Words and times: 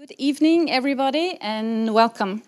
Good 0.00 0.14
evening, 0.16 0.70
everybody, 0.70 1.36
and 1.42 1.92
welcome. 1.92 2.42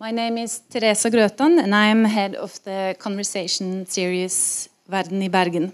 My 0.00 0.10
name 0.10 0.36
is 0.36 0.62
Teresa 0.68 1.08
Grøtan, 1.08 1.62
and 1.62 1.72
I 1.72 1.86
am 1.86 2.04
head 2.04 2.34
of 2.34 2.60
the 2.64 2.96
conversation 2.98 3.86
series 3.86 4.68
Verden 4.88 5.22
i 5.22 5.28
Bergen, 5.28 5.72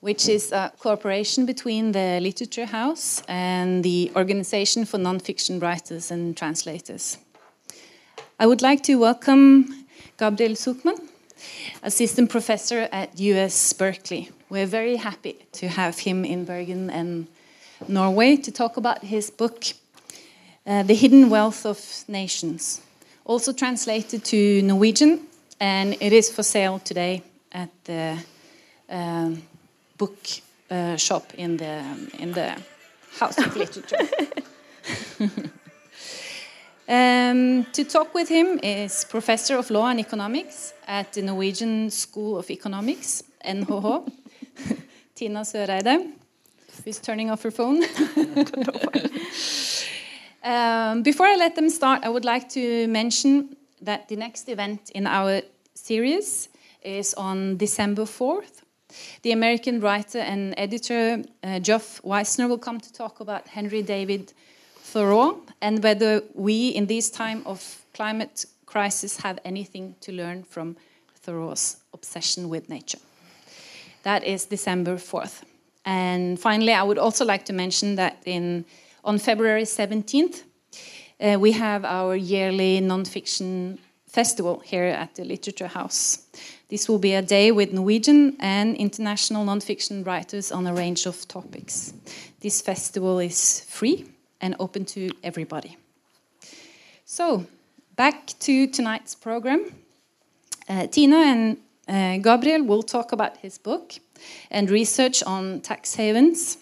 which 0.00 0.30
is 0.30 0.50
a 0.50 0.72
cooperation 0.78 1.44
between 1.44 1.92
the 1.92 2.20
Literature 2.20 2.64
House 2.64 3.22
and 3.28 3.84
the 3.84 4.10
Organization 4.16 4.86
for 4.86 4.96
Nonfiction 4.98 5.60
Writers 5.60 6.10
and 6.10 6.34
Translators. 6.34 7.18
I 8.38 8.46
would 8.46 8.62
like 8.62 8.82
to 8.84 8.94
welcome 8.94 9.84
Gabriel 10.16 10.54
Zucman, 10.54 10.96
assistant 11.82 12.30
professor 12.30 12.88
at 12.92 13.14
UC 13.14 13.76
Berkeley. 13.76 14.30
We're 14.48 14.70
very 14.70 14.96
happy 14.96 15.36
to 15.52 15.68
have 15.68 15.98
him 15.98 16.24
in 16.24 16.46
Bergen 16.46 16.88
and 16.88 17.26
Norway 17.88 18.36
to 18.36 18.50
talk 18.50 18.78
about 18.78 19.04
his 19.04 19.30
book, 19.30 19.64
uh, 20.66 20.82
The 20.82 20.94
Hidden 20.94 21.30
Wealth 21.30 21.66
of 21.66 22.04
Nations, 22.08 22.80
also 23.24 23.52
translated 23.52 24.24
to 24.24 24.62
Norwegian, 24.62 25.20
and 25.60 25.96
it 26.00 26.12
is 26.12 26.30
for 26.30 26.42
sale 26.42 26.78
today 26.78 27.22
at 27.52 27.70
the 27.84 28.18
um, 28.88 29.42
book 29.98 30.18
uh, 30.70 30.96
shop 30.96 31.32
in 31.34 31.56
the, 31.56 31.82
in 32.18 32.32
the 32.32 32.56
House 33.18 33.38
of 33.38 33.56
Literature. 33.56 34.08
Um, 36.90 37.66
to 37.72 37.84
talk 37.84 38.14
with 38.14 38.28
him 38.28 38.58
is 38.64 39.04
Professor 39.04 39.56
of 39.56 39.70
Law 39.70 39.86
and 39.86 40.00
Economics 40.00 40.74
at 40.88 41.12
the 41.12 41.22
Norwegian 41.22 41.88
School 41.88 42.36
of 42.36 42.50
Economics, 42.50 43.22
NHH, 43.46 44.10
Tina 45.14 45.42
Søreide, 45.42 46.10
who's 46.84 46.98
turning 46.98 47.30
off 47.30 47.44
her 47.44 47.52
phone. 47.52 47.84
um, 50.42 51.02
before 51.02 51.26
I 51.26 51.36
let 51.36 51.54
them 51.54 51.68
start, 51.70 52.02
I 52.04 52.08
would 52.08 52.24
like 52.24 52.48
to 52.50 52.86
mention 52.88 53.56
that 53.82 54.08
the 54.08 54.16
next 54.16 54.48
event 54.48 54.90
in 54.94 55.06
our 55.06 55.42
series 55.74 56.48
is 56.82 57.14
on 57.14 57.56
December 57.56 58.02
4th. 58.02 58.62
The 59.22 59.32
American 59.32 59.80
writer 59.80 60.18
and 60.18 60.54
editor 60.56 61.22
uh, 61.44 61.60
Geoff 61.60 62.00
Weissner 62.02 62.48
will 62.48 62.58
come 62.58 62.80
to 62.80 62.92
talk 62.92 63.20
about 63.20 63.48
Henry 63.48 63.82
David 63.82 64.32
Thoreau 64.76 65.42
and 65.60 65.82
whether 65.82 66.22
we, 66.34 66.68
in 66.68 66.86
this 66.86 67.10
time 67.10 67.42
of 67.46 67.82
climate 67.94 68.46
crisis, 68.66 69.20
have 69.20 69.38
anything 69.44 69.94
to 70.00 70.12
learn 70.12 70.42
from 70.42 70.76
Thoreau's 71.14 71.76
obsession 71.92 72.48
with 72.48 72.68
nature. 72.68 72.98
That 74.02 74.24
is 74.24 74.46
December 74.46 74.96
4th. 74.96 75.42
And 75.84 76.38
finally, 76.38 76.72
I 76.72 76.82
would 76.82 76.98
also 76.98 77.24
like 77.24 77.44
to 77.46 77.52
mention 77.52 77.96
that 77.96 78.22
in, 78.24 78.64
on 79.04 79.18
February 79.18 79.64
17th, 79.64 80.42
uh, 81.20 81.38
we 81.38 81.52
have 81.52 81.84
our 81.84 82.16
yearly 82.16 82.80
nonfiction 82.80 83.78
festival 84.06 84.60
here 84.64 84.84
at 84.84 85.14
the 85.14 85.24
Literature 85.24 85.68
House. 85.68 86.26
This 86.68 86.88
will 86.88 86.98
be 86.98 87.14
a 87.14 87.22
day 87.22 87.52
with 87.52 87.72
Norwegian 87.72 88.36
and 88.40 88.76
international 88.76 89.44
nonfiction 89.44 90.06
writers 90.06 90.52
on 90.52 90.66
a 90.66 90.74
range 90.74 91.06
of 91.06 91.26
topics. 91.28 91.92
This 92.40 92.60
festival 92.60 93.18
is 93.18 93.60
free 93.68 94.06
and 94.40 94.56
open 94.58 94.84
to 94.86 95.10
everybody. 95.22 95.76
So, 97.04 97.46
back 97.96 98.28
to 98.40 98.66
tonight's 98.66 99.14
program. 99.14 99.74
Uh, 100.68 100.86
Tina 100.86 101.16
and 101.16 101.56
uh, 101.88 102.18
Gabriel 102.18 102.64
will 102.64 102.82
talk 102.82 103.12
about 103.12 103.38
his 103.38 103.58
book 103.58 103.94
and 104.50 104.70
research 104.70 105.22
on 105.24 105.60
tax 105.60 105.94
havens. 105.96 106.56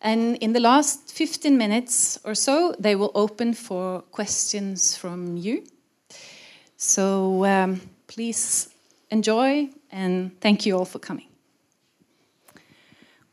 And 0.00 0.36
in 0.36 0.52
the 0.52 0.60
last 0.60 1.12
15 1.12 1.56
minutes 1.56 2.18
or 2.24 2.34
so, 2.34 2.74
they 2.78 2.96
will 2.96 3.10
open 3.14 3.54
for 3.54 4.02
questions 4.12 4.96
from 4.96 5.36
you. 5.36 5.64
So 6.76 7.44
um, 7.44 7.80
please 8.06 8.68
enjoy 9.10 9.70
and 9.90 10.38
thank 10.40 10.66
you 10.66 10.76
all 10.76 10.84
for 10.84 10.98
coming. 10.98 11.28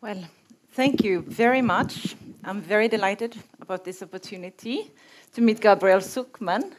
Well, 0.02 0.24
thank 0.72 1.04
you 1.04 1.22
very 1.22 1.62
much. 1.62 2.16
I'm 2.44 2.62
very 2.62 2.88
delighted 2.88 3.36
about 3.62 3.84
this 3.84 4.02
opportunity 4.02 4.92
to 5.34 5.42
meet 5.42 5.62
Gabriel 5.62 6.00
Zucman. 6.00 6.74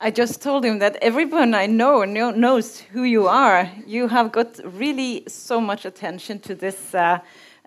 I 0.00 0.10
just 0.10 0.40
told 0.40 0.64
him 0.64 0.78
that 0.78 0.96
everyone 1.02 1.54
I 1.54 1.66
know 1.66 2.04
knows 2.04 2.80
who 2.80 3.04
you 3.04 3.28
are. 3.28 3.70
You 3.86 4.08
have 4.08 4.32
got 4.32 4.58
really 4.64 5.24
so 5.26 5.60
much 5.60 5.84
attention 5.84 6.38
to 6.40 6.54
this 6.54 6.94
uh, 6.94 7.18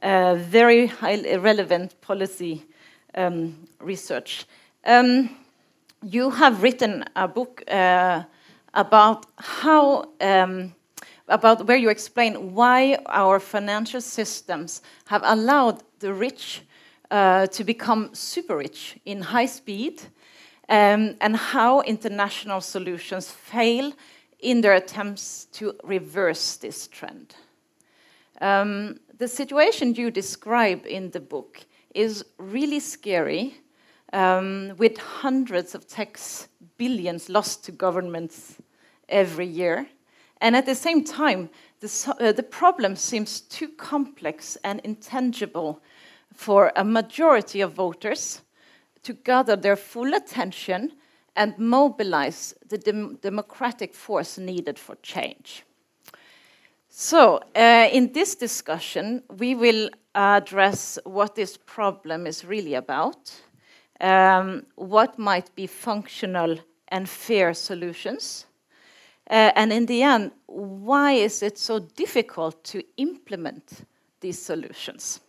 very 0.04 0.88
highly 0.88 1.38
relevant 1.38 2.00
policy 2.02 2.66
um, 3.16 3.56
research. 3.80 4.46
Um, 4.86 5.30
you 6.02 6.30
have 6.30 6.62
written 6.62 7.06
a 7.16 7.28
book 7.28 7.64
uh, 7.70 8.24
about 8.74 9.26
how, 9.38 10.10
um, 10.20 10.74
about 11.28 11.66
where 11.68 11.78
you 11.78 11.90
explain 11.90 12.54
why 12.54 12.98
our 13.06 13.40
financial 13.40 14.02
systems 14.02 14.82
have 15.06 15.22
allowed 15.24 15.84
the 16.00 16.14
rich 16.14 16.64
uh, 17.10 17.48
to 17.48 17.64
become 17.64 18.10
super 18.14 18.58
rich 18.58 18.98
in 19.06 19.22
high 19.22 19.46
speed 19.46 20.02
um, 20.70 21.16
and 21.22 21.36
how 21.36 21.82
international 21.82 22.60
solutions 22.60 23.30
fail 23.30 23.94
in 24.40 24.62
their 24.62 24.74
attempts 24.74 25.46
to 25.54 25.74
reverse 25.84 26.58
this 26.58 26.88
trend. 26.88 27.36
Um, 28.42 29.00
the 29.24 29.28
situation 29.30 29.96
you 29.96 30.12
describe 30.12 30.86
in 30.86 31.10
the 31.12 31.20
book 31.22 31.66
is 31.96 32.26
really 32.38 32.82
scary, 32.82 33.56
um, 34.12 34.74
with 34.78 34.98
hundreds 34.98 35.74
of 35.74 35.88
tax 35.88 36.50
billions 36.78 37.30
lost 37.30 37.64
to 37.64 37.72
governments 37.72 38.58
every 39.08 39.46
year. 39.46 39.88
And 40.42 40.58
at 40.58 40.66
the 40.66 40.76
same 40.76 41.06
time, 41.06 41.50
the, 41.80 42.16
uh, 42.20 42.34
the 42.34 42.44
problem 42.44 42.98
seems 42.98 43.40
too 43.40 43.70
complex 43.70 44.58
and 44.66 44.82
intangible 44.84 45.82
for 46.34 46.74
a 46.76 46.84
majority 46.84 47.62
of 47.62 47.72
voters 47.72 48.42
to 49.04 49.14
gather 49.14 49.56
their 49.56 49.78
full 49.78 50.14
attention 50.14 50.92
and 51.38 51.58
mobilize 51.58 52.54
the 52.68 52.78
dem 52.78 53.20
democratic 53.22 53.94
force 53.94 54.38
needed 54.38 54.78
for 54.78 54.98
change. 55.02 55.64
So, 56.96 57.40
uh, 57.56 57.90
in 57.92 58.14
this 58.14 58.36
discussion, 58.36 59.24
we 59.40 59.56
will 59.56 59.90
address 60.14 61.00
what 61.06 61.34
this 61.34 61.58
problem 61.58 62.28
is 62.28 62.46
really 62.46 62.76
about, 62.76 63.34
um, 64.00 64.68
what 64.76 65.18
might 65.18 65.56
be 65.56 65.66
functional 65.66 66.60
and 66.90 67.10
fair 67.10 67.56
solutions, 67.56 68.46
uh, 69.28 69.52
and 69.56 69.74
in 69.74 69.88
the 69.88 70.04
end, 70.04 70.34
why 70.46 71.14
is 71.14 71.42
it 71.42 71.58
so 71.58 71.80
difficult 71.80 72.64
to 72.66 72.84
implement 72.98 73.88
these 74.20 74.40
solutions? 74.40 75.20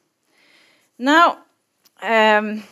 Now, 0.98 1.38
um, 2.02 2.62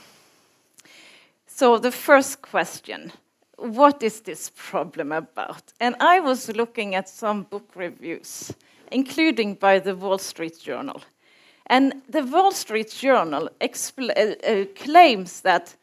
so 1.47 1.78
the 1.78 1.92
first 1.92 2.42
question, 2.42 3.10
what 3.56 4.02
is 4.02 4.20
this 4.20 4.50
problem 4.54 5.12
about? 5.12 5.72
And 5.81 5.97
I 5.98 6.20
was 6.20 6.54
looking 6.54 6.94
at 6.94 7.08
some 7.08 7.44
book 7.44 7.70
reviews, 7.75 8.52
including 8.92 9.54
by 9.54 9.78
the 9.78 9.97
Wall 9.97 10.19
Street 10.19 10.58
Journal. 10.60 11.03
And 11.66 12.03
the 12.08 12.25
Wall 12.25 12.53
Street 12.53 12.91
Journal 12.91 13.48
uh, 13.60 13.66
uh, 13.66 14.64
claims 14.75 15.41
that 15.41 15.76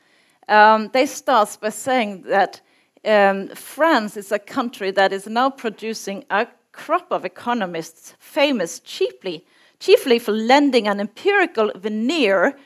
um, 0.47 0.89
they 0.93 1.05
start 1.05 1.57
by 1.61 1.69
saying 1.69 2.23
that 2.23 2.61
um, 3.05 3.47
France 3.49 4.17
is 4.17 4.31
a 4.31 4.39
country 4.39 4.91
that 4.91 5.13
is 5.13 5.27
now 5.27 5.49
producing 5.49 6.25
a 6.29 6.47
crop 6.71 7.11
of 7.11 7.25
economists 7.25 8.13
famous 8.19 8.79
chiefly, 8.79 9.45
chiefly 9.79 10.19
for 10.19 10.31
lending 10.31 10.87
an 10.87 10.99
empirical 10.99 11.71
veneer 11.75 12.57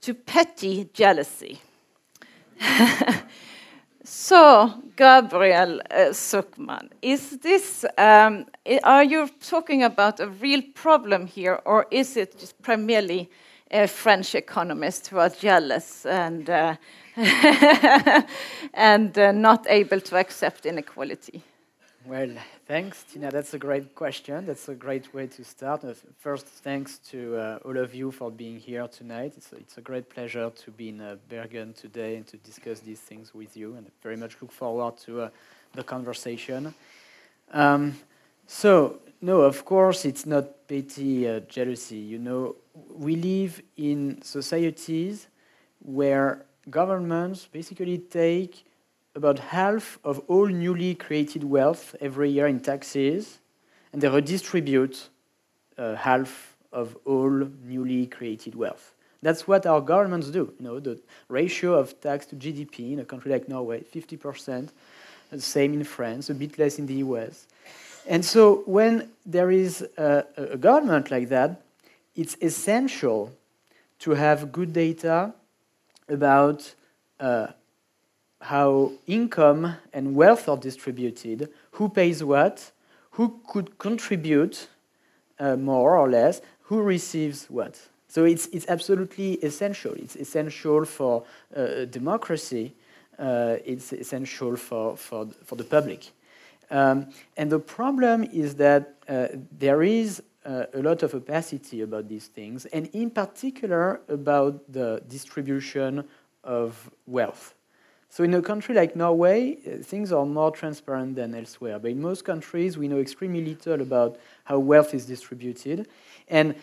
to 0.00 0.14
petty 0.14 0.88
jealousy. 0.92 1.60
so, 4.24 4.72
Gabriel 4.96 5.82
uh, 5.90 6.12
is 7.02 7.30
this, 7.42 7.84
um, 7.98 8.46
are 8.82 9.04
you 9.04 9.28
talking 9.40 9.82
about 9.82 10.18
a 10.18 10.28
real 10.28 10.62
problem 10.74 11.26
here, 11.26 11.60
or 11.66 11.86
is 11.90 12.16
it 12.16 12.38
just 12.38 12.62
primarily 12.62 13.28
uh, 13.70 13.86
French 13.86 14.34
economists 14.34 15.08
who 15.08 15.18
are 15.18 15.28
jealous 15.28 16.06
and, 16.06 16.48
uh, 16.48 16.74
and 18.72 19.18
uh, 19.18 19.30
not 19.32 19.66
able 19.68 20.00
to 20.00 20.16
accept 20.16 20.64
inequality? 20.64 21.42
Well, 22.06 22.28
thanks, 22.66 23.02
Tina. 23.04 23.30
That's 23.30 23.54
a 23.54 23.58
great 23.58 23.94
question. 23.94 24.44
That's 24.44 24.68
a 24.68 24.74
great 24.74 25.14
way 25.14 25.26
to 25.26 25.42
start. 25.42 25.84
Uh, 25.84 25.94
first, 26.18 26.44
thanks 26.44 26.98
to 27.10 27.34
uh, 27.36 27.58
all 27.64 27.78
of 27.78 27.94
you 27.94 28.10
for 28.10 28.30
being 28.30 28.58
here 28.58 28.86
tonight. 28.88 29.32
It's 29.38 29.52
a, 29.54 29.56
it's 29.56 29.78
a 29.78 29.80
great 29.80 30.10
pleasure 30.10 30.50
to 30.50 30.70
be 30.70 30.90
in 30.90 31.00
uh, 31.00 31.16
Bergen 31.30 31.72
today 31.72 32.16
and 32.16 32.26
to 32.26 32.36
discuss 32.36 32.80
these 32.80 33.00
things 33.00 33.32
with 33.32 33.56
you, 33.56 33.76
and 33.76 33.86
I 33.86 33.90
very 34.02 34.18
much 34.18 34.36
look 34.42 34.52
forward 34.52 34.98
to 34.98 35.22
uh, 35.22 35.28
the 35.72 35.82
conversation. 35.82 36.74
Um, 37.50 37.96
so, 38.46 39.00
no, 39.22 39.40
of 39.40 39.64
course, 39.64 40.04
it's 40.04 40.26
not 40.26 40.68
petty 40.68 41.26
uh, 41.26 41.40
jealousy. 41.40 41.96
You 41.96 42.18
know, 42.18 42.56
we 42.90 43.16
live 43.16 43.62
in 43.78 44.20
societies 44.20 45.28
where 45.78 46.44
governments 46.68 47.48
basically 47.50 47.96
take 47.96 48.66
about 49.14 49.38
half 49.38 49.98
of 50.04 50.20
all 50.28 50.46
newly 50.46 50.94
created 50.94 51.44
wealth 51.44 51.94
every 52.00 52.30
year 52.30 52.46
in 52.46 52.60
taxes, 52.60 53.38
and 53.92 54.02
they 54.02 54.08
redistribute 54.08 55.08
uh, 55.78 55.94
half 55.94 56.56
of 56.72 56.96
all 57.04 57.30
newly 57.64 58.06
created 58.06 58.54
wealth. 58.54 58.94
That's 59.22 59.48
what 59.48 59.64
our 59.64 59.80
governments 59.80 60.28
do. 60.28 60.52
You 60.58 60.64
know, 60.64 60.80
the 60.80 61.00
ratio 61.28 61.74
of 61.74 61.98
tax 62.00 62.26
to 62.26 62.36
GDP 62.36 62.92
in 62.92 62.98
a 62.98 63.04
country 63.04 63.30
like 63.30 63.48
Norway, 63.48 63.82
50%, 63.82 64.68
the 65.30 65.40
same 65.40 65.72
in 65.72 65.84
France, 65.84 66.28
a 66.28 66.34
bit 66.34 66.58
less 66.58 66.78
in 66.78 66.86
the 66.86 66.96
US. 66.96 67.46
And 68.06 68.24
so 68.24 68.62
when 68.66 69.08
there 69.24 69.50
is 69.50 69.82
a, 69.96 70.24
a 70.36 70.56
government 70.56 71.10
like 71.10 71.28
that, 71.30 71.62
it's 72.14 72.36
essential 72.42 73.32
to 74.00 74.10
have 74.10 74.52
good 74.52 74.72
data 74.72 75.32
about 76.08 76.74
uh, 77.18 77.48
how 78.44 78.92
income 79.06 79.74
and 79.94 80.14
wealth 80.14 80.50
are 80.50 80.58
distributed, 80.58 81.48
who 81.72 81.88
pays 81.88 82.22
what, 82.22 82.72
who 83.12 83.40
could 83.48 83.78
contribute 83.78 84.68
uh, 85.38 85.56
more 85.56 85.96
or 85.96 86.10
less, 86.10 86.42
who 86.64 86.82
receives 86.82 87.46
what. 87.48 87.80
So 88.06 88.24
it's, 88.24 88.46
it's 88.48 88.66
absolutely 88.68 89.34
essential. 89.36 89.94
It's 89.94 90.14
essential 90.16 90.84
for 90.84 91.24
uh, 91.56 91.86
democracy. 91.86 92.74
Uh, 93.18 93.56
it's 93.64 93.94
essential 93.94 94.56
for, 94.56 94.96
for, 94.96 95.26
for 95.44 95.56
the 95.56 95.64
public. 95.64 96.10
Um, 96.70 97.08
and 97.38 97.50
the 97.50 97.58
problem 97.58 98.24
is 98.24 98.56
that 98.56 98.94
uh, 99.08 99.28
there 99.58 99.82
is 99.82 100.22
uh, 100.44 100.66
a 100.74 100.82
lot 100.82 101.02
of 101.02 101.14
opacity 101.14 101.80
about 101.80 102.08
these 102.08 102.26
things, 102.26 102.66
and 102.66 102.88
in 102.92 103.08
particular 103.08 104.02
about 104.08 104.70
the 104.70 105.02
distribution 105.08 106.04
of 106.42 106.90
wealth. 107.06 107.53
So 108.14 108.22
in 108.22 108.32
a 108.34 108.40
country 108.40 108.76
like 108.76 108.94
Norway, 108.94 109.58
uh, 109.66 109.82
things 109.82 110.12
are 110.12 110.24
more 110.24 110.52
transparent 110.52 111.16
than 111.16 111.34
elsewhere. 111.34 111.80
But 111.80 111.90
in 111.90 112.00
most 112.00 112.24
countries, 112.24 112.78
we 112.78 112.86
know 112.86 113.00
extremely 113.00 113.44
little 113.44 113.82
about 113.82 114.18
how 114.44 114.60
wealth 114.60 114.94
is 114.94 115.04
distributed. 115.04 115.88
And 116.28 116.54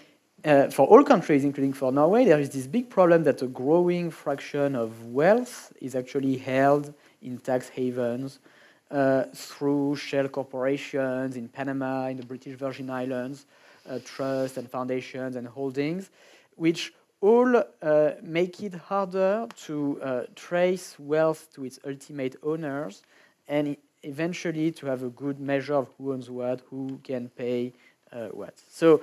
uh, 0.45 0.69
for 0.69 0.87
all 0.87 1.03
countries, 1.03 1.43
including 1.43 1.73
for 1.73 1.91
Norway, 1.91 2.23
there 2.23 2.39
is 2.39 2.51
this 2.51 2.67
big 2.67 2.89
problem 2.89 3.23
that 3.23 3.41
a 3.41 3.47
growing 3.47 4.11
fraction 4.11 4.77
of 4.77 5.07
wealth 5.07 5.73
is 5.81 5.93
actually 5.93 6.37
held 6.37 6.93
in 7.21 7.37
tax 7.39 7.67
havens 7.67 8.39
uh, 8.89 9.25
through 9.35 9.97
shell 9.97 10.29
corporations 10.29 11.35
in 11.35 11.49
Panama, 11.49 12.07
in 12.07 12.15
the 12.15 12.25
British 12.25 12.57
Virgin 12.57 12.89
Islands, 12.89 13.45
uh, 13.89 13.99
trusts 14.05 14.55
and 14.55 14.71
foundations 14.71 15.35
and 15.35 15.49
holdings, 15.49 16.11
which 16.55 16.93
all 17.21 17.55
uh, 17.55 18.11
make 18.23 18.61
it 18.63 18.73
harder 18.73 19.47
to 19.55 20.01
uh, 20.01 20.23
trace 20.35 20.95
wealth 20.99 21.47
to 21.53 21.63
its 21.63 21.79
ultimate 21.85 22.35
owners 22.43 23.03
and 23.47 23.77
eventually 24.03 24.71
to 24.71 24.87
have 24.87 25.03
a 25.03 25.09
good 25.09 25.39
measure 25.39 25.75
of 25.75 25.87
who 25.97 26.13
owns 26.13 26.29
what, 26.29 26.61
who 26.69 26.99
can 27.03 27.29
pay 27.29 27.71
uh, 28.11 28.27
what. 28.29 28.59
So 28.67 29.01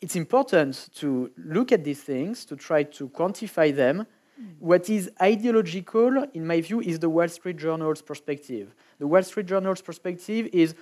it's 0.00 0.14
important 0.14 0.90
to 0.96 1.30
look 1.38 1.72
at 1.72 1.84
these 1.84 2.02
things, 2.02 2.44
to 2.44 2.56
try 2.56 2.82
to 2.84 3.08
quantify 3.08 3.74
them. 3.74 4.06
Mm. 4.40 4.54
What 4.58 4.90
is 4.90 5.10
ideological, 5.20 6.26
in 6.34 6.46
my 6.46 6.60
view, 6.60 6.80
is 6.80 6.98
the 6.98 7.08
Wall 7.08 7.28
Street 7.28 7.56
Journal's 7.56 8.02
perspective. 8.02 8.74
The 8.98 9.06
Wall 9.06 9.22
Street 9.22 9.46
Journal's 9.46 9.80
perspective 9.80 10.50
is, 10.52 10.74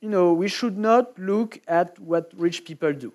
you 0.00 0.10
know, 0.10 0.34
we 0.34 0.48
should 0.48 0.76
not 0.76 1.18
look 1.18 1.60
at 1.66 1.98
what 1.98 2.30
rich 2.36 2.64
people 2.64 2.92
do. 2.92 3.12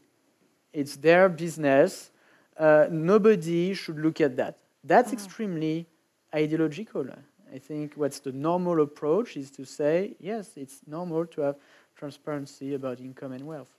It's 0.74 0.96
their 0.98 1.30
business 1.30 2.12
uh, 2.60 2.88
nobody 2.90 3.74
should 3.74 4.00
look 4.00 4.22
at 4.22 4.36
that. 4.38 4.60
That's 4.84 5.12
oh. 5.12 5.14
extremely 5.14 5.88
ideological. 6.34 7.08
I 7.54 7.60
think 7.60 7.94
what's 7.96 8.20
the 8.20 8.32
normal 8.32 8.82
approach 8.82 9.38
is 9.38 9.52
to 9.52 9.66
say, 9.66 10.16
yes, 10.20 10.52
it's 10.56 10.82
normal 10.86 11.26
to 11.28 11.42
have 11.42 11.56
transparency 11.96 12.74
about 12.74 13.00
income 13.00 13.32
and 13.32 13.46
wealth. 13.46 13.72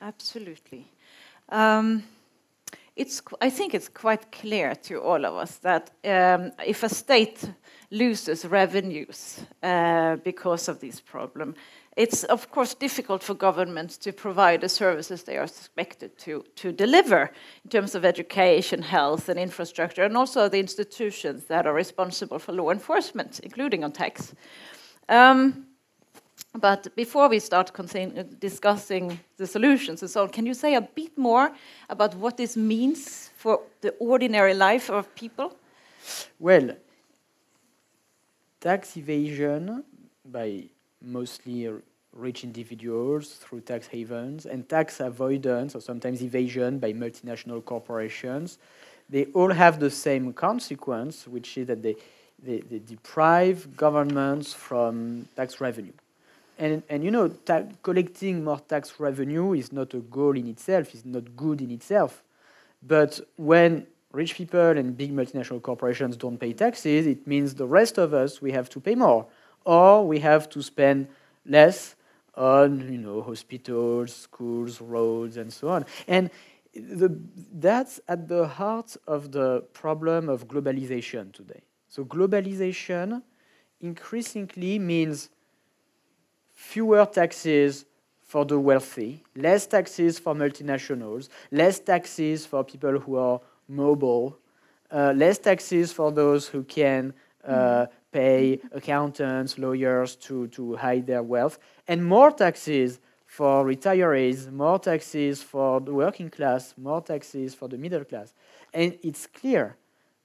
Absolutely. 0.00 0.90
Um, 1.48 2.02
it's, 2.94 3.22
I 3.40 3.48
think 3.48 3.74
it's 3.74 3.88
quite 3.88 4.30
clear 4.30 4.74
to 4.74 5.00
all 5.00 5.24
of 5.24 5.34
us 5.34 5.56
that 5.58 5.90
um, 6.04 6.52
if 6.66 6.82
a 6.82 6.88
state 6.88 7.42
loses 7.90 8.44
revenues 8.44 9.40
uh, 9.62 10.16
because 10.16 10.68
of 10.68 10.80
this 10.80 11.00
problem, 11.00 11.54
it's 11.96 12.24
of 12.24 12.50
course 12.50 12.74
difficult 12.74 13.22
for 13.22 13.34
governments 13.34 13.98
to 13.98 14.12
provide 14.12 14.60
the 14.62 14.68
services 14.68 15.22
they 15.22 15.36
are 15.36 15.44
expected 15.44 16.16
to, 16.18 16.44
to 16.56 16.72
deliver 16.72 17.30
in 17.64 17.70
terms 17.70 17.94
of 17.94 18.04
education, 18.04 18.82
health, 18.82 19.28
and 19.28 19.38
infrastructure, 19.38 20.02
and 20.02 20.16
also 20.16 20.48
the 20.48 20.58
institutions 20.58 21.44
that 21.44 21.66
are 21.66 21.74
responsible 21.74 22.38
for 22.38 22.52
law 22.52 22.70
enforcement, 22.70 23.40
including 23.40 23.84
on 23.84 23.92
tax. 23.92 24.34
Um, 25.08 25.66
but 26.54 26.94
before 26.96 27.28
we 27.28 27.38
start 27.38 27.70
discussing 28.38 29.18
the 29.36 29.46
solutions 29.46 30.02
and 30.02 30.10
so 30.10 30.22
on, 30.22 30.28
can 30.28 30.46
you 30.46 30.54
say 30.54 30.74
a 30.74 30.82
bit 30.82 31.16
more 31.16 31.52
about 31.88 32.14
what 32.14 32.36
this 32.36 32.56
means 32.56 33.30
for 33.36 33.60
the 33.80 33.90
ordinary 33.98 34.54
life 34.54 34.90
of 34.90 35.14
people? 35.14 35.56
Well, 36.38 36.76
tax 38.60 38.96
evasion 38.96 39.84
by 40.24 40.64
mostly 41.04 41.68
rich 42.12 42.44
individuals 42.44 43.34
through 43.34 43.60
tax 43.60 43.86
havens 43.86 44.46
and 44.46 44.68
tax 44.68 45.00
avoidance 45.00 45.74
or 45.74 45.80
sometimes 45.80 46.22
evasion 46.22 46.78
by 46.78 46.92
multinational 46.92 47.64
corporations. 47.64 48.58
They 49.08 49.26
all 49.34 49.52
have 49.52 49.80
the 49.80 49.90
same 49.90 50.32
consequence, 50.32 51.26
which 51.26 51.58
is 51.58 51.66
that 51.66 51.82
they, 51.82 51.96
they, 52.42 52.60
they 52.60 52.78
deprive 52.78 53.76
governments 53.76 54.52
from 54.52 55.28
tax 55.36 55.60
revenue. 55.60 55.92
And, 56.58 56.82
and 56.88 57.02
you 57.02 57.10
know, 57.10 57.30
collecting 57.82 58.44
more 58.44 58.60
tax 58.60 59.00
revenue 59.00 59.54
is 59.54 59.72
not 59.72 59.94
a 59.94 59.98
goal 59.98 60.36
in 60.36 60.46
itself, 60.46 60.94
it's 60.94 61.04
not 61.04 61.34
good 61.36 61.60
in 61.60 61.70
itself. 61.70 62.22
But 62.82 63.20
when 63.36 63.86
rich 64.12 64.34
people 64.34 64.60
and 64.60 64.96
big 64.96 65.14
multinational 65.14 65.62
corporations 65.62 66.16
don't 66.16 66.38
pay 66.38 66.52
taxes, 66.52 67.06
it 67.06 67.26
means 67.26 67.54
the 67.54 67.66
rest 67.66 67.98
of 67.98 68.12
us, 68.12 68.42
we 68.42 68.52
have 68.52 68.68
to 68.70 68.80
pay 68.80 68.94
more. 68.94 69.26
Or 69.64 70.06
we 70.06 70.20
have 70.20 70.48
to 70.50 70.62
spend 70.62 71.08
less 71.46 71.96
on 72.34 72.92
you 72.92 72.98
know 72.98 73.22
hospitals, 73.22 74.14
schools, 74.14 74.80
roads, 74.80 75.36
and 75.36 75.52
so 75.52 75.68
on. 75.68 75.84
And 76.08 76.30
the, 76.74 77.18
that's 77.52 78.00
at 78.08 78.28
the 78.28 78.46
heart 78.46 78.96
of 79.06 79.32
the 79.32 79.62
problem 79.72 80.28
of 80.28 80.48
globalization 80.48 81.32
today. 81.32 81.62
So 81.88 82.04
globalization 82.04 83.22
increasingly 83.80 84.78
means 84.78 85.28
fewer 86.54 87.04
taxes 87.04 87.84
for 88.22 88.46
the 88.46 88.58
wealthy, 88.58 89.22
less 89.36 89.66
taxes 89.66 90.18
for 90.18 90.34
multinationals, 90.34 91.28
less 91.50 91.78
taxes 91.78 92.46
for 92.46 92.64
people 92.64 92.98
who 92.98 93.16
are 93.16 93.40
mobile, 93.68 94.38
uh, 94.90 95.12
less 95.14 95.38
taxes 95.38 95.92
for 95.92 96.10
those 96.10 96.48
who 96.48 96.62
can 96.64 97.12
uh, 97.46 97.86
pay 98.12 98.60
accountants, 98.72 99.58
lawyers 99.58 100.16
to, 100.16 100.46
to 100.48 100.76
hide 100.76 101.06
their 101.06 101.22
wealth, 101.22 101.58
and 101.88 102.04
more 102.04 102.30
taxes 102.30 103.00
for 103.26 103.64
retirees, 103.64 104.52
more 104.52 104.78
taxes 104.78 105.42
for 105.42 105.80
the 105.80 105.92
working 105.92 106.28
class, 106.28 106.74
more 106.76 107.00
taxes 107.00 107.54
for 107.54 107.66
the 107.66 107.78
middle 107.78 108.04
class. 108.04 108.34
And 108.74 108.98
it's 109.02 109.26
clear 109.26 109.76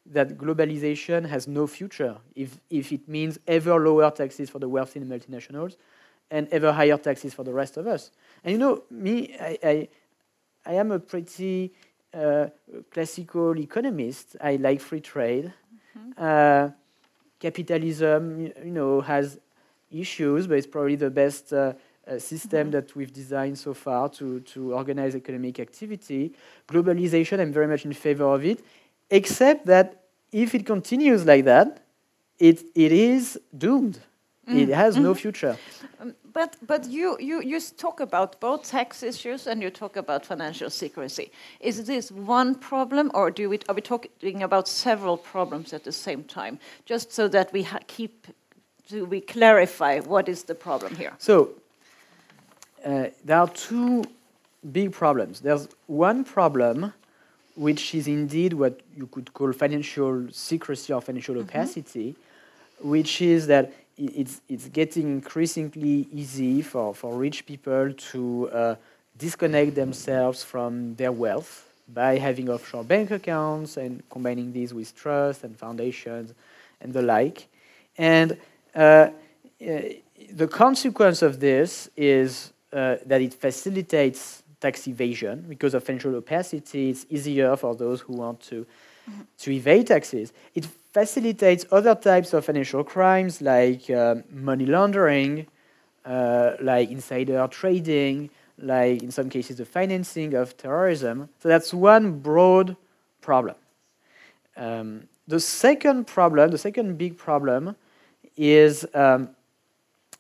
that 0.05 0.37
globalization 0.37 1.27
has 1.27 1.47
no 1.47 1.67
future 1.67 2.17
if, 2.35 2.59
if 2.69 2.91
it 2.91 3.07
means 3.07 3.39
ever 3.47 3.79
lower 3.79 4.11
taxes 4.11 4.49
for 4.49 4.59
the 4.59 4.67
wealthy 4.67 4.99
and 4.99 5.09
multinationals 5.09 5.77
and 6.29 6.47
ever 6.49 6.71
higher 6.73 6.97
taxes 6.97 7.33
for 7.33 7.43
the 7.43 7.53
rest 7.53 7.77
of 7.77 7.87
us. 7.87 8.11
And 8.43 8.51
you 8.51 8.57
know, 8.57 8.83
me, 8.91 9.35
I, 9.39 9.57
I, 9.63 9.87
I 10.65 10.73
am 10.73 10.91
a 10.91 10.99
pretty 10.99 11.73
uh, 12.13 12.47
classical 12.91 13.57
economist. 13.57 14.35
I 14.41 14.57
like 14.57 14.81
free 14.81 15.01
trade. 15.01 15.53
Mm-hmm. 15.97 16.11
Uh, 16.17 16.71
capitalism, 17.39 18.47
you 18.63 18.71
know, 18.71 19.01
has 19.01 19.39
issues, 19.91 20.47
but 20.47 20.57
it's 20.57 20.67
probably 20.67 20.95
the 20.95 21.09
best 21.09 21.53
uh, 21.53 21.73
uh, 22.07 22.19
system 22.19 22.63
mm-hmm. 22.63 22.71
that 22.71 22.95
we've 22.95 23.13
designed 23.13 23.57
so 23.57 23.73
far 23.73 24.09
to, 24.09 24.39
to 24.41 24.73
organize 24.73 25.15
economic 25.15 25.59
activity. 25.59 26.33
Globalization, 26.67 27.39
I'm 27.39 27.53
very 27.53 27.67
much 27.67 27.85
in 27.85 27.93
favor 27.93 28.25
of 28.25 28.45
it, 28.45 28.63
except 29.09 29.65
that 29.65 30.03
if 30.31 30.55
it 30.55 30.65
continues 30.65 31.25
like 31.25 31.45
that, 31.45 31.83
it, 32.39 32.63
it 32.75 32.91
is 32.91 33.39
doomed. 33.57 33.99
Mm. 34.47 34.57
It 34.59 34.69
has 34.69 34.95
mm. 34.95 35.03
no 35.03 35.13
future. 35.15 35.57
Um, 35.99 36.13
but 36.37 36.55
but 36.67 36.85
you, 36.85 37.17
you, 37.19 37.41
you 37.41 37.59
talk 37.59 37.99
about 37.99 38.39
both 38.39 38.61
tax 38.63 39.01
issues 39.01 39.47
and 39.47 39.59
you 39.63 39.71
talk 39.71 39.95
about 39.97 40.23
financial 40.23 40.69
secrecy. 40.69 41.31
Is 41.59 41.85
this 41.85 42.11
one 42.11 42.53
problem, 42.53 43.09
or 43.15 43.31
do 43.31 43.49
we, 43.49 43.57
are 43.67 43.75
we 43.75 43.81
talking 43.81 44.43
about 44.43 44.67
several 44.67 45.17
problems 45.17 45.73
at 45.73 45.83
the 45.83 45.91
same 45.91 46.23
time? 46.23 46.59
Just 46.85 47.11
so 47.11 47.27
that 47.29 47.51
we 47.53 47.67
keep, 47.87 48.27
do 48.87 49.05
we 49.05 49.19
clarify 49.19 49.99
what 50.01 50.29
is 50.29 50.43
the 50.43 50.53
problem 50.53 50.95
here? 50.95 51.13
So 51.17 51.49
uh, 52.85 53.05
there 53.25 53.39
are 53.39 53.49
two 53.49 54.03
big 54.71 54.91
problems. 54.91 55.39
There's 55.39 55.67
one 55.87 56.23
problem 56.23 56.93
which 57.55 57.95
is 57.95 58.07
indeed 58.07 58.53
what 58.53 58.81
you 58.95 59.07
could 59.07 59.33
call 59.33 59.51
financial 59.53 60.27
secrecy 60.31 60.93
or 60.93 61.01
financial 61.01 61.35
Mm-hmm. 61.35 61.49
opacity, 61.49 62.15
which 62.79 63.21
is 63.21 63.47
that 63.47 63.73
it's, 63.97 64.41
it's 64.47 64.67
getting 64.69 65.07
increasingly 65.07 66.07
easy 66.11 66.61
for, 66.61 66.93
for 66.93 67.15
rich 67.15 67.45
people 67.45 67.93
to 67.93 68.49
uh, 68.51 68.75
disconnect 69.17 69.75
themselves 69.75 70.43
from 70.43 70.95
their 70.95 71.11
wealth 71.11 71.73
by 71.93 72.17
having 72.17 72.49
offshore 72.49 72.83
bank 72.83 73.11
accounts 73.11 73.77
and 73.77 74.07
combining 74.09 74.51
these 74.51 74.73
with 74.73 74.95
trusts 74.95 75.43
and 75.43 75.57
foundations 75.57 76.33
and 76.81 76.93
the 76.93 77.01
like. 77.01 77.47
And 77.97 78.37
uh, 78.75 78.79
uh, 78.79 79.09
the 80.31 80.47
consequence 80.47 81.21
of 81.21 81.39
this 81.39 81.89
is 81.95 82.53
uh, 82.71 82.97
that 83.05 83.21
it 83.21 83.33
facilitates 83.33 84.43
tax 84.59 84.87
evasion 84.87 85.45
because 85.47 85.73
of 85.73 85.83
financial 85.83 86.15
opacity. 86.15 86.89
It's 86.89 87.05
easier 87.09 87.55
for 87.55 87.75
those 87.75 88.01
who 88.01 88.13
want 88.13 88.41
to 88.41 88.65
to 89.39 89.51
evade 89.51 89.87
taxes. 89.87 90.33
It 90.55 90.65
facilitates 90.65 91.65
other 91.71 91.95
types 91.95 92.33
of 92.33 92.45
financial 92.45 92.83
crimes 92.83 93.41
like 93.41 93.89
um, 93.89 94.23
money 94.31 94.65
laundering, 94.65 95.47
uh, 96.05 96.53
like 96.61 96.89
insider 96.89 97.47
trading, 97.47 98.29
like 98.57 99.03
in 99.03 99.11
some 99.11 99.29
cases 99.29 99.57
the 99.57 99.65
financing 99.65 100.33
of 100.33 100.57
terrorism. 100.57 101.29
So 101.39 101.49
that's 101.49 101.73
one 101.73 102.19
broad 102.19 102.75
problem. 103.21 103.55
Um, 104.55 105.03
the 105.27 105.39
second 105.39 106.07
problem, 106.07 106.49
the 106.51 106.57
second 106.57 106.97
big 106.97 107.17
problem, 107.17 107.75
is 108.35 108.85
um, 108.93 109.29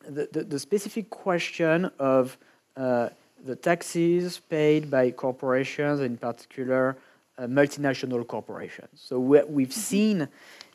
the, 0.07 0.27
the, 0.31 0.43
the 0.43 0.59
specific 0.59 1.09
question 1.09 1.89
of 1.97 2.37
uh, 2.75 3.09
the 3.45 3.55
taxes 3.55 4.39
paid 4.49 4.91
by 4.91 5.11
corporations, 5.11 6.01
in 6.01 6.17
particular 6.17 6.97
multinational 7.45 8.25
corporations. 8.25 8.89
So 8.95 9.19
we, 9.19 9.43
we've 9.43 9.73
seen 9.73 10.27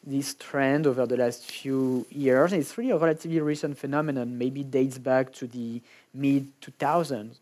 this 0.05 0.35
trend 0.35 0.87
over 0.87 1.07
the 1.07 1.17
last 1.17 1.45
few 1.45 2.07
years. 2.11 2.53
It's 2.53 2.77
really 2.77 2.91
a 2.91 2.99
relatively 2.99 3.41
recent 3.41 3.79
phenomenon, 3.79 4.37
maybe 4.37 4.63
dates 4.63 4.99
back 4.99 5.33
to 5.35 5.47
the 5.47 5.81
mid 6.13 6.49
2000s, 6.61 7.39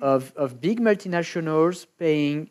of, 0.00 0.32
of 0.36 0.60
big 0.60 0.80
multinationals 0.80 1.86
paying 1.98 2.48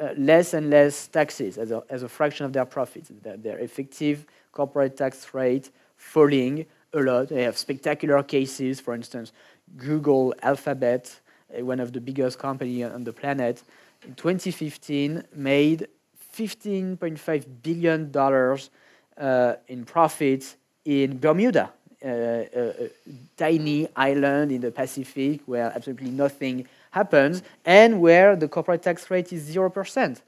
uh, 0.00 0.08
less 0.16 0.54
and 0.54 0.70
less 0.70 1.06
taxes 1.06 1.58
as 1.58 1.70
a, 1.70 1.82
as 1.88 2.02
a 2.02 2.08
fraction 2.08 2.46
of 2.46 2.52
their 2.52 2.64
profits. 2.64 3.10
Their, 3.22 3.36
their 3.36 3.58
effective 3.58 4.26
corporate 4.52 4.96
tax 4.96 5.34
rate 5.34 5.70
falling 5.96 6.66
a 6.92 7.00
lot. 7.00 7.28
They 7.28 7.42
have 7.42 7.58
spectacular 7.58 8.22
cases, 8.22 8.80
for 8.80 8.94
instance, 8.94 9.32
Google, 9.76 10.34
Alphabet, 10.42 11.20
uh, 11.56 11.64
one 11.64 11.80
of 11.80 11.92
the 11.92 12.00
biggest 12.00 12.38
companies 12.38 12.84
on 12.86 13.04
the 13.04 13.12
planet, 13.12 13.62
in 14.06 14.14
2015 14.14 15.24
made 15.34 15.88
15.5 16.36 17.44
billion 17.62 18.10
dollars 18.10 18.70
uh, 19.16 19.54
in 19.68 19.84
profits 19.84 20.56
in 20.84 21.18
Bermuda, 21.18 21.70
uh, 22.04 22.08
a, 22.08 22.84
a 22.84 22.90
tiny 23.36 23.88
island 23.96 24.52
in 24.52 24.60
the 24.60 24.70
Pacific 24.70 25.40
where 25.46 25.72
absolutely 25.74 26.10
nothing 26.10 26.66
happens 26.90 27.42
and 27.64 28.00
where 28.00 28.36
the 28.36 28.48
corporate 28.48 28.82
tax 28.82 29.10
rate 29.10 29.32
is 29.32 29.42
zero 29.42 29.70
percent. 29.70 30.22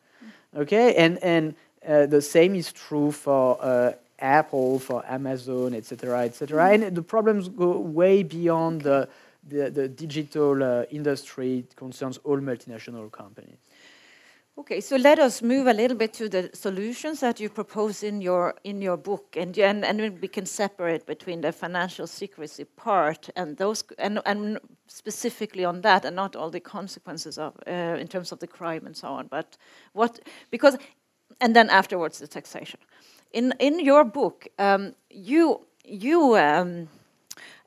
Okay, 0.57 0.95
and 0.95 1.19
and 1.23 1.55
uh, 1.87 2.07
the 2.07 2.23
same 2.23 2.55
is 2.55 2.73
true 2.73 3.13
for 3.13 3.59
uh, 3.61 3.93
Apple, 4.19 4.79
for 4.79 5.05
Amazon, 5.07 5.75
etc., 5.75 6.23
etc. 6.23 6.71
And 6.73 6.97
the 6.97 7.03
problems 7.03 7.49
go 7.49 7.79
way 7.79 8.23
beyond 8.23 8.83
the 8.83 9.09
the, 9.49 9.71
the 9.71 9.89
digital 9.89 10.63
uh, 10.63 10.85
industry. 10.91 11.59
It 11.59 11.77
concerns 11.77 12.19
all 12.25 12.39
multinational 12.39 13.11
companies. 13.13 13.59
Okay, 14.59 14.81
so 14.81 14.97
let 14.97 15.19
us 15.19 15.43
move 15.43 15.67
a 15.67 15.75
little 15.75 15.99
bit 15.99 16.15
to 16.15 16.31
the 16.31 16.49
solutions 16.55 17.21
that 17.21 17.39
you 17.39 17.51
propose 17.51 18.03
in 18.03 18.23
your 18.23 18.55
in 18.65 18.81
your 18.81 18.97
book, 18.97 19.37
and 19.37 19.59
and 19.59 19.85
and 19.85 20.19
we 20.23 20.29
can 20.29 20.47
separate 20.47 21.05
between 21.05 21.43
the 21.43 21.53
financial 21.53 22.07
secrecy 22.07 22.65
part 22.65 23.29
and 23.37 23.59
those, 23.59 23.85
and 23.99 24.19
and 24.25 24.59
specifically 24.87 25.67
on 25.67 25.83
that, 25.83 26.07
and 26.07 26.17
not 26.17 26.35
all 26.35 26.49
the 26.49 26.61
consequences 26.61 27.37
of 27.37 27.53
uh, 27.67 28.01
in 28.01 28.09
terms 28.09 28.33
of 28.33 28.39
the 28.39 28.47
crime 28.47 28.87
and 28.87 28.97
so 28.97 29.09
on, 29.09 29.27
but 29.27 29.59
what 29.93 30.21
because, 30.51 30.79
and 31.39 31.55
then 31.55 31.69
afterwards 31.69 32.19
the 32.19 32.27
taxation. 32.27 32.81
In 33.33 33.53
in 33.61 33.79
your 33.79 34.05
book, 34.05 34.49
um, 34.59 34.95
you 35.11 35.67
you. 35.85 36.35
Um, 36.37 36.89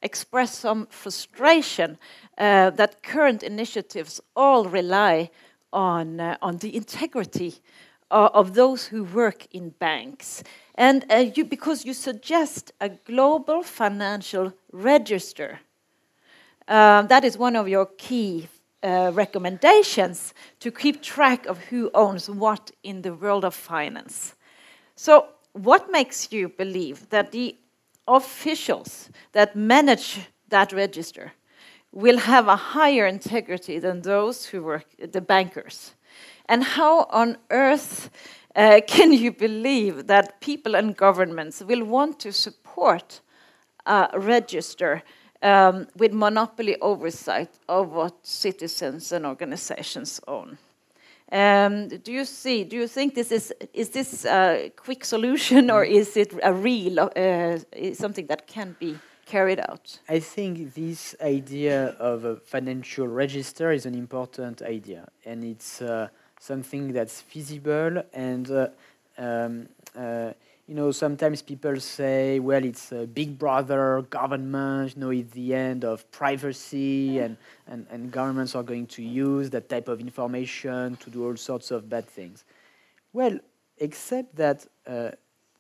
express 0.02 0.58
some 0.58 0.88
frustration 0.90 1.98
uh, 2.38 2.70
that 2.70 3.04
current 3.04 3.44
initiatives 3.44 4.22
all 4.34 4.64
rely 4.64 5.30
on, 5.72 6.20
uh, 6.20 6.38
on 6.42 6.58
the 6.58 6.76
integrity 6.76 7.56
uh, 8.12 8.30
of 8.34 8.54
those 8.54 8.88
who 8.88 9.04
work 9.04 9.48
in 9.52 9.70
banks. 9.70 10.44
And 10.76 11.06
uh, 11.12 11.32
you, 11.36 11.46
because 11.46 11.86
you 11.86 11.94
suggest 11.94 12.72
a 12.82 12.90
global 12.90 13.64
financial 13.64 14.54
register. 14.72 15.60
Uh, 16.68 17.04
that 17.04 17.24
is 17.24 17.38
one 17.38 17.56
of 17.56 17.68
your 17.68 17.86
key 17.98 18.48
uh, 18.84 19.12
recommendations 19.14 20.34
to 20.60 20.72
keep 20.72 21.02
track 21.02 21.46
of 21.46 21.58
who 21.66 21.92
owns 21.94 22.30
what 22.30 22.72
in 22.84 23.02
the 23.02 23.14
world 23.14 23.44
of 23.44 23.54
finance. 23.54 24.36
So, 24.96 25.28
what 25.54 25.92
makes 25.92 26.32
you 26.32 26.48
believe 26.48 27.10
that 27.10 27.32
the 27.32 27.56
officials 28.08 29.10
that 29.32 29.56
manage 29.56 30.20
that 30.50 30.72
register 30.72 31.34
will 31.92 32.18
have 32.18 32.48
a 32.48 32.56
higher 32.56 33.08
integrity 33.08 33.80
than 33.80 34.02
those 34.02 34.46
who 34.46 34.64
work, 34.64 34.86
the 35.12 35.22
bankers. 35.22 35.96
And 36.48 36.64
how 36.64 37.06
on 37.10 37.38
earth 37.50 38.10
uh, 38.56 38.82
can 38.88 39.14
you 39.14 39.32
believe 39.32 40.08
that 40.08 40.42
people 40.42 40.76
and 40.76 40.96
governments 40.96 41.62
will 41.62 41.84
want 41.84 42.20
to 42.20 42.32
support 42.32 43.22
a 43.86 44.10
register 44.14 45.04
um, 45.42 45.88
with 45.96 46.14
monopoly 46.14 46.76
oversight 46.82 47.50
of 47.68 47.92
what 47.92 48.16
citizens 48.26 49.12
and 49.12 49.26
organizations 49.26 50.20
own? 50.28 50.58
Um, 51.32 51.90
do 51.90 52.12
you 52.12 52.26
see? 52.26 52.64
Do 52.64 52.76
you 52.76 52.88
think 52.88 53.14
this 53.14 53.32
is 53.32 53.54
is 53.72 53.90
this 53.90 54.26
a 54.26 54.72
quick 54.76 55.06
solution, 55.06 55.70
or 55.70 55.84
is 55.84 56.18
it 56.18 56.34
a 56.42 56.52
real 56.52 57.00
uh, 57.00 57.60
something 57.94 58.26
that 58.28 58.48
can 58.48 58.76
be 58.80 58.98
carried 59.30 59.60
out? 59.60 60.00
I 60.10 60.20
think 60.20 60.74
this 60.74 61.16
idea 61.22 61.96
of 62.00 62.26
a 62.26 62.36
financial 62.38 63.08
register 63.08 63.72
is 63.72 63.86
an 63.86 63.96
important 63.96 64.62
idea, 64.62 65.08
and 65.24 65.44
it's 65.44 65.82
uh, 65.82 66.08
something 66.40 66.92
that's 66.92 67.22
feasible. 67.22 68.04
And 68.14 68.50
uh, 68.50 68.68
um, 69.18 69.70
uh, 69.96 70.32
you 70.68 70.76
know, 70.76 70.92
sometimes 70.92 71.42
people 71.42 71.80
say, 71.80 72.40
"Well, 72.40 72.64
it's 72.64 72.92
a 72.92 73.06
big 73.06 73.38
brother 73.38 74.02
government. 74.10 74.96
You 74.96 75.02
know, 75.02 75.12
it's 75.12 75.32
the 75.34 75.54
end 75.54 75.86
of 75.86 76.10
privacy, 76.12 77.20
and, 77.20 77.38
and 77.68 77.86
and 77.94 78.12
governments 78.12 78.56
are 78.56 78.64
going 78.64 78.88
to 78.98 79.04
use 79.04 79.50
that 79.52 79.70
type 79.70 79.88
of 79.94 80.00
information 80.00 80.96
to 80.98 81.08
do 81.10 81.20
all 81.26 81.38
sorts 81.38 81.70
of 81.72 81.88
bad 81.88 82.06
things." 82.08 82.44
Well, 83.14 83.36
except 83.78 84.36
that 84.36 84.66
uh, 84.88 85.12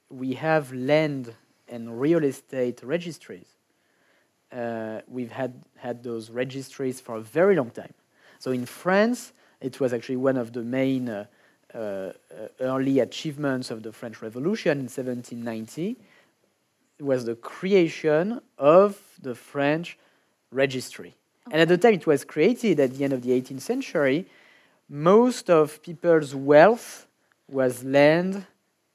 we 0.10 0.34
have 0.34 0.74
land 0.74 1.36
and 1.68 2.02
real 2.02 2.24
estate 2.24 2.82
registries 2.84 3.59
uh, 4.52 5.02
we've 5.08 5.32
had, 5.32 5.54
had 5.78 6.04
those 6.04 6.30
registries 6.30 7.00
for 7.00 7.16
a 7.18 7.22
very 7.22 7.56
long 7.56 7.70
time. 7.70 7.94
So 8.40 8.52
in 8.52 8.66
France, 8.66 9.34
it 9.62 9.80
was 9.80 9.94
actually 9.94 10.18
one 10.18 10.38
of 10.38 10.54
the 10.54 10.62
main 10.62 11.10
uh, 11.10 11.26
uh, 11.74 12.12
early 12.60 13.00
achievements 13.00 13.70
of 13.70 13.84
the 13.84 13.92
French 13.92 14.22
Revolution 14.22 14.80
in 14.80 14.86
1790 14.86 15.98
was 17.00 17.26
the 17.26 17.36
creation 17.36 18.42
of 18.58 19.00
the 19.22 19.36
French 19.36 19.98
registry. 20.52 21.16
And 21.52 21.62
at 21.62 21.68
the 21.68 21.78
time 21.78 21.94
it 21.94 22.08
was 22.08 22.24
created 22.24 22.80
at 22.80 22.96
the 22.96 23.04
end 23.04 23.14
of 23.14 23.22
the 23.22 23.30
18th 23.30 23.62
century, 23.62 24.26
most 24.90 25.50
of 25.50 25.82
people's 25.82 26.36
wealth 26.36 27.08
was 27.48 27.84
land 27.84 28.46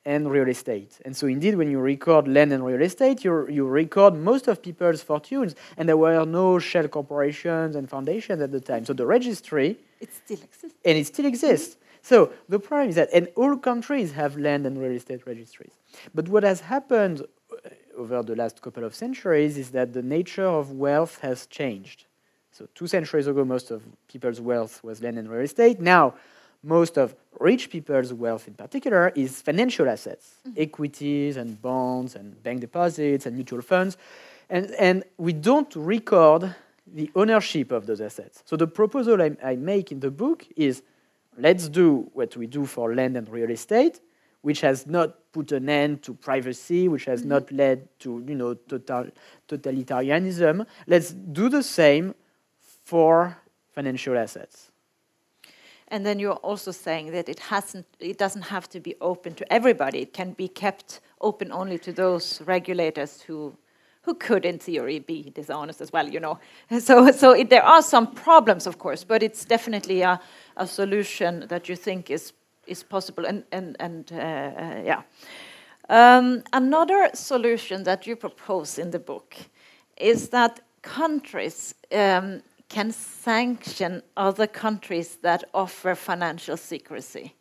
and 0.06 0.30
real 0.30 0.48
estate. 0.48 0.98
And 1.04 1.16
so, 1.16 1.26
indeed, 1.26 1.54
when 1.56 1.70
you 1.70 1.78
record 1.78 2.28
land 2.28 2.52
and 2.52 2.64
real 2.64 2.82
estate, 2.82 3.24
you, 3.24 3.48
you 3.48 3.66
record 3.66 4.14
most 4.14 4.48
of 4.48 4.62
people's 4.62 5.02
fortunes. 5.02 5.54
And 5.76 5.88
there 5.88 5.96
were 5.96 6.24
no 6.24 6.58
shell 6.58 6.88
corporations 6.88 7.74
and 7.74 7.88
foundations 7.88 8.42
at 8.42 8.52
the 8.52 8.60
time. 8.60 8.84
So, 8.84 8.92
the 8.92 9.06
registry. 9.06 9.78
It 10.00 10.12
still 10.12 10.38
exists. 10.42 10.78
And 10.84 10.98
it 10.98 11.06
still 11.06 11.26
exists. 11.26 11.76
So, 12.02 12.32
the 12.50 12.58
problem 12.58 12.90
is 12.90 12.96
that, 12.96 13.08
and 13.14 13.28
all 13.34 13.56
countries 13.56 14.12
have 14.12 14.36
land 14.36 14.66
and 14.66 14.78
real 14.78 14.92
estate 14.92 15.26
registries. 15.26 15.72
But 16.14 16.28
what 16.28 16.42
has 16.42 16.60
happened 16.60 17.22
uh, 17.22 17.70
over 17.96 18.22
the 18.22 18.36
last 18.36 18.60
couple 18.60 18.84
of 18.84 18.94
centuries 18.94 19.56
is 19.56 19.70
that 19.70 19.94
the 19.94 20.02
nature 20.02 20.46
of 20.46 20.72
wealth 20.72 21.20
has 21.20 21.46
changed. 21.46 22.04
So, 22.52 22.68
two 22.74 22.86
centuries 22.86 23.26
ago, 23.26 23.44
most 23.44 23.70
of 23.70 23.82
people's 24.06 24.40
wealth 24.40 24.84
was 24.84 25.02
land 25.02 25.18
and 25.18 25.30
real 25.30 25.40
estate. 25.40 25.80
Now, 25.80 26.14
most 26.64 26.96
of 26.96 27.14
rich 27.40 27.70
people's 27.70 28.12
wealth 28.12 28.48
in 28.48 28.54
particular 28.54 29.12
is 29.14 29.42
financial 29.42 29.88
assets, 29.88 30.34
mm-hmm. 30.46 30.62
equities 30.62 31.36
and 31.36 31.60
bonds 31.60 32.14
and 32.14 32.42
bank 32.42 32.60
deposits 32.60 33.26
and 33.26 33.36
mutual 33.36 33.62
funds. 33.62 33.96
And, 34.50 34.70
and 34.72 35.04
we 35.18 35.32
don't 35.32 35.74
record 35.76 36.54
the 36.86 37.10
ownership 37.14 37.72
of 37.72 37.86
those 37.86 38.00
assets. 38.00 38.42
So 38.44 38.56
the 38.56 38.66
proposal 38.66 39.20
I, 39.20 39.36
I 39.42 39.56
make 39.56 39.90
in 39.90 40.00
the 40.00 40.10
book 40.10 40.46
is 40.56 40.82
let's 41.38 41.68
do 41.68 42.10
what 42.12 42.36
we 42.36 42.46
do 42.46 42.66
for 42.66 42.94
land 42.94 43.16
and 43.16 43.28
real 43.28 43.50
estate, 43.50 44.00
which 44.42 44.60
has 44.60 44.86
not 44.86 45.32
put 45.32 45.52
an 45.52 45.68
end 45.68 46.02
to 46.02 46.14
privacy, 46.14 46.88
which 46.88 47.06
has 47.06 47.20
mm 47.20 47.26
-hmm. 47.26 47.34
not 47.34 47.50
led 47.50 47.88
to 47.98 48.10
you 48.28 48.36
know 48.36 48.54
total 48.54 49.10
totalitarianism. 49.48 50.66
Let's 50.86 51.14
do 51.32 51.48
the 51.48 51.62
same 51.62 52.14
for 52.84 53.36
financial 53.72 54.16
assets. 54.16 54.73
And 55.88 56.04
then 56.04 56.18
you're 56.18 56.40
also 56.42 56.70
saying 56.70 57.12
that 57.12 57.28
it 57.28 57.38
hasn't, 57.38 57.86
it 58.00 58.18
doesn't 58.18 58.42
have 58.42 58.68
to 58.70 58.80
be 58.80 58.94
open 59.00 59.34
to 59.34 59.52
everybody. 59.52 60.00
It 60.00 60.12
can 60.12 60.32
be 60.32 60.48
kept 60.48 61.00
open 61.20 61.52
only 61.52 61.78
to 61.78 61.92
those 61.92 62.40
regulators 62.42 63.20
who, 63.22 63.54
who 64.02 64.14
could, 64.14 64.44
in 64.44 64.58
theory, 64.58 64.98
be 64.98 65.30
dishonest 65.34 65.80
as 65.80 65.92
well. 65.92 66.08
You 66.08 66.20
know, 66.20 66.38
so 66.80 67.10
so 67.10 67.32
it, 67.32 67.50
there 67.50 67.64
are 67.64 67.82
some 67.82 68.12
problems, 68.14 68.66
of 68.66 68.78
course, 68.78 69.04
but 69.04 69.22
it's 69.22 69.44
definitely 69.44 70.02
a, 70.02 70.20
a 70.56 70.66
solution 70.66 71.46
that 71.48 71.68
you 71.68 71.76
think 71.76 72.10
is 72.10 72.32
is 72.66 72.82
possible. 72.82 73.26
And 73.26 73.44
and 73.52 73.76
and 73.78 74.12
uh, 74.12 74.16
uh, 74.16 74.82
yeah. 74.84 75.02
Um, 75.90 76.42
another 76.54 77.10
solution 77.12 77.84
that 77.84 78.06
you 78.06 78.16
propose 78.16 78.78
in 78.78 78.90
the 78.90 78.98
book 78.98 79.36
is 79.98 80.30
that 80.30 80.60
countries 80.80 81.74
um, 81.92 82.42
can 82.74 82.90
sanction 82.92 84.02
other 84.16 84.48
countries 84.48 85.18
that 85.22 85.44
offer 85.52 85.94
financial 85.94 86.56
secrecy. 86.56 87.32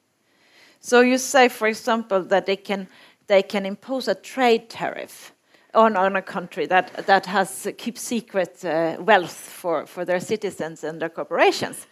So 0.80 1.02
you 1.02 1.18
say, 1.18 1.50
for 1.50 1.68
example, 1.68 2.24
that 2.24 2.46
they 2.46 2.58
can 2.58 2.88
they 3.28 3.42
can 3.42 3.66
impose 3.66 4.12
a 4.12 4.16
trade 4.16 4.70
tariff 4.70 5.34
on, 5.74 5.98
on 5.98 6.16
a 6.16 6.22
country 6.22 6.68
that 6.68 7.06
that 7.08 7.26
has 7.26 7.66
uh, 7.66 7.72
keep 7.78 7.98
secret 7.98 8.66
uh, 8.66 8.98
wealth 9.00 9.38
for, 9.62 9.88
for 9.88 10.06
their 10.06 10.20
citizens 10.20 10.84
and 10.84 11.00
their 11.00 11.10
corporations. 11.10 11.88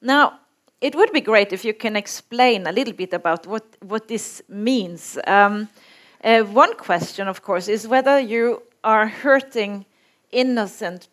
Now, 0.00 0.38
it 0.80 0.94
would 0.94 1.12
be 1.12 1.20
great 1.20 1.52
if 1.52 1.64
you 1.64 1.74
can 1.74 1.96
explain 1.96 2.66
a 2.66 2.72
little 2.72 2.94
bit 2.94 3.12
about 3.12 3.46
what 3.46 3.64
what 3.80 4.08
this 4.08 4.42
means. 4.48 5.18
Um, 5.26 5.68
uh, 6.24 6.42
one 6.54 6.74
question, 6.74 7.28
of 7.28 7.40
course, 7.42 7.72
is 7.72 7.86
whether 7.86 8.18
you 8.20 8.62
are 8.82 9.06
hurting 9.06 9.84
innocent, 10.30 11.08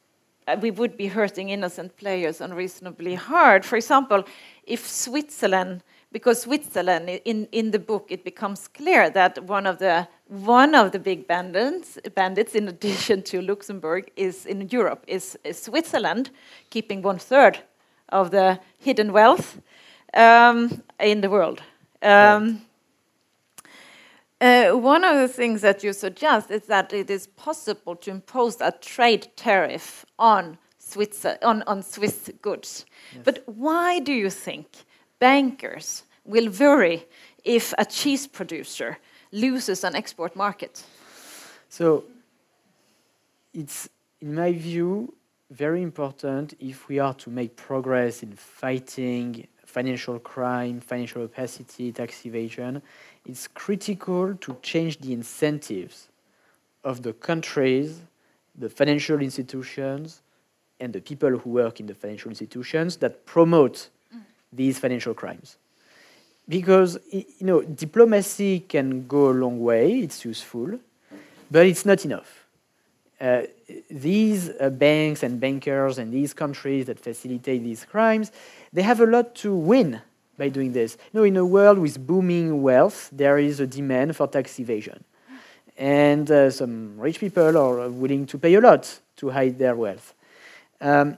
we 0.61 0.71
would 0.71 0.95
be 0.97 1.07
hurting 1.07 1.49
innocent 1.49 1.95
players 1.97 2.41
unreasonably 2.41 3.15
hard. 3.15 3.65
For 3.65 3.75
example, 3.77 4.23
if 4.65 4.87
Switzerland, 4.87 5.83
because 6.11 6.41
Switzerland, 6.41 7.09
in, 7.25 7.47
in 7.51 7.71
the 7.71 7.79
book, 7.79 8.07
it 8.09 8.23
becomes 8.23 8.67
clear 8.67 9.09
that 9.09 9.43
one 9.43 9.65
of 9.65 9.79
the 9.79 10.07
one 10.27 10.73
of 10.73 10.91
the 10.91 10.99
big 10.99 11.27
bandits, 11.27 11.99
bandits, 12.15 12.55
in 12.55 12.67
addition 12.67 13.21
to 13.21 13.41
Luxembourg, 13.41 14.09
is 14.15 14.45
in 14.47 14.67
Europe, 14.69 15.03
is, 15.07 15.37
is 15.43 15.61
Switzerland, 15.61 16.31
keeping 16.71 17.03
one 17.03 17.19
third 17.19 17.59
of 18.09 18.31
the 18.31 18.59
hidden 18.79 19.13
wealth 19.13 19.61
um, 20.15 20.81
in 20.99 21.21
the 21.21 21.29
world. 21.29 21.61
Um, 22.01 22.64
uh, 24.41 24.71
one 24.71 25.03
of 25.03 25.15
the 25.15 25.27
things 25.27 25.61
that 25.61 25.83
you 25.83 25.93
suggest 25.93 26.51
is 26.51 26.63
that 26.63 26.91
it 26.93 27.09
is 27.09 27.27
possible 27.27 27.95
to 27.95 28.11
impose 28.11 28.59
a 28.61 28.71
trade 28.71 29.27
tariff 29.35 30.05
on 30.19 30.57
Swiss, 30.77 31.25
on, 31.41 31.63
on 31.63 31.81
Swiss 31.81 32.29
goods. 32.41 32.85
Yes. 33.13 33.21
But 33.23 33.43
why 33.45 33.99
do 33.99 34.13
you 34.13 34.29
think 34.29 34.67
bankers 35.19 36.03
will 36.25 36.49
worry 36.49 37.05
if 37.43 37.73
a 37.77 37.85
cheese 37.85 38.27
producer 38.27 38.97
loses 39.31 39.83
an 39.83 39.95
export 39.95 40.35
market? 40.35 40.83
So, 41.69 42.03
it's, 43.53 43.89
in 44.21 44.35
my 44.35 44.51
view, 44.51 45.13
very 45.49 45.81
important 45.81 46.53
if 46.59 46.87
we 46.87 46.99
are 46.99 47.13
to 47.13 47.29
make 47.29 47.55
progress 47.55 48.23
in 48.23 48.33
fighting 48.33 49.47
financial 49.75 50.19
crime, 50.19 50.79
financial 50.79 51.21
opacity, 51.23 51.91
tax 51.91 52.25
evasion, 52.25 52.81
it's 53.25 53.45
critical 53.63 54.33
to 54.35 54.55
change 54.61 54.99
the 54.99 55.11
incentives 55.11 56.07
of 56.85 57.01
the 57.01 57.11
countries, 57.11 57.99
the 58.57 58.69
financial 58.69 59.19
institutions, 59.19 60.21
and 60.79 60.93
the 60.93 61.01
people 61.01 61.31
who 61.39 61.49
work 61.49 61.81
in 61.81 61.87
the 61.87 61.93
financial 61.93 62.29
institutions 62.29 62.95
that 63.03 63.25
promote 63.25 63.89
mm. 64.15 64.21
these 64.53 64.79
financial 64.79 65.13
crimes. 65.13 65.57
Because 66.47 66.97
you 67.11 67.45
know, 67.49 67.61
diplomacy 67.61 68.61
can 68.61 69.05
go 69.07 69.29
a 69.29 69.35
long 69.43 69.59
way, 69.59 69.99
it's 69.99 70.23
useful, 70.23 70.79
but 71.51 71.65
it's 71.65 71.85
not 71.85 72.05
enough. 72.05 72.44
Uh, 73.19 73.43
these 73.89 74.49
uh, 74.59 74.69
banks 74.69 75.23
and 75.23 75.39
bankers 75.39 75.97
and 75.97 76.11
these 76.11 76.33
countries 76.33 76.85
that 76.87 76.99
facilitate 76.99 77.63
these 77.63 77.85
crimes, 77.85 78.31
they 78.73 78.81
have 78.81 78.99
a 78.99 79.05
lot 79.05 79.33
to 79.35 79.55
win 79.55 80.01
by 80.37 80.49
doing 80.49 80.73
this. 80.73 80.97
You 81.13 81.19
know, 81.19 81.23
in 81.23 81.37
a 81.37 81.45
world 81.45 81.79
with 81.79 82.05
booming 82.05 82.61
wealth, 82.61 83.09
there 83.11 83.37
is 83.37 83.59
a 83.59 83.67
demand 83.67 84.15
for 84.15 84.27
tax 84.27 84.59
evasion. 84.59 85.03
And 85.77 86.29
uh, 86.29 86.49
some 86.49 86.99
rich 86.99 87.19
people 87.19 87.57
are 87.57 87.89
willing 87.89 88.25
to 88.27 88.37
pay 88.37 88.53
a 88.55 88.61
lot 88.61 88.99
to 89.17 89.29
hide 89.29 89.57
their 89.57 89.75
wealth. 89.75 90.13
Um, 90.81 91.17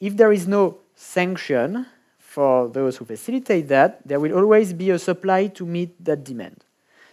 if 0.00 0.16
there 0.16 0.32
is 0.32 0.46
no 0.46 0.78
sanction 0.94 1.86
for 2.18 2.68
those 2.68 2.96
who 2.96 3.04
facilitate 3.04 3.68
that, 3.68 4.00
there 4.06 4.20
will 4.20 4.34
always 4.34 4.72
be 4.72 4.90
a 4.90 4.98
supply 4.98 5.46
to 5.48 5.64
meet 5.64 6.04
that 6.04 6.24
demand. 6.24 6.64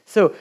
So, 0.06 0.36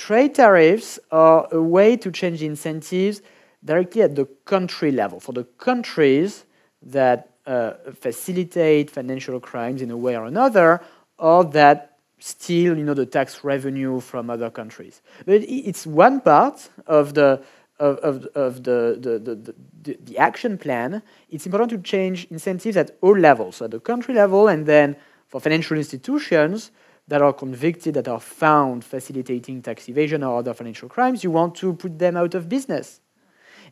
trade 0.00 0.34
tariffs 0.34 0.98
are 1.10 1.46
a 1.52 1.60
way 1.60 1.94
to 1.94 2.10
change 2.10 2.42
incentives 2.42 3.20
directly 3.62 4.00
at 4.00 4.16
the 4.16 4.24
country 4.46 4.90
level. 4.90 5.20
For 5.20 5.32
the 5.32 5.44
countries 5.68 6.46
that 6.80 7.28
uh, 7.46 7.72
facilitate 7.92 8.90
financial 8.90 9.38
crimes 9.40 9.82
in 9.82 9.90
a 9.90 9.96
way 9.96 10.16
or 10.16 10.24
another, 10.24 10.80
or 11.18 11.44
that 11.44 11.98
steal, 12.18 12.78
you 12.78 12.84
know, 12.84 12.94
the 12.94 13.04
tax 13.04 13.44
revenue 13.44 14.00
from 14.00 14.30
other 14.30 14.50
countries. 14.50 15.02
But 15.26 15.42
it's 15.46 15.86
one 15.86 16.22
part 16.22 16.70
of 16.86 17.12
the 17.12 17.42
of, 17.78 17.96
of, 17.98 18.26
of 18.34 18.62
the, 18.62 18.98
the, 19.00 19.18
the, 19.18 19.54
the, 19.82 19.98
the 20.04 20.18
action 20.18 20.58
plan. 20.58 21.02
It's 21.30 21.46
important 21.46 21.70
to 21.70 21.78
change 21.78 22.26
incentives 22.30 22.76
at 22.76 22.90
all 23.00 23.18
levels, 23.18 23.56
so 23.56 23.64
at 23.64 23.70
the 23.70 23.80
country 23.80 24.14
level, 24.14 24.48
and 24.48 24.66
then 24.66 24.96
for 25.28 25.40
financial 25.40 25.78
institutions 25.78 26.70
that 27.10 27.20
are 27.20 27.32
convicted, 27.32 27.94
that 27.94 28.06
are 28.06 28.20
found 28.20 28.84
facilitating 28.84 29.60
tax 29.60 29.88
evasion 29.88 30.22
or 30.22 30.38
other 30.38 30.54
financial 30.54 30.88
crimes, 30.88 31.24
you 31.24 31.30
want 31.32 31.56
to 31.56 31.74
put 31.74 31.98
them 31.98 32.16
out 32.16 32.36
of 32.36 32.48
business. 32.48 33.00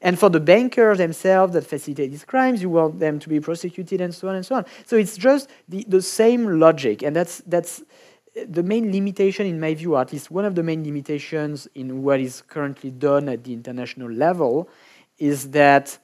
And 0.03 0.19
for 0.19 0.29
the 0.29 0.41
bankers 0.41 0.99
themselves 0.99 1.53
that 1.53 1.65
facilitate 1.65 2.11
these 2.11 2.25
crimes, 2.25 2.61
you 2.61 2.69
want 2.69 2.99
them 2.99 3.21
to 3.21 3.29
be 3.29 3.39
prosecuted 3.39 4.01
and 4.01 4.13
so 4.13 4.29
on 4.29 4.35
and 4.35 4.45
so 4.45 4.57
on. 4.57 4.65
So 4.87 4.97
it's 4.97 5.17
just 5.17 5.51
the, 5.69 5.85
the 5.87 6.03
same 6.03 6.59
logic. 6.59 7.03
And 7.03 7.15
that's, 7.15 7.39
that's 7.47 7.85
the 8.49 8.65
main 8.65 8.91
limitation, 8.91 9.47
in 9.47 9.61
my 9.61 9.73
view, 9.73 9.95
or 9.95 10.01
at 10.01 10.13
least 10.13 10.33
one 10.33 10.45
of 10.45 10.57
the 10.57 10.65
main 10.65 10.83
limitations 10.83 11.69
in 11.77 12.03
what 12.03 12.19
is 12.19 12.43
currently 12.43 12.91
done 12.91 13.29
at 13.29 13.45
the 13.45 13.53
international 13.53 14.11
level, 14.11 14.69
is 15.19 15.51
that 15.53 15.97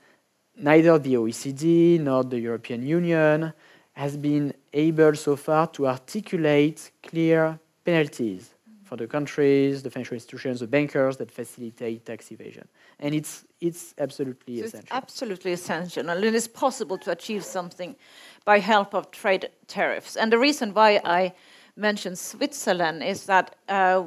neither 0.57 1.01
the 1.01 1.15
OECD 1.15 1.99
nor 1.99 2.23
the 2.23 2.39
European 2.39 2.87
Union 2.87 3.53
has 3.95 4.17
been 4.17 4.53
able 4.75 5.15
so 5.15 5.37
far 5.37 5.67
to 5.69 5.87
articulate 5.87 6.91
clear 7.03 7.59
penalties 7.85 8.55
for 8.85 8.97
the 8.97 9.07
countries, 9.07 9.83
the 9.83 9.91
financial 9.91 10.15
institutions, 10.15 10.61
the 10.61 10.67
bankers 10.67 11.17
that 11.17 11.31
facilitate 11.31 12.05
tax 12.05 12.31
evasion. 12.31 12.69
And 13.01 13.15
it's, 13.15 13.45
it's 13.61 13.95
absolutely 13.99 14.59
so 14.59 14.65
essential. 14.67 14.81
It's 14.81 14.93
absolutely 14.93 15.53
essential. 15.53 16.11
And 16.11 16.23
it 16.25 16.35
is 16.35 16.47
possible 16.47 16.99
to 16.99 17.11
achieve 17.11 17.45
something 17.45 17.97
by 18.45 18.59
help 18.59 18.95
of 18.95 19.11
trade 19.11 19.49
tariffs. 19.67 20.17
And 20.17 20.31
the 20.31 20.39
reason 20.39 20.75
why 20.75 21.01
I 21.05 21.33
mentioned 21.77 22.19
Switzerland 22.19 23.03
is 23.03 23.27
that 23.27 23.57
uh, 23.69 24.05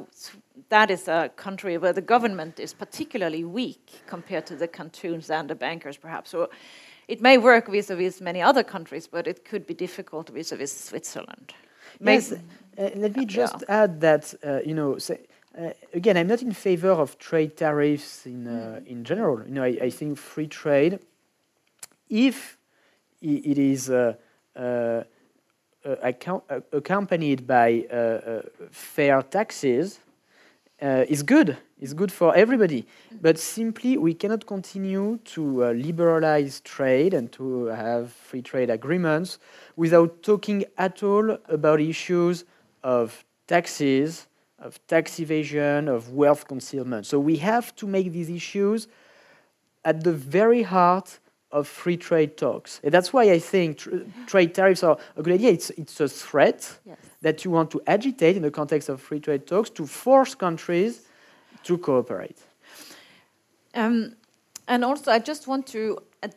that 0.68 0.90
is 0.90 1.08
a 1.08 1.30
country 1.36 1.76
where 1.78 1.92
the 1.92 2.00
government 2.00 2.58
is 2.58 2.72
particularly 2.72 3.44
weak 3.44 4.02
compared 4.06 4.46
to 4.46 4.56
the 4.56 4.68
cantons 4.68 5.30
and 5.30 5.50
the 5.50 5.54
bankers, 5.54 5.96
perhaps. 5.96 6.30
So 6.30 6.50
it 7.08 7.20
may 7.20 7.38
work 7.38 7.68
vis-a-vis 7.68 8.16
-vis 8.16 8.20
many 8.20 8.42
other 8.42 8.64
countries, 8.64 9.08
but 9.08 9.26
it 9.26 9.44
could 9.44 9.66
be 9.66 9.74
difficult 9.74 10.28
vis-a-vis 10.28 10.72
-vis 10.72 10.88
Switzerland. 10.88 11.54
Yes, 12.00 12.32
uh, 12.32 12.90
let 12.94 13.16
me 13.16 13.24
just 13.24 13.56
yeah. 13.60 13.82
add 13.82 14.00
that, 14.00 14.34
uh, 14.44 14.60
you 14.64 14.74
know, 14.74 14.98
say, 14.98 15.18
uh, 15.58 15.70
again, 15.94 16.16
I'm 16.16 16.28
not 16.28 16.42
in 16.42 16.52
favor 16.52 16.90
of 16.90 17.18
trade 17.18 17.56
tariffs 17.56 18.26
in, 18.26 18.46
uh, 18.46 18.50
mm. 18.50 18.86
in 18.86 19.04
general. 19.04 19.42
You 19.46 19.54
know, 19.54 19.64
I, 19.64 19.86
I, 19.86 19.90
think 19.90 20.18
free 20.18 20.46
trade, 20.46 21.00
if 22.08 22.56
it 23.20 23.58
is 23.58 23.90
uh, 23.90 24.14
uh, 24.54 25.02
account, 25.84 26.44
accompanied 26.72 27.46
by 27.46 27.84
fair 28.70 29.22
taxes, 29.22 29.98
is 30.80 31.22
good. 31.24 31.56
It's 31.80 31.92
good 31.92 32.10
for 32.10 32.34
everybody. 32.34 32.86
But 33.20 33.38
simply, 33.38 33.96
we 33.96 34.14
cannot 34.14 34.46
continue 34.46 35.18
to 35.26 35.64
uh, 35.64 35.70
liberalize 35.72 36.60
trade 36.60 37.14
and 37.14 37.30
to 37.32 37.66
have 37.66 38.12
free 38.12 38.42
trade 38.42 38.68
agreements 38.68 39.38
without 39.76 40.22
talking 40.22 40.64
at 40.76 41.02
all 41.02 41.38
about 41.48 41.80
issues 41.80 42.44
of 42.82 43.24
taxes, 43.46 44.26
of 44.58 44.84
tax 44.88 45.20
evasion, 45.20 45.88
of 45.88 46.12
wealth 46.12 46.48
concealment. 46.48 47.06
So 47.06 47.20
we 47.20 47.36
have 47.36 47.74
to 47.76 47.86
make 47.86 48.12
these 48.12 48.28
issues 48.28 48.88
at 49.84 50.02
the 50.02 50.12
very 50.12 50.62
heart 50.62 51.20
of 51.50 51.66
free 51.66 51.96
trade 51.96 52.36
talks. 52.36 52.80
And 52.82 52.92
that's 52.92 53.12
why 53.12 53.30
I 53.30 53.38
think 53.38 53.78
tr 53.78 53.90
trade 54.26 54.54
tariffs 54.54 54.82
are 54.82 54.98
a 55.16 55.22
good 55.22 55.34
idea. 55.34 55.52
It's, 55.52 55.70
it's 55.70 56.00
a 56.00 56.08
threat 56.08 56.78
yes. 56.84 56.98
that 57.22 57.44
you 57.44 57.50
want 57.50 57.70
to 57.70 57.80
agitate 57.86 58.36
in 58.36 58.42
the 58.42 58.50
context 58.50 58.88
of 58.88 59.00
free 59.00 59.20
trade 59.20 59.46
talks 59.46 59.70
to 59.70 59.86
force 59.86 60.34
countries 60.34 61.07
to 61.64 61.78
cooperate. 61.78 62.38
Um, 63.74 64.16
and 64.66 64.84
also, 64.84 65.10
I 65.10 65.18
just 65.18 65.46
want 65.46 65.66
to, 65.68 65.98
uh, 66.22 66.28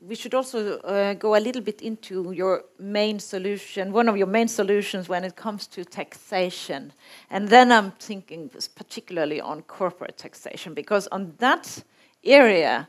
we 0.00 0.14
should 0.14 0.34
also 0.34 0.78
uh, 0.78 1.14
go 1.14 1.34
a 1.34 1.40
little 1.40 1.62
bit 1.62 1.82
into 1.82 2.32
your 2.32 2.64
main 2.78 3.18
solution, 3.18 3.92
one 3.92 4.08
of 4.08 4.16
your 4.16 4.28
main 4.28 4.48
solutions 4.48 5.08
when 5.08 5.24
it 5.24 5.34
comes 5.34 5.66
to 5.68 5.84
taxation. 5.84 6.92
And 7.30 7.48
then 7.48 7.72
I'm 7.72 7.90
thinking 7.92 8.50
particularly 8.76 9.40
on 9.40 9.62
corporate 9.62 10.18
taxation, 10.18 10.74
because 10.74 11.08
on 11.08 11.34
that 11.38 11.82
area, 12.22 12.88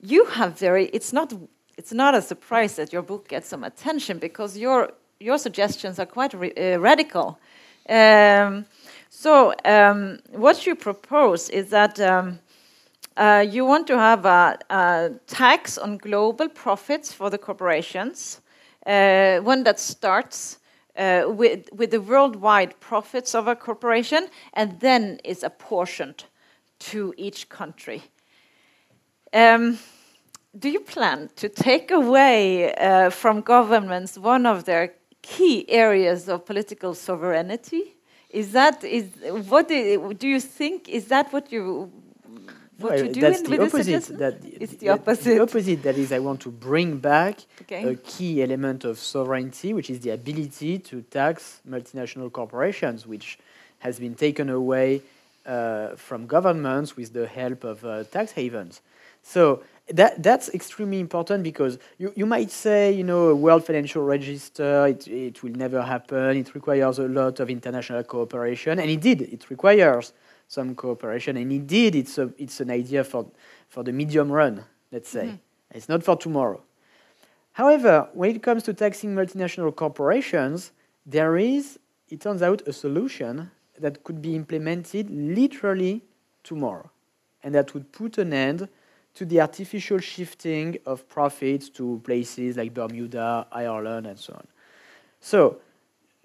you 0.00 0.24
have 0.26 0.58
very, 0.58 0.86
it's 0.86 1.12
not, 1.12 1.32
it's 1.76 1.92
not 1.92 2.14
a 2.14 2.22
surprise 2.22 2.76
that 2.76 2.92
your 2.92 3.02
book 3.02 3.28
gets 3.28 3.48
some 3.48 3.64
attention 3.64 4.18
because 4.18 4.56
your, 4.56 4.92
your 5.20 5.38
suggestions 5.38 5.98
are 5.98 6.06
quite 6.06 6.34
uh, 6.34 6.78
radical. 6.78 7.38
Um, 7.88 8.64
so, 9.10 9.54
um, 9.64 10.18
what 10.30 10.66
you 10.66 10.74
propose 10.74 11.48
is 11.48 11.70
that 11.70 11.98
um, 11.98 12.38
uh, 13.16 13.44
you 13.48 13.64
want 13.64 13.86
to 13.86 13.98
have 13.98 14.24
a, 14.26 14.58
a, 14.70 15.10
tax 15.26 15.78
on 15.78 15.98
global 15.98 16.48
profits 16.48 17.12
for 17.12 17.30
the 17.30 17.38
corporations, 17.38 18.40
uh, 18.86 19.38
one 19.38 19.64
that 19.64 19.80
starts 19.80 20.58
uh, 20.96 21.24
with, 21.26 21.68
with 21.72 21.90
the 21.90 22.00
worldwide 22.00 22.78
profits 22.80 23.34
of 23.34 23.48
a 23.48 23.56
corporation 23.56 24.28
and 24.54 24.78
then 24.80 25.18
is 25.24 25.42
apportioned 25.42 26.24
to 26.78 27.14
each 27.16 27.48
country. 27.48 28.02
Um, 29.32 29.78
do 30.58 30.68
you 30.68 30.80
plan 30.80 31.30
to 31.36 31.48
take 31.48 31.90
away 31.90 32.74
uh, 32.74 33.10
from 33.10 33.40
governments 33.40 34.18
one 34.18 34.46
of 34.46 34.64
their 34.64 34.94
key 35.22 35.68
areas 35.68 36.28
of 36.28 36.46
political 36.46 36.94
sovereignty? 36.94 37.97
Is 38.30 38.52
that 38.52 38.84
is 38.84 39.06
what 39.48 39.68
do, 39.68 40.28
you 40.28 40.40
think? 40.40 40.88
Is 40.88 41.06
that 41.06 41.32
what 41.32 41.50
you 41.50 41.90
what 42.78 42.92
well, 42.92 43.04
you 43.04 43.12
do 43.12 43.20
that's 43.20 43.40
in, 43.40 43.50
the 43.50 43.62
opposite. 43.62 44.18
That 44.18 44.38
it's 44.44 44.74
the 44.74 44.90
opposite. 44.90 45.24
The 45.24 45.40
opposite. 45.40 45.82
That 45.82 45.96
is, 45.96 46.12
I 46.12 46.20
want 46.20 46.40
to 46.42 46.50
bring 46.50 46.98
back 46.98 47.40
okay. 47.62 47.82
a 47.82 47.94
key 47.96 48.42
element 48.42 48.84
of 48.84 48.98
sovereignty, 48.98 49.72
which 49.72 49.90
is 49.90 50.00
the 50.00 50.10
ability 50.10 50.78
to 50.78 51.02
tax 51.02 51.60
multinational 51.68 52.30
corporations, 52.30 53.06
which 53.06 53.38
has 53.80 53.98
been 53.98 54.14
taken 54.14 54.48
away 54.48 55.02
uh, 55.46 55.96
from 55.96 56.26
governments 56.26 56.96
with 56.96 57.12
the 57.12 57.26
help 57.26 57.64
of 57.64 57.84
uh, 57.84 58.04
tax 58.04 58.32
havens. 58.32 58.80
So 59.22 59.62
that 59.90 60.22
that's 60.22 60.48
extremely 60.50 61.00
important 61.00 61.42
because 61.42 61.78
you, 61.96 62.12
you 62.14 62.26
might 62.26 62.50
say, 62.50 62.92
you 62.92 63.04
know, 63.04 63.28
a 63.28 63.34
World 63.34 63.64
Financial 63.64 64.02
Register, 64.02 64.86
it, 64.86 65.08
it 65.08 65.42
will 65.42 65.52
never 65.52 65.82
happen. 65.82 66.36
It 66.36 66.54
requires 66.54 66.98
a 66.98 67.08
lot 67.08 67.40
of 67.40 67.50
international 67.50 68.02
cooperation, 68.04 68.78
and 68.78 68.90
indeed, 68.90 69.22
it 69.22 69.48
requires 69.50 70.12
some 70.46 70.74
cooperation. 70.74 71.36
And 71.36 71.50
indeed, 71.50 71.94
it's 71.94 72.18
a 72.18 72.30
it's 72.38 72.60
an 72.60 72.70
idea 72.70 73.04
for 73.04 73.26
for 73.68 73.82
the 73.82 73.92
medium 73.92 74.30
run, 74.30 74.64
let's 74.92 75.08
say. 75.08 75.26
Mm-hmm. 75.26 75.76
It's 75.76 75.88
not 75.88 76.02
for 76.02 76.16
tomorrow. 76.16 76.62
However, 77.52 78.08
when 78.12 78.36
it 78.36 78.42
comes 78.42 78.62
to 78.64 78.74
taxing 78.74 79.14
multinational 79.14 79.74
corporations, 79.74 80.72
there 81.04 81.36
is, 81.36 81.78
it 82.08 82.20
turns 82.20 82.40
out, 82.40 82.62
a 82.68 82.72
solution 82.72 83.50
that 83.78 84.04
could 84.04 84.22
be 84.22 84.36
implemented 84.36 85.10
literally 85.10 86.02
tomorrow, 86.44 86.90
and 87.42 87.54
that 87.54 87.74
would 87.74 87.90
put 87.92 88.16
an 88.18 88.32
end 88.32 88.68
to 89.18 89.24
the 89.24 89.40
artificial 89.40 89.98
shifting 89.98 90.78
of 90.86 91.08
profits 91.08 91.68
to 91.68 92.00
places 92.04 92.56
like 92.56 92.72
Bermuda, 92.72 93.48
Ireland, 93.50 94.06
and 94.06 94.16
so 94.16 94.32
on. 94.34 94.46
So, 95.20 95.58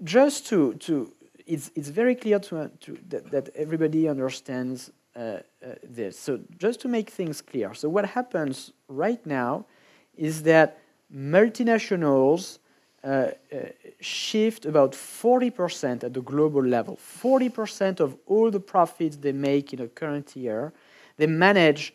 just 0.03 0.45
to, 0.47 0.75
to 0.75 1.11
it's, 1.47 1.71
it's 1.73 1.89
very 1.89 2.13
clear 2.13 2.37
to, 2.37 2.69
to 2.81 2.97
that, 3.09 3.31
that 3.31 3.49
everybody 3.55 4.07
understands 4.07 4.91
uh, 5.15 5.19
uh, 5.19 5.39
this. 5.83 6.19
So, 6.19 6.39
just 6.59 6.81
to 6.81 6.87
make 6.87 7.09
things 7.09 7.41
clear, 7.41 7.73
so 7.73 7.89
what 7.89 8.05
happens 8.05 8.71
right 8.87 9.25
now 9.25 9.65
is 10.15 10.43
that 10.43 10.77
multinationals 11.11 12.59
uh, 13.03 13.07
uh, 13.07 13.31
shift 14.01 14.67
about 14.67 14.91
40% 14.91 16.03
at 16.03 16.13
the 16.13 16.21
global 16.21 16.63
level. 16.63 16.99
40% 17.23 17.99
of 17.99 18.15
all 18.27 18.51
the 18.51 18.59
profits 18.59 19.15
they 19.15 19.31
make 19.31 19.73
in 19.73 19.81
a 19.81 19.87
current 19.87 20.35
year, 20.35 20.71
they 21.17 21.25
manage 21.27 21.93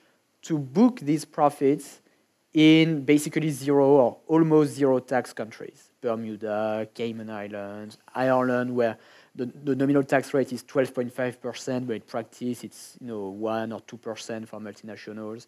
to 0.48 0.58
book 0.58 1.00
these 1.00 1.26
profits 1.26 2.00
in 2.54 3.04
basically 3.04 3.50
zero 3.50 3.86
or 3.86 4.16
almost 4.26 4.72
zero 4.72 4.98
tax 4.98 5.34
countries 5.34 5.90
Bermuda, 6.00 6.88
Cayman 6.94 7.28
Islands, 7.28 7.98
Ireland, 8.14 8.74
where 8.74 8.96
the, 9.34 9.46
the 9.46 9.74
nominal 9.76 10.04
tax 10.04 10.32
rate 10.32 10.52
is 10.52 10.62
12.5%, 10.62 11.86
but 11.86 11.96
in 11.96 12.00
practice 12.00 12.64
it's 12.64 12.96
you 13.00 13.08
know 13.08 13.28
1 13.28 13.72
or 13.72 13.80
2% 13.80 14.48
for 14.48 14.58
multinationals. 14.58 15.46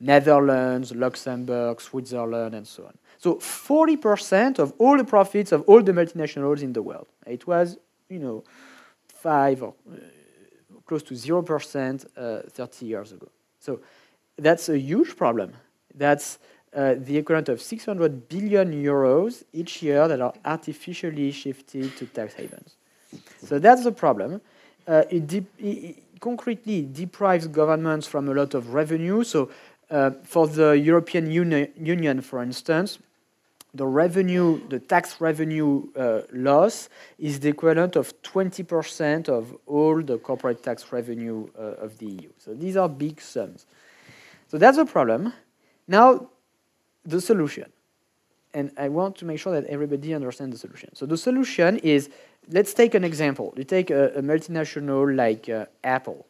Netherlands, 0.00 0.92
Luxembourg, 0.92 1.80
Switzerland, 1.80 2.54
and 2.54 2.66
so 2.66 2.86
on. 2.86 2.98
So 3.18 3.36
40% 3.36 4.58
of 4.58 4.74
all 4.78 4.98
the 4.98 5.04
profits 5.04 5.52
of 5.52 5.62
all 5.62 5.82
the 5.82 5.92
multinationals 5.92 6.62
in 6.62 6.72
the 6.72 6.82
world. 6.82 7.06
It 7.24 7.46
was, 7.46 7.78
you 8.08 8.18
know, 8.18 8.44
5 9.06 9.62
or 9.62 9.74
uh, 9.90 9.96
close 10.84 11.04
to 11.04 11.14
0% 11.14 12.06
uh, 12.16 12.42
30 12.50 12.86
years 12.86 13.12
ago. 13.12 13.28
So 13.60 13.80
that's 14.38 14.68
a 14.68 14.78
huge 14.78 15.16
problem. 15.16 15.52
That's 15.94 16.38
uh, 16.74 16.94
the 16.96 17.18
equivalent 17.18 17.48
of 17.48 17.60
600 17.60 18.28
billion 18.28 18.72
euros 18.72 19.44
each 19.52 19.82
year 19.82 20.08
that 20.08 20.20
are 20.20 20.32
artificially 20.44 21.30
shifted 21.30 21.96
to 21.96 22.06
tax 22.06 22.34
havens. 22.34 22.76
So 23.44 23.58
that's 23.58 23.84
the 23.84 23.92
problem. 23.92 24.40
Uh, 24.86 25.04
it, 25.10 25.26
de 25.26 25.44
it, 25.58 26.02
concretely 26.20 26.88
deprives 26.90 27.46
governments 27.48 28.06
from 28.06 28.28
a 28.28 28.32
lot 28.32 28.54
of 28.54 28.72
revenue. 28.72 29.22
So, 29.24 29.50
uh, 29.90 30.12
for 30.24 30.46
the 30.48 30.70
European 30.70 31.30
Uni 31.30 31.68
Union, 31.76 32.22
for 32.22 32.42
instance, 32.42 32.98
the 33.74 33.86
revenue, 33.86 34.60
the 34.68 34.78
tax 34.78 35.20
revenue 35.20 35.88
uh, 35.96 36.22
loss 36.32 36.88
is 37.18 37.40
the 37.40 37.48
equivalent 37.48 37.96
of 37.96 38.14
20% 38.22 39.28
of 39.28 39.56
all 39.66 40.02
the 40.02 40.18
corporate 40.18 40.62
tax 40.62 40.92
revenue 40.92 41.48
uh, 41.58 41.84
of 41.84 41.98
the 41.98 42.06
EU. 42.06 42.28
So 42.38 42.54
these 42.54 42.76
are 42.76 42.88
big 42.88 43.20
sums. 43.20 43.66
So 44.52 44.58
that's 44.58 44.76
the 44.76 44.84
problem. 44.84 45.32
Now, 45.88 46.28
the 47.06 47.22
solution. 47.22 47.72
And 48.52 48.70
I 48.76 48.90
want 48.90 49.16
to 49.16 49.24
make 49.24 49.38
sure 49.38 49.58
that 49.58 49.64
everybody 49.64 50.12
understands 50.12 50.52
the 50.54 50.68
solution. 50.68 50.94
So 50.94 51.06
the 51.06 51.16
solution 51.16 51.78
is, 51.78 52.10
let's 52.50 52.74
take 52.74 52.94
an 52.94 53.02
example. 53.02 53.54
You 53.56 53.64
take 53.64 53.90
a, 53.90 54.08
a 54.10 54.20
multinational 54.20 55.16
like 55.16 55.48
uh, 55.48 55.64
Apple. 55.82 56.26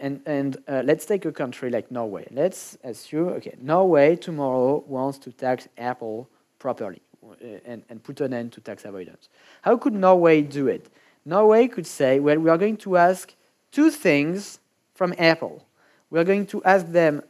And, 0.00 0.20
and 0.26 0.56
uh, 0.66 0.82
let's 0.84 1.06
take 1.06 1.26
a 1.26 1.30
country 1.30 1.70
like 1.70 1.92
Norway. 1.92 2.26
Let's 2.32 2.76
assume, 2.82 3.28
okay, 3.28 3.54
Norway 3.62 4.16
tomorrow 4.16 4.82
wants 4.88 5.18
to 5.18 5.30
tax 5.30 5.68
Apple 5.78 6.28
properly 6.58 7.02
uh, 7.24 7.34
and, 7.64 7.84
and 7.88 8.02
put 8.02 8.20
an 8.20 8.34
end 8.34 8.50
to 8.54 8.60
tax 8.60 8.84
avoidance. 8.84 9.28
How 9.62 9.76
could 9.76 9.94
Norway 9.94 10.42
do 10.42 10.66
it? 10.66 10.90
Norway 11.24 11.68
could 11.68 11.86
say, 11.86 12.18
well, 12.18 12.40
we 12.40 12.50
are 12.50 12.58
going 12.58 12.78
to 12.78 12.96
ask 12.96 13.32
two 13.70 13.92
things 13.92 14.58
from 14.92 15.14
Apple 15.18 15.64
we 16.10 16.18
are 16.18 16.24
going 16.24 16.46
to 16.46 16.62
ask 16.64 16.86
them, 16.86 17.22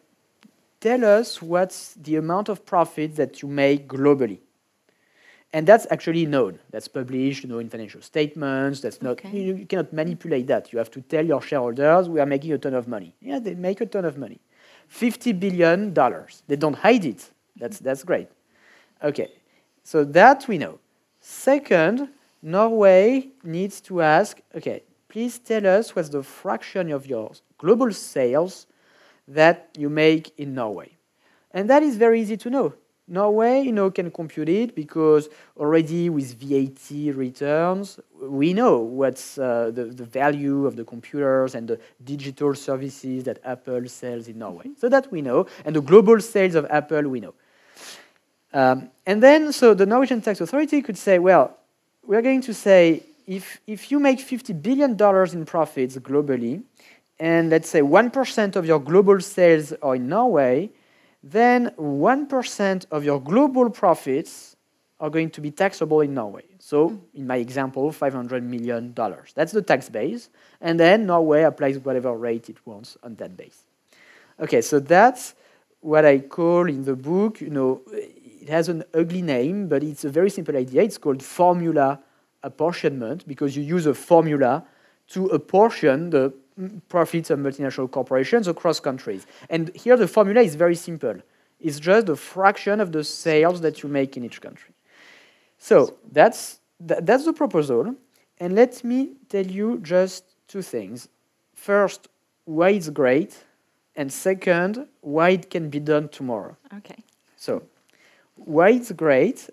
tell 0.81 1.05
us 1.05 1.43
what's 1.43 1.95
the 1.95 2.17
amount 2.17 2.49
of 2.49 2.65
profit 2.65 3.17
that 3.17 3.43
you 3.43 3.49
make 3.49 3.89
globally. 3.89 4.41
And 5.53 5.67
that's 5.67 5.87
actually 5.91 6.27
known. 6.27 6.59
That's 6.71 6.89
published, 6.89 7.43
you 7.43 7.49
know, 7.49 7.59
in 7.59 7.71
financial 7.71 8.03
statements. 8.03 8.81
That's 8.81 9.01
not 9.01 9.13
okay. 9.13 9.31
you, 9.31 9.55
you, 9.55 9.67
cannot 9.67 9.93
manipulate 9.93 10.47
that. 10.49 10.73
You 10.73 10.79
have 10.79 10.91
to 10.91 11.01
tell 11.01 11.25
your 11.25 11.41
shareholders 11.41 12.09
we 12.09 12.21
are 12.21 12.27
making 12.27 12.53
a 12.53 12.59
ton 12.59 12.75
of 12.75 12.87
money. 12.87 13.15
Yeah, 13.21 13.39
they 13.39 13.55
make 13.55 13.81
a 13.81 13.87
ton 13.87 14.05
of 14.05 14.19
money. 14.19 14.41
Fifty 14.89 15.33
billion 15.33 15.95
dollars. 15.95 16.43
They 16.47 16.57
don't 16.57 16.77
hide 16.77 17.05
it. 17.07 17.31
That's 17.57 17.79
that's 17.79 18.05
great. 18.05 18.29
Okay. 19.03 19.33
So 19.85 20.05
that 20.05 20.47
we 20.49 20.59
know. 20.59 20.79
Second, 21.21 22.11
Norway 22.43 23.29
needs 23.43 23.81
to 23.83 24.03
ask, 24.03 24.41
okay, 24.55 24.83
please 25.09 25.39
tell 25.39 25.67
us 25.67 25.97
what's 25.97 26.11
the 26.11 26.23
fraction 26.23 26.93
of 26.93 27.07
your 27.07 27.33
global 27.57 27.93
sales 27.93 28.67
that 29.29 29.69
you 29.77 29.89
make 29.89 30.33
in 30.39 30.55
Norway. 30.55 30.91
And 31.53 31.71
that 31.71 31.83
is 31.83 31.97
very 31.97 32.21
easy 32.21 32.37
to 32.39 32.51
know. 32.51 32.75
Norway, 33.11 33.63
you 33.63 33.73
know, 33.73 33.91
can 33.91 34.11
compute 34.11 34.51
it 34.51 34.75
because 34.75 35.29
already 35.57 36.11
with 36.11 36.35
VAT 36.35 37.17
returns, 37.17 37.99
we 38.21 38.53
know 38.53 38.79
what's 38.79 39.39
uh, 39.39 39.71
the, 39.75 39.85
the 39.85 40.05
value 40.05 40.67
of 40.67 40.77
the 40.77 40.85
computers 40.85 41.55
and 41.55 41.69
the 41.69 41.81
digital 42.05 42.55
services 42.55 43.25
that 43.25 43.39
Apple 43.45 43.89
sells 43.89 44.29
in 44.29 44.39
Norway. 44.39 44.67
So 44.79 44.91
that 44.91 45.11
we 45.11 45.23
know, 45.23 45.47
and 45.65 45.75
the 45.75 45.81
global 45.81 46.21
sales 46.21 46.55
of 46.55 46.67
Apple 46.69 47.09
we 47.09 47.21
know. 47.21 47.35
Um, 48.53 48.91
and 49.07 49.23
then, 49.23 49.53
so 49.53 49.73
the 49.73 49.87
Norwegian 49.87 50.21
tax 50.21 50.41
authority 50.41 50.83
could 50.83 50.99
say, 50.99 51.19
well, 51.19 51.57
we're 52.07 52.23
going 52.23 52.43
to 52.43 52.55
say 52.55 53.03
if, 53.27 53.61
if 53.67 53.91
you 53.91 54.01
make 54.01 54.19
$50 54.19 54.61
billion 54.63 54.93
in 54.93 55.45
profits 55.45 55.97
globally, 55.97 56.63
and 57.21 57.51
let's 57.51 57.69
say 57.69 57.83
1% 57.83 58.57
of 58.57 58.67
your 58.67 58.79
global 58.79 59.21
sales 59.21 59.73
are 59.83 59.97
in 59.97 60.09
Norway, 60.09 60.71
then 61.23 61.71
1% 61.79 62.87
of 62.91 63.05
your 63.05 63.21
global 63.21 63.71
profits 63.71 64.57
are 65.01 65.11
going 65.11 65.31
to 65.31 65.41
be 65.41 65.51
taxable 65.51 66.01
in 66.01 66.15
Norway. 66.15 66.45
So, 66.59 66.91
mm. 66.91 67.01
in 67.15 67.27
my 67.27 67.37
example, 67.37 67.91
$500 67.91 68.43
million. 68.43 68.95
That's 69.35 69.53
the 69.53 69.63
tax 69.63 69.89
base. 69.89 70.29
And 70.61 70.79
then 70.79 71.07
Norway 71.07 71.43
applies 71.43 71.79
whatever 71.79 72.15
rate 72.15 72.49
it 72.49 72.65
wants 72.67 72.97
on 73.03 73.15
that 73.17 73.37
base. 73.37 73.65
Okay, 74.41 74.61
so 74.61 74.79
that's 74.81 75.35
what 75.81 76.05
I 76.05 76.19
call 76.19 76.69
in 76.69 76.85
the 76.85 76.97
book, 76.97 77.41
you 77.41 77.51
know, 77.51 77.83
it 77.93 78.49
has 78.49 78.69
an 78.69 78.85
ugly 78.95 79.23
name, 79.23 79.69
but 79.69 79.83
it's 79.83 80.05
a 80.05 80.09
very 80.09 80.31
simple 80.31 80.57
idea. 80.57 80.83
It's 80.83 80.99
called 80.99 81.23
formula 81.23 82.01
apportionment 82.43 83.27
because 83.27 83.57
you 83.57 83.63
use 83.63 83.87
a 83.87 83.95
formula 83.95 84.65
to 85.09 85.27
apportion 85.27 86.11
the 86.11 86.33
profits 86.89 87.31
of 87.31 87.39
multinational 87.39 87.91
corporations 87.91 88.49
across 88.49 88.81
countries. 88.81 89.27
And 89.51 89.75
here 89.75 89.97
the 89.97 90.09
formula 90.09 90.41
is 90.41 90.55
very 90.55 90.75
simple. 90.75 91.17
It's 91.61 91.79
just 91.81 92.09
a 92.09 92.17
fraction 92.17 92.81
of 92.81 92.93
the 92.93 93.05
sales 93.05 93.61
that 93.61 93.83
you 93.83 93.89
make 93.89 94.17
in 94.17 94.25
each 94.25 94.41
country. 94.41 94.75
So 95.59 95.97
that's, 96.13 96.61
th 96.87 97.01
that's 97.03 97.25
the 97.25 97.33
proposal. 97.33 97.95
And 98.41 98.55
let 98.55 98.85
me 98.85 99.17
tell 99.29 99.47
you 99.47 99.79
just 99.83 100.25
two 100.47 100.63
things. 100.63 101.09
First, 101.55 102.09
why 102.45 102.71
it's 102.71 102.89
great, 102.89 103.45
and 103.97 104.13
second, 104.13 104.87
why 105.01 105.31
it 105.31 105.51
can 105.51 105.69
be 105.69 105.81
done 105.81 106.09
tomorrow. 106.09 106.57
Okay. 106.79 107.03
So, 107.37 107.63
why 108.37 108.71
it's 108.71 108.93
great? 108.93 109.51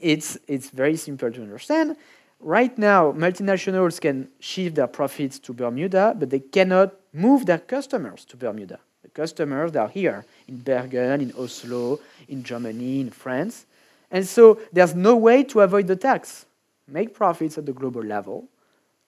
It's, 0.00 0.36
it's 0.48 0.68
very 0.70 0.96
simple 0.96 1.30
to 1.30 1.40
understand. 1.40 1.96
Right 2.44 2.76
now, 2.76 3.10
multinationals 3.12 3.98
can 3.98 4.28
shift 4.38 4.74
their 4.74 4.86
profits 4.86 5.38
to 5.38 5.54
Bermuda, 5.54 6.14
but 6.14 6.28
they 6.28 6.40
cannot 6.40 6.92
move 7.10 7.46
their 7.46 7.56
customers 7.56 8.26
to 8.26 8.36
Bermuda. 8.36 8.78
The 9.02 9.08
customers 9.08 9.74
are 9.76 9.88
here 9.88 10.26
in 10.46 10.58
Bergen, 10.58 11.22
in 11.22 11.32
Oslo, 11.38 12.00
in 12.28 12.42
Germany, 12.42 13.00
in 13.00 13.08
France. 13.08 13.64
And 14.10 14.26
so 14.26 14.60
there's 14.70 14.94
no 14.94 15.16
way 15.16 15.42
to 15.44 15.60
avoid 15.60 15.86
the 15.86 15.96
tax. 15.96 16.44
Make 16.86 17.14
profits 17.14 17.56
at 17.56 17.64
the 17.64 17.72
global 17.72 18.02
level, 18.02 18.46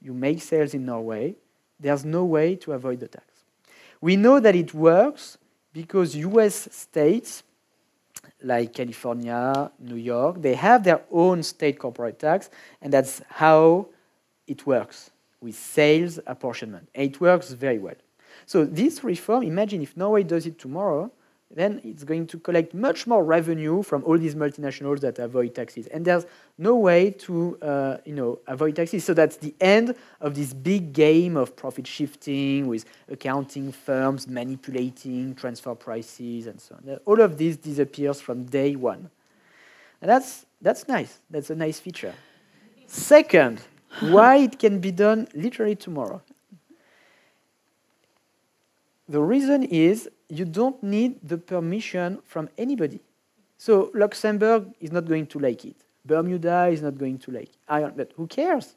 you 0.00 0.14
make 0.14 0.40
sales 0.40 0.72
in 0.72 0.86
Norway, 0.86 1.34
there's 1.78 2.06
no 2.06 2.24
way 2.24 2.56
to 2.56 2.72
avoid 2.72 3.00
the 3.00 3.08
tax. 3.08 3.26
We 4.00 4.16
know 4.16 4.40
that 4.40 4.56
it 4.56 4.72
works 4.72 5.36
because 5.74 6.16
US 6.16 6.68
states 6.74 7.42
like 8.42 8.74
California, 8.74 9.70
New 9.78 9.96
York, 9.96 10.40
they 10.42 10.54
have 10.54 10.84
their 10.84 11.02
own 11.10 11.42
state 11.42 11.78
corporate 11.78 12.18
tax, 12.18 12.50
and 12.82 12.92
that's 12.92 13.22
how 13.28 13.88
it 14.46 14.66
works 14.66 15.10
with 15.40 15.54
sales 15.54 16.18
apportionment. 16.26 16.88
And 16.94 17.10
it 17.10 17.20
works 17.20 17.50
very 17.52 17.78
well. 17.78 17.94
So 18.44 18.64
this 18.64 19.02
reform, 19.02 19.42
imagine 19.42 19.82
if 19.82 19.96
Norway 19.96 20.22
does 20.22 20.46
it 20.46 20.58
tomorrow, 20.58 21.10
then 21.50 21.80
it's 21.84 22.02
going 22.02 22.26
to 22.26 22.38
collect 22.38 22.74
much 22.74 23.06
more 23.06 23.24
revenue 23.24 23.82
from 23.82 24.02
all 24.04 24.18
these 24.18 24.34
multinationals 24.34 25.00
that 25.00 25.18
avoid 25.18 25.54
taxes. 25.54 25.86
And 25.86 26.04
there's 26.04 26.26
no 26.58 26.74
way 26.74 27.12
to 27.12 27.56
uh, 27.62 27.96
you 28.04 28.14
know, 28.14 28.40
avoid 28.48 28.76
taxes. 28.76 29.04
So 29.04 29.14
that's 29.14 29.36
the 29.36 29.54
end 29.60 29.94
of 30.20 30.34
this 30.34 30.52
big 30.52 30.92
game 30.92 31.36
of 31.36 31.54
profit 31.54 31.86
shifting 31.86 32.66
with 32.66 32.84
accounting 33.08 33.70
firms 33.70 34.26
manipulating 34.26 35.34
transfer 35.36 35.74
prices 35.74 36.46
and 36.48 36.60
so 36.60 36.74
on. 36.74 36.98
All 37.04 37.20
of 37.20 37.38
this 37.38 37.56
disappears 37.56 38.20
from 38.20 38.44
day 38.44 38.74
one. 38.74 39.08
And 40.02 40.10
that's, 40.10 40.46
that's 40.60 40.88
nice. 40.88 41.20
That's 41.30 41.50
a 41.50 41.54
nice 41.54 41.78
feature. 41.78 42.14
Second, 42.88 43.60
why 44.00 44.36
it 44.38 44.58
can 44.58 44.80
be 44.80 44.90
done 44.90 45.28
literally 45.32 45.76
tomorrow. 45.76 46.22
The 49.08 49.22
reason 49.22 49.62
is 49.62 50.10
you 50.28 50.44
don't 50.44 50.82
need 50.82 51.20
the 51.22 51.38
permission 51.38 52.18
from 52.24 52.48
anybody. 52.58 53.00
So 53.58 53.90
Luxembourg 53.94 54.74
is 54.80 54.92
not 54.92 55.06
going 55.06 55.26
to 55.28 55.38
like 55.38 55.64
it. 55.64 55.76
Bermuda 56.04 56.66
is 56.66 56.82
not 56.82 56.98
going 56.98 57.18
to 57.18 57.30
like 57.30 57.50
it. 57.68 57.96
But 57.96 58.12
who 58.16 58.26
cares? 58.26 58.74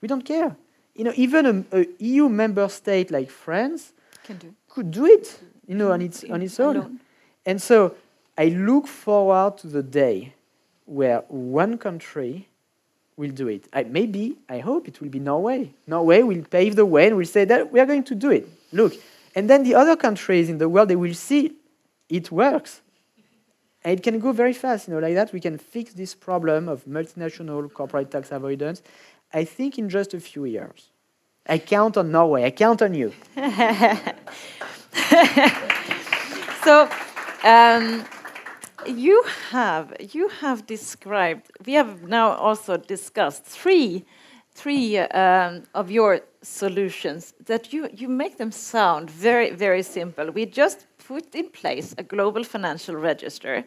We 0.00 0.08
don't 0.08 0.24
care. 0.24 0.56
You 0.94 1.04
know, 1.04 1.12
even 1.16 1.66
a, 1.72 1.80
a 1.80 1.86
EU 1.98 2.28
member 2.28 2.68
state 2.68 3.10
like 3.10 3.30
France 3.30 3.92
do. 4.38 4.54
could 4.68 4.90
do 4.90 5.06
it, 5.06 5.38
you 5.66 5.74
know, 5.74 5.92
on 5.92 6.00
its, 6.00 6.24
on 6.24 6.40
its 6.42 6.58
own. 6.60 6.76
Alone. 6.76 7.00
And 7.46 7.60
so 7.60 7.96
I 8.38 8.46
look 8.46 8.86
forward 8.86 9.58
to 9.58 9.66
the 9.66 9.82
day 9.82 10.34
where 10.86 11.20
one 11.28 11.78
country 11.78 12.48
will 13.16 13.30
do 13.30 13.48
it. 13.48 13.68
I, 13.72 13.84
maybe, 13.84 14.36
I 14.48 14.58
hope 14.58 14.88
it 14.88 15.00
will 15.00 15.08
be 15.08 15.20
Norway. 15.20 15.72
Norway 15.86 16.22
will 16.22 16.42
pave 16.42 16.76
the 16.76 16.86
way 16.86 17.08
and 17.08 17.16
will 17.16 17.24
say 17.24 17.44
that 17.44 17.72
we 17.72 17.80
are 17.80 17.86
going 17.86 18.04
to 18.04 18.14
do 18.14 18.30
it. 18.30 18.48
Look, 18.72 18.94
and 19.34 19.50
then 19.50 19.64
the 19.64 19.74
other 19.74 19.96
countries 19.96 20.48
in 20.48 20.58
the 20.58 20.68
world, 20.68 20.88
they 20.88 20.96
will 20.96 21.14
see 21.14 21.56
it 22.08 22.30
works. 22.30 22.80
And 23.82 23.98
it 23.98 24.02
can 24.02 24.18
go 24.18 24.32
very 24.32 24.54
fast, 24.54 24.88
you 24.88 24.94
know, 24.94 25.00
like 25.00 25.14
that. 25.14 25.32
We 25.32 25.40
can 25.40 25.58
fix 25.58 25.92
this 25.92 26.14
problem 26.14 26.68
of 26.68 26.84
multinational 26.86 27.70
corporate 27.72 28.10
tax 28.10 28.32
avoidance, 28.32 28.82
I 29.32 29.44
think, 29.44 29.78
in 29.78 29.90
just 29.90 30.14
a 30.14 30.20
few 30.20 30.46
years. 30.46 30.90
I 31.46 31.58
count 31.58 31.98
on 31.98 32.10
Norway. 32.10 32.44
I 32.44 32.50
count 32.50 32.80
on 32.80 32.94
you. 32.94 33.12
so, 36.64 36.88
um, 37.42 38.06
you 38.86 39.22
have 39.50 39.94
you 40.12 40.28
have 40.28 40.66
described. 40.66 41.50
We 41.66 41.74
have 41.74 42.04
now 42.04 42.32
also 42.32 42.78
discussed 42.78 43.44
three 43.44 44.06
three 44.54 44.98
um, 44.98 45.64
of 45.74 45.90
your 45.90 46.20
solutions 46.42 47.34
that 47.46 47.72
you, 47.72 47.88
you 47.92 48.08
make 48.08 48.38
them 48.38 48.52
sound 48.52 49.10
very, 49.10 49.50
very 49.50 49.82
simple. 49.82 50.30
We 50.30 50.46
just 50.46 50.86
put 51.06 51.34
in 51.34 51.48
place 51.50 51.94
a 51.98 52.02
global 52.02 52.44
financial 52.44 52.96
register. 52.96 53.64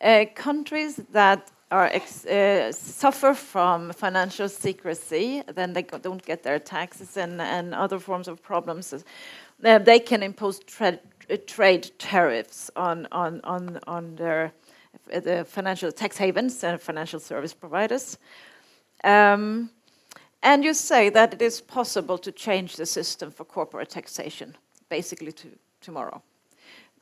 Uh, 0.00 0.24
countries 0.34 1.00
that 1.12 1.50
are 1.70 1.90
uh, 1.90 2.72
suffer 2.72 3.34
from 3.34 3.92
financial 3.92 4.48
secrecy, 4.48 5.42
then 5.54 5.72
they 5.72 5.82
don't 5.82 6.24
get 6.24 6.42
their 6.42 6.58
taxes 6.58 7.16
and, 7.16 7.40
and 7.40 7.74
other 7.74 7.98
forms 7.98 8.28
of 8.28 8.42
problems. 8.42 8.92
Uh, 9.64 9.78
they 9.78 9.98
can 9.98 10.22
impose 10.22 10.58
tra 10.60 10.98
uh, 11.30 11.36
trade 11.46 11.90
tariffs 11.98 12.70
on, 12.76 13.08
on, 13.10 13.40
on, 13.44 13.78
on 13.86 14.14
their 14.16 14.52
uh, 15.12 15.20
the 15.20 15.44
financial 15.44 15.90
tax 15.90 16.16
havens 16.18 16.62
and 16.62 16.80
financial 16.80 17.18
service 17.18 17.54
providers. 17.54 18.18
Um, 19.02 19.70
and 20.44 20.62
you 20.62 20.74
say 20.74 21.08
that 21.08 21.32
it 21.32 21.42
is 21.42 21.60
possible 21.62 22.18
to 22.18 22.30
change 22.30 22.76
the 22.76 22.86
system 22.86 23.30
for 23.30 23.44
corporate 23.44 23.88
taxation, 23.88 24.56
basically 24.90 25.32
to 25.32 25.48
tomorrow. 25.80 26.22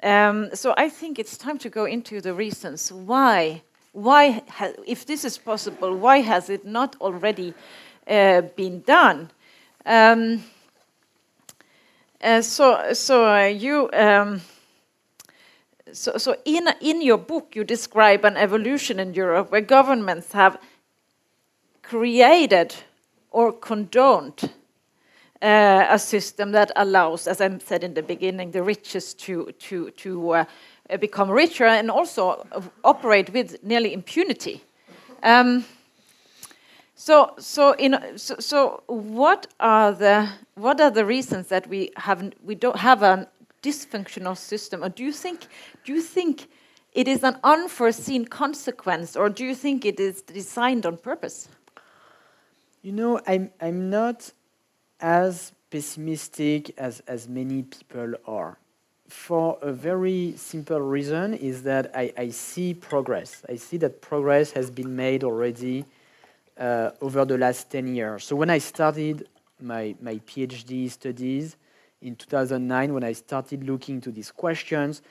Um, 0.03 0.51
so 0.55 0.75
I 0.77 0.89
think 0.89 1.19
it's 1.19 1.37
time 1.37 1.59
to 1.59 1.69
go 1.69 1.85
into 1.85 2.21
the 2.21 2.35
reasons 2.35 2.93
why. 2.93 3.63
Why, 3.93 4.43
if 4.87 5.05
this 5.05 5.25
is 5.25 5.39
possible, 5.39 5.95
why 5.97 6.21
has 6.21 6.49
it 6.49 6.65
not 6.65 6.97
already 7.01 7.53
uh, 8.09 8.43
been 8.57 8.81
done? 8.81 9.31
Um, 9.85 10.45
uh, 12.23 12.43
so, 12.43 12.93
so 12.95 13.27
uh, 13.27 13.47
you. 13.47 13.91
Um, 13.93 14.41
so, 15.93 16.17
so 16.17 16.37
in, 16.45 16.69
in 16.81 17.03
your 17.03 17.19
book, 17.19 17.55
you 17.55 17.65
describe 17.65 18.25
an 18.25 18.37
evolution 18.37 18.99
in 18.99 19.13
Europe 19.13 19.53
where 19.53 19.61
governments 19.61 20.33
have 20.33 20.59
created 21.83 22.75
or 23.33 23.53
condoned 23.53 24.53
uh, 25.43 25.87
a 25.89 25.99
system 25.99 26.53
that 26.53 26.71
allows, 26.77 27.27
as 27.27 27.41
I 27.41 27.59
said 27.59 27.83
in 27.83 27.95
the 27.95 28.03
beginning, 28.03 28.53
the 28.53 28.63
richest 28.63 29.19
to, 29.21 29.53
to, 29.59 29.91
to 29.91 30.31
uh, 30.31 30.45
become 31.01 31.31
richer 31.31 31.67
and 31.67 31.91
also 31.91 32.47
operate 32.85 33.33
with 33.33 33.63
nearly 33.65 33.93
impunity. 33.93 34.63
Um, 35.23 35.65
so, 36.95 37.35
so, 37.39 37.73
in, 37.73 38.17
so, 38.17 38.37
so, 38.39 38.83
what 38.87 39.49
are 39.59 39.93
the 39.93 40.29
what 40.55 40.81
are 40.81 40.91
the 40.91 41.05
reasons 41.05 41.49
that 41.49 41.67
we 41.67 41.91
have 41.97 42.33
we 42.45 42.55
don't 42.55 42.77
have 42.77 43.03
a 43.03 43.29
dysfunctional 43.61 44.37
system, 44.37 44.85
or 44.85 44.89
do 44.89 45.03
you 45.03 45.13
think 45.13 45.49
do 45.85 45.93
you 45.93 46.01
think 46.01 46.49
it 46.93 47.09
is 47.09 47.25
an 47.25 47.39
unforeseen 47.43 48.25
consequence, 48.27 49.17
or 49.17 49.29
do 49.29 49.45
you 49.45 49.55
think 49.57 49.85
it 49.85 49.99
is 49.99 50.23
designed 50.23 50.87
on 50.87 50.97
purpose? 50.97 51.49
You 52.83 52.91
know, 52.91 53.21
I'm, 53.29 53.51
I'm 53.61 53.91
not 53.91 54.33
as 54.99 55.53
pessimistic 55.71 56.77
as, 56.77 57.01
as 57.07 57.29
many 57.29 57.63
people 57.63 58.15
are. 58.27 58.59
For 59.07 59.57
a 59.63 59.73
very 59.73 60.35
simple 60.37 60.81
reason 60.81 61.35
is 61.35 61.63
that 61.63 61.93
I, 61.95 62.13
I 62.19 62.31
see 62.31 62.75
progress. 62.75 63.45
I 63.49 63.55
see 63.55 63.77
that 63.79 64.01
progress 64.01 64.51
has 64.53 64.69
been 64.69 64.97
made 64.97 65.23
already 65.23 65.85
uh, 66.59 66.91
over 67.01 67.25
the 67.25 67.39
last 67.39 67.71
10 67.71 67.95
years. 67.95 68.25
So 68.25 68.35
when 68.35 68.51
I 68.51 68.59
started 68.59 69.29
my, 69.61 69.95
my 70.01 70.17
PhD 70.17 70.91
studies 70.91 71.57
in 72.01 72.17
2009, 72.17 72.95
when 72.95 73.05
I 73.05 73.13
started 73.13 73.63
looking 73.63 74.01
to 74.01 74.11
these 74.11 74.33
questions, 74.33 75.03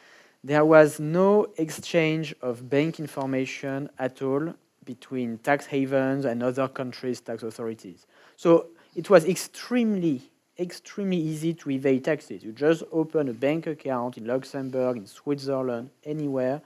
there 0.44 0.66
was 0.66 1.00
no 1.00 1.48
exchange 1.58 2.36
of 2.42 2.70
bank 2.70 3.00
information 3.00 3.90
at 3.98 4.22
all 4.22 4.56
between 4.86 5.38
tax 5.40 5.66
havens 5.66 6.26
and 6.26 6.42
other 6.42 6.68
countries' 6.68 7.22
tax 7.22 7.44
authorities. 7.44 8.06
So 8.36 8.68
it 8.96 9.10
was 9.10 9.26
extremely 9.26 10.22
extremely 10.60 11.18
easy 11.18 11.54
to 11.56 11.72
evade 11.72 12.06
taxes. 12.06 12.44
You 12.44 12.52
just 12.52 12.84
open 12.92 13.30
a 13.30 13.34
bank 13.34 13.68
account 13.68 14.18
in 14.18 14.26
Luxembourg, 14.26 14.98
in 14.98 15.08
Switzerland, 15.08 15.90
anywhere. 16.04 16.62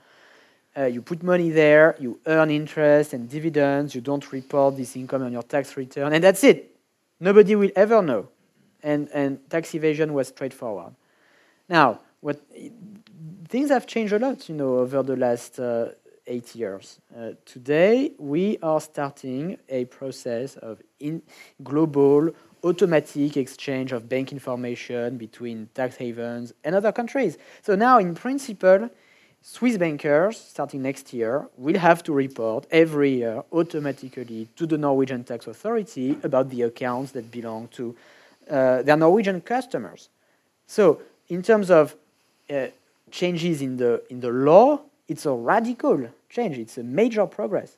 Uh, 0.78 0.86
you 0.86 1.02
put 1.02 1.24
money 1.24 1.50
there, 1.50 1.96
you 2.00 2.20
earn 2.26 2.52
interest 2.52 3.14
and 3.14 3.30
dividends, 3.30 3.96
you 3.96 4.02
don't 4.02 4.30
report 4.34 4.76
this 4.76 4.96
income 4.98 5.24
on 5.24 5.32
your 5.32 5.44
tax 5.44 5.78
return, 5.78 6.12
and 6.12 6.22
that's 6.22 6.44
it. 6.44 6.76
Nobody 7.20 7.56
will 7.56 7.72
ever 7.76 8.02
know. 8.02 8.28
And, 8.84 9.08
and 9.14 9.50
tax 9.50 9.74
evasion 9.74 10.14
was 10.14 10.28
straightforward. 10.28 10.94
Now, 11.70 12.02
what, 12.20 12.42
things 13.48 13.70
have 13.70 13.88
changed 13.88 14.12
a 14.12 14.20
lot, 14.20 14.50
you 14.50 14.56
know, 14.56 14.80
over 14.80 15.02
the 15.02 15.16
last 15.16 15.60
uh, 15.60 15.90
eight 16.28 16.56
years. 16.56 17.00
Uh, 17.16 17.32
today, 17.46 18.12
we 18.18 18.58
are 18.62 18.82
starting 18.82 19.58
a 19.70 19.86
process 19.86 20.56
of 20.58 20.82
global 21.64 22.32
automatic 22.64 23.38
exchange 23.38 23.92
of 23.92 24.10
bank 24.10 24.32
information 24.32 25.18
between 25.18 25.70
tax 25.74 25.96
havens 25.98 26.54
and 26.64 26.76
other 26.76 26.92
countries. 26.92 27.38
So 27.62 27.76
now, 27.76 28.00
in 28.00 28.16
principle, 28.16 28.90
Swiss 29.42 29.78
bankers, 29.78 30.38
starting 30.38 30.82
next 30.82 31.14
year, 31.14 31.48
will 31.58 31.78
have 31.78 32.02
to 32.04 32.14
report 32.14 32.66
every 32.72 33.18
year 33.18 33.44
automatically 33.52 34.48
to 34.56 34.66
the 34.66 34.78
Norwegian 34.78 35.24
tax 35.24 35.46
authority 35.46 36.18
about 36.24 36.50
the 36.50 36.64
accounts 36.64 37.12
that 37.12 37.30
belong 37.30 37.68
to 37.68 37.96
uh, 38.50 38.82
their 38.82 38.98
Norwegian 38.98 39.42
customers. 39.42 40.10
So, 40.66 41.02
in 41.30 41.44
terms 41.44 41.70
of 41.70 41.96
uh, 42.50 42.68
changes 43.12 43.62
in 43.62 43.78
the, 43.78 44.02
in 44.10 44.20
the 44.20 44.32
law, 44.32 44.82
it's 45.08 45.26
a 45.26 45.34
radical 45.34 46.10
change. 46.30 46.58
It's 46.58 46.78
a 46.78 46.84
major 46.84 47.26
progress. 47.28 47.78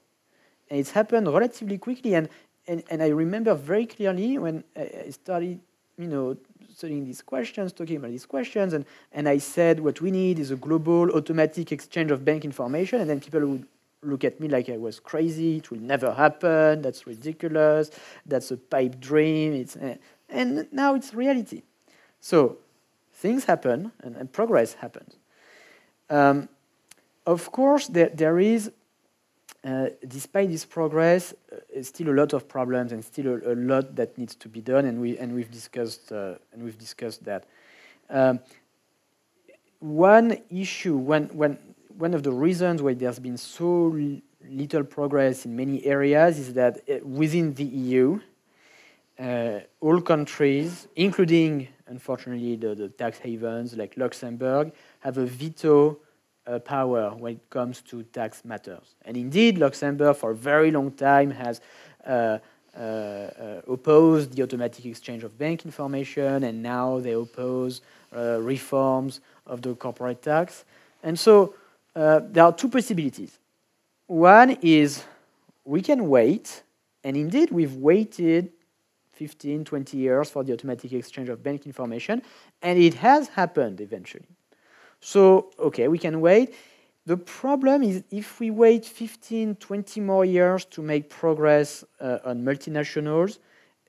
And 0.70 0.80
it's 0.80 0.92
happened 0.92 1.28
relatively 1.28 1.78
quickly. 1.78 2.16
And, 2.16 2.30
and, 2.68 2.84
and 2.90 3.02
I 3.02 3.10
remember 3.10 3.54
very 3.54 3.86
clearly 3.86 4.38
when 4.38 4.64
I 4.76 5.10
started, 5.10 5.60
you 5.98 6.08
know, 6.08 6.38
studying 6.76 7.06
these 7.06 7.22
questions, 7.22 7.74
talking 7.74 7.98
about 7.98 8.12
these 8.12 8.26
questions, 8.26 8.74
and, 8.74 8.86
and 9.12 9.28
I 9.28 9.40
said 9.40 9.80
what 9.80 10.00
we 10.00 10.12
need 10.12 10.38
is 10.38 10.52
a 10.52 10.56
global 10.56 11.10
automatic 11.12 11.72
exchange 11.72 12.12
of 12.12 12.24
bank 12.24 12.46
information, 12.46 13.02
and 13.02 13.10
then 13.10 13.20
people 13.20 13.46
would 13.48 13.66
look 14.04 14.24
at 14.24 14.40
me 14.40 14.48
like 14.48 14.70
I 14.70 14.78
was 14.78 15.00
crazy, 15.00 15.58
it 15.58 15.72
will 15.72 15.80
never 15.80 16.14
happen, 16.14 16.84
that's 16.84 17.08
ridiculous, 17.08 17.90
that's 18.28 18.52
a 18.52 18.58
pipe 18.58 19.00
dream, 19.00 19.54
it's, 19.54 19.76
uh, 19.76 19.96
and 20.30 20.72
now 20.72 20.94
it's 20.94 21.16
reality. 21.16 21.64
So 22.20 22.58
things 23.14 23.46
happen, 23.46 23.92
and, 24.02 24.16
and 24.16 24.32
progress 24.32 24.74
happens. 24.74 25.16
Um, 26.12 26.48
of 27.28 27.52
course, 27.52 27.88
there, 27.88 28.10
there 28.10 28.40
is, 28.40 28.72
uh, 29.64 29.88
despite 30.08 30.50
this 30.50 30.66
progress, 30.66 31.34
uh, 31.52 31.84
still 31.84 32.10
a 32.10 32.16
lot 32.16 32.32
of 32.32 32.48
problems 32.48 32.94
and 32.94 33.04
still 33.04 33.28
a, 33.28 33.54
a, 33.54 33.56
lot 33.56 33.96
that 33.98 34.18
needs 34.18 34.34
to 34.36 34.48
be 34.48 34.62
done, 34.62 34.86
and 34.86 35.02
we 35.02 35.18
and 35.18 35.36
we've 35.36 35.52
discussed 35.52 36.12
uh, 36.12 36.36
and 36.54 36.64
we've 36.64 36.78
discussed 36.78 37.26
that. 37.26 37.46
Um, 38.10 38.40
one 39.80 40.38
issue, 40.50 40.96
one, 40.96 41.26
one, 41.34 41.60
one 41.98 42.14
of 42.14 42.24
the 42.24 42.32
reasons 42.32 42.82
why 42.82 42.94
there's 42.94 43.20
been 43.20 43.38
so 43.38 43.96
little 44.50 44.84
progress 44.84 45.46
in 45.46 45.56
many 45.56 45.86
areas 45.86 46.40
is 46.40 46.54
that 46.54 46.80
uh, 46.90 47.06
within 47.06 47.54
the 47.54 47.66
EU, 47.66 48.20
uh, 49.20 49.60
all 49.82 50.00
countries, 50.02 50.88
including 50.96 51.68
unfortunately 51.88 52.56
the, 52.56 52.74
the 52.74 52.90
tax 52.90 53.20
havens 53.20 53.76
like 53.76 53.98
Luxembourg, 53.98 54.72
have 55.02 55.18
a 55.18 55.26
veto 55.26 56.00
uh, 56.48 56.60
power 56.60 57.10
when 57.16 57.34
it 57.34 57.50
comes 57.50 57.82
to 57.82 58.04
tax 58.04 58.44
matters. 58.46 58.96
And 59.06 59.18
indeed, 59.18 59.58
Luxembourg 59.58 60.16
for 60.16 60.32
a 60.32 60.36
very 60.36 60.72
long 60.72 60.92
time 60.92 61.32
has 61.32 61.62
uh, 62.06 62.40
uh, 62.76 62.80
uh 62.80 63.62
opposed 63.68 64.34
the 64.34 64.44
automatic 64.44 64.86
exchange 64.86 65.24
of 65.24 65.38
bank 65.38 65.66
information, 65.66 66.44
and 66.44 66.62
now 66.62 67.00
they 67.00 67.14
oppose 67.14 67.82
uh, 68.16 68.40
reforms 68.42 69.20
of 69.46 69.62
the 69.62 69.76
corporate 69.76 70.22
tax. 70.22 70.64
And 71.04 71.18
so 71.18 71.56
uh, 71.96 72.22
there 72.24 72.44
are 72.44 72.54
two 72.54 72.70
possibilities. 72.70 73.40
One 74.06 74.58
is 74.62 75.04
we 75.66 75.82
can 75.82 76.08
wait, 76.08 76.64
and 77.04 77.18
indeed 77.18 77.52
we've 77.52 77.76
waited 77.76 78.52
15, 79.14 79.66
20 79.66 79.98
years 79.98 80.30
for 80.30 80.44
the 80.44 80.54
automatic 80.54 80.94
exchange 80.94 81.30
of 81.30 81.42
bank 81.42 81.66
information, 81.66 82.22
and 82.62 82.78
it 82.80 82.94
has 82.94 83.28
happened 83.30 83.82
eventually. 83.82 84.37
So, 85.00 85.52
okay, 85.60 85.88
we 85.88 85.98
can 85.98 86.22
wait. 86.22 86.54
The 87.06 87.18
problem 87.18 87.84
is 87.84 88.04
if 88.12 88.40
we 88.40 88.52
wait 88.52 88.86
15, 88.86 89.56
20 89.56 90.02
more 90.02 90.26
years 90.26 90.66
to 90.66 90.82
make 90.82 91.10
progress 91.10 91.84
uh, 92.02 92.18
on 92.26 92.44
multinationals, 92.44 93.40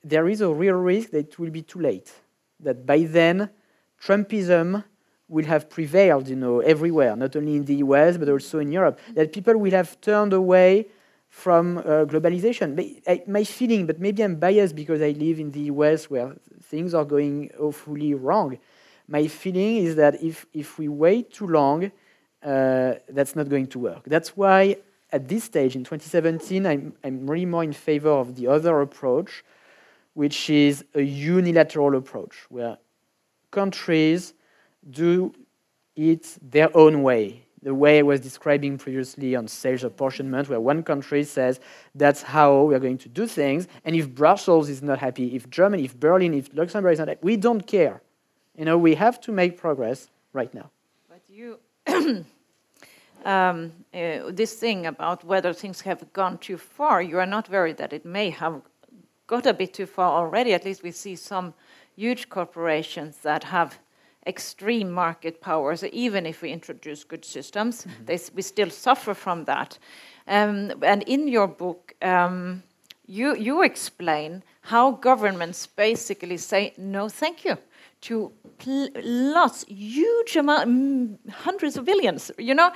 there 0.03 0.29
is 0.29 0.41
a 0.41 0.49
real 0.49 0.75
risk 0.75 1.11
that 1.11 1.27
it 1.27 1.39
will 1.39 1.49
be 1.49 1.61
too 1.61 1.79
late. 1.79 2.11
That 2.61 2.85
by 2.85 3.03
then, 3.03 3.49
Trumpism 4.01 4.83
will 5.27 5.45
have 5.45 5.69
prevailed, 5.69 6.29
you 6.29 6.35
know, 6.35 6.61
everywhere, 6.61 7.15
not 7.15 7.35
only 7.35 7.55
in 7.57 7.65
the 7.65 7.75
US 7.75 8.17
but 8.17 8.29
also 8.29 8.59
in 8.59 8.71
Europe. 8.71 8.99
That 9.13 9.33
people 9.33 9.57
will 9.57 9.71
have 9.71 9.99
turned 10.01 10.31
away 10.31 10.87
from 11.29 11.77
uh, 11.79 12.05
globalization. 12.05 13.27
my 13.27 13.43
feeling, 13.43 13.85
but 13.85 13.99
maybe 13.99 14.23
I'm 14.23 14.35
biased 14.37 14.75
because 14.75 15.01
I 15.01 15.11
live 15.11 15.39
in 15.39 15.51
the 15.51 15.63
US 15.73 16.09
where 16.09 16.35
things 16.63 16.93
are 16.93 17.05
going 17.05 17.51
awfully 17.59 18.13
wrong 18.13 18.57
my 19.09 19.27
feeling 19.27 19.77
is 19.77 19.95
that 19.95 20.23
if, 20.23 20.45
if 20.53 20.77
we 20.77 20.87
wait 20.87 21.33
too 21.33 21.47
long, 21.47 21.91
uh, 22.43 22.93
that's 23.09 23.35
not 23.35 23.49
going 23.49 23.67
to 23.67 23.79
work. 23.79 24.03
That's 24.05 24.37
why 24.37 24.77
at 25.11 25.27
this 25.27 25.43
stage 25.43 25.75
in 25.75 25.83
2017, 25.83 26.65
I'm, 26.65 26.93
I'm 27.03 27.29
really 27.29 27.45
more 27.45 27.63
in 27.63 27.73
favor 27.73 28.11
of 28.11 28.35
the 28.35 28.47
other 28.47 28.81
approach, 28.81 29.43
which 30.13 30.49
is 30.49 30.85
a 30.93 31.01
unilateral 31.01 31.95
approach, 31.95 32.45
where 32.49 32.77
countries 33.51 34.33
do 34.89 35.33
it 35.95 36.37
their 36.41 36.75
own 36.77 37.01
way. 37.01 37.43
The 37.61 37.73
way 37.73 37.99
I 37.99 38.03
was 38.03 38.21
describing 38.21 38.77
previously 38.77 39.35
on 39.35 39.47
sales 39.47 39.83
apportionment, 39.83 40.47
where 40.47 40.61
one 40.61 40.83
country 40.83 41.23
says 41.25 41.59
that's 41.95 42.21
how 42.21 42.63
we're 42.63 42.79
going 42.79 42.99
to 42.99 43.09
do 43.09 43.27
things, 43.27 43.67
and 43.83 43.95
if 43.95 44.13
Brussels 44.13 44.69
is 44.69 44.81
not 44.81 44.99
happy, 44.99 45.35
if 45.35 45.49
Germany, 45.49 45.83
if 45.83 45.99
Berlin, 45.99 46.35
if 46.35 46.53
Luxembourg 46.53 46.93
is 46.93 46.99
not 46.99 47.09
happy, 47.09 47.19
we 47.23 47.35
don't 47.35 47.65
care. 47.65 48.01
You 48.59 48.65
know, 48.65 48.77
we 48.77 48.95
have 48.95 49.21
to 49.21 49.31
make 49.31 49.57
progress 49.57 50.09
right 50.33 50.53
now. 50.53 50.69
But 51.07 51.21
you, 51.29 51.59
um, 53.23 53.71
uh, 53.93 54.31
this 54.33 54.53
thing 54.55 54.85
about 54.85 55.23
whether 55.23 55.53
things 55.53 55.79
have 55.81 56.11
gone 56.11 56.37
too 56.39 56.57
far, 56.57 57.01
you 57.01 57.19
are 57.19 57.25
not 57.25 57.49
worried 57.49 57.77
that 57.77 57.93
it 57.93 58.03
may 58.03 58.29
have 58.31 58.61
got 59.27 59.45
a 59.45 59.53
bit 59.53 59.73
too 59.73 59.85
far 59.85 60.11
already. 60.11 60.53
At 60.53 60.65
least 60.65 60.83
we 60.83 60.91
see 60.91 61.15
some 61.15 61.53
huge 61.95 62.27
corporations 62.27 63.19
that 63.19 63.45
have 63.45 63.79
extreme 64.27 64.91
market 64.91 65.39
powers. 65.39 65.85
Even 65.85 66.25
if 66.25 66.41
we 66.41 66.49
introduce 66.51 67.05
good 67.05 67.23
systems, 67.23 67.85
mm 67.85 67.91
-hmm. 67.91 68.05
they, 68.05 68.19
we 68.35 68.41
still 68.41 68.69
suffer 68.69 69.15
from 69.15 69.45
that. 69.45 69.79
Um, 70.27 70.83
and 70.83 71.03
in 71.03 71.29
your 71.29 71.47
book, 71.47 71.93
um, 72.01 72.63
you 73.07 73.35
you 73.35 73.63
explain 73.63 74.43
how 74.61 74.99
governments 75.01 75.67
basically 75.75 76.37
say 76.37 76.73
no, 76.77 77.09
thank 77.09 77.45
you 77.45 77.57
to 78.01 78.31
lots, 78.65 79.65
huge 79.67 80.35
amount, 80.35 81.19
hundreds 81.29 81.77
of 81.77 81.85
billions, 81.85 82.31
you 82.37 82.53
know, 82.53 82.71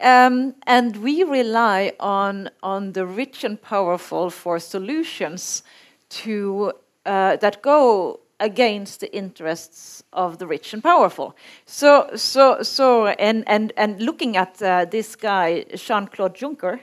um, 0.00 0.54
and 0.66 0.96
we 0.98 1.24
rely 1.24 1.92
on 2.00 2.50
on 2.62 2.92
the 2.92 3.06
rich 3.06 3.44
and 3.44 3.60
powerful 3.60 4.30
for 4.30 4.58
solutions 4.58 5.62
to 6.08 6.72
uh, 7.06 7.36
that 7.36 7.62
go 7.62 8.20
against 8.40 9.00
the 9.00 9.12
interests 9.14 10.04
of 10.12 10.38
the 10.38 10.46
rich 10.46 10.72
and 10.72 10.82
powerful. 10.82 11.36
So, 11.66 12.10
so, 12.14 12.62
so, 12.62 13.06
and 13.06 13.44
and 13.48 13.72
and 13.76 14.00
looking 14.00 14.36
at 14.36 14.62
uh, 14.62 14.84
this 14.84 15.16
guy 15.16 15.64
Jean-Claude 15.74 16.36
Juncker, 16.36 16.80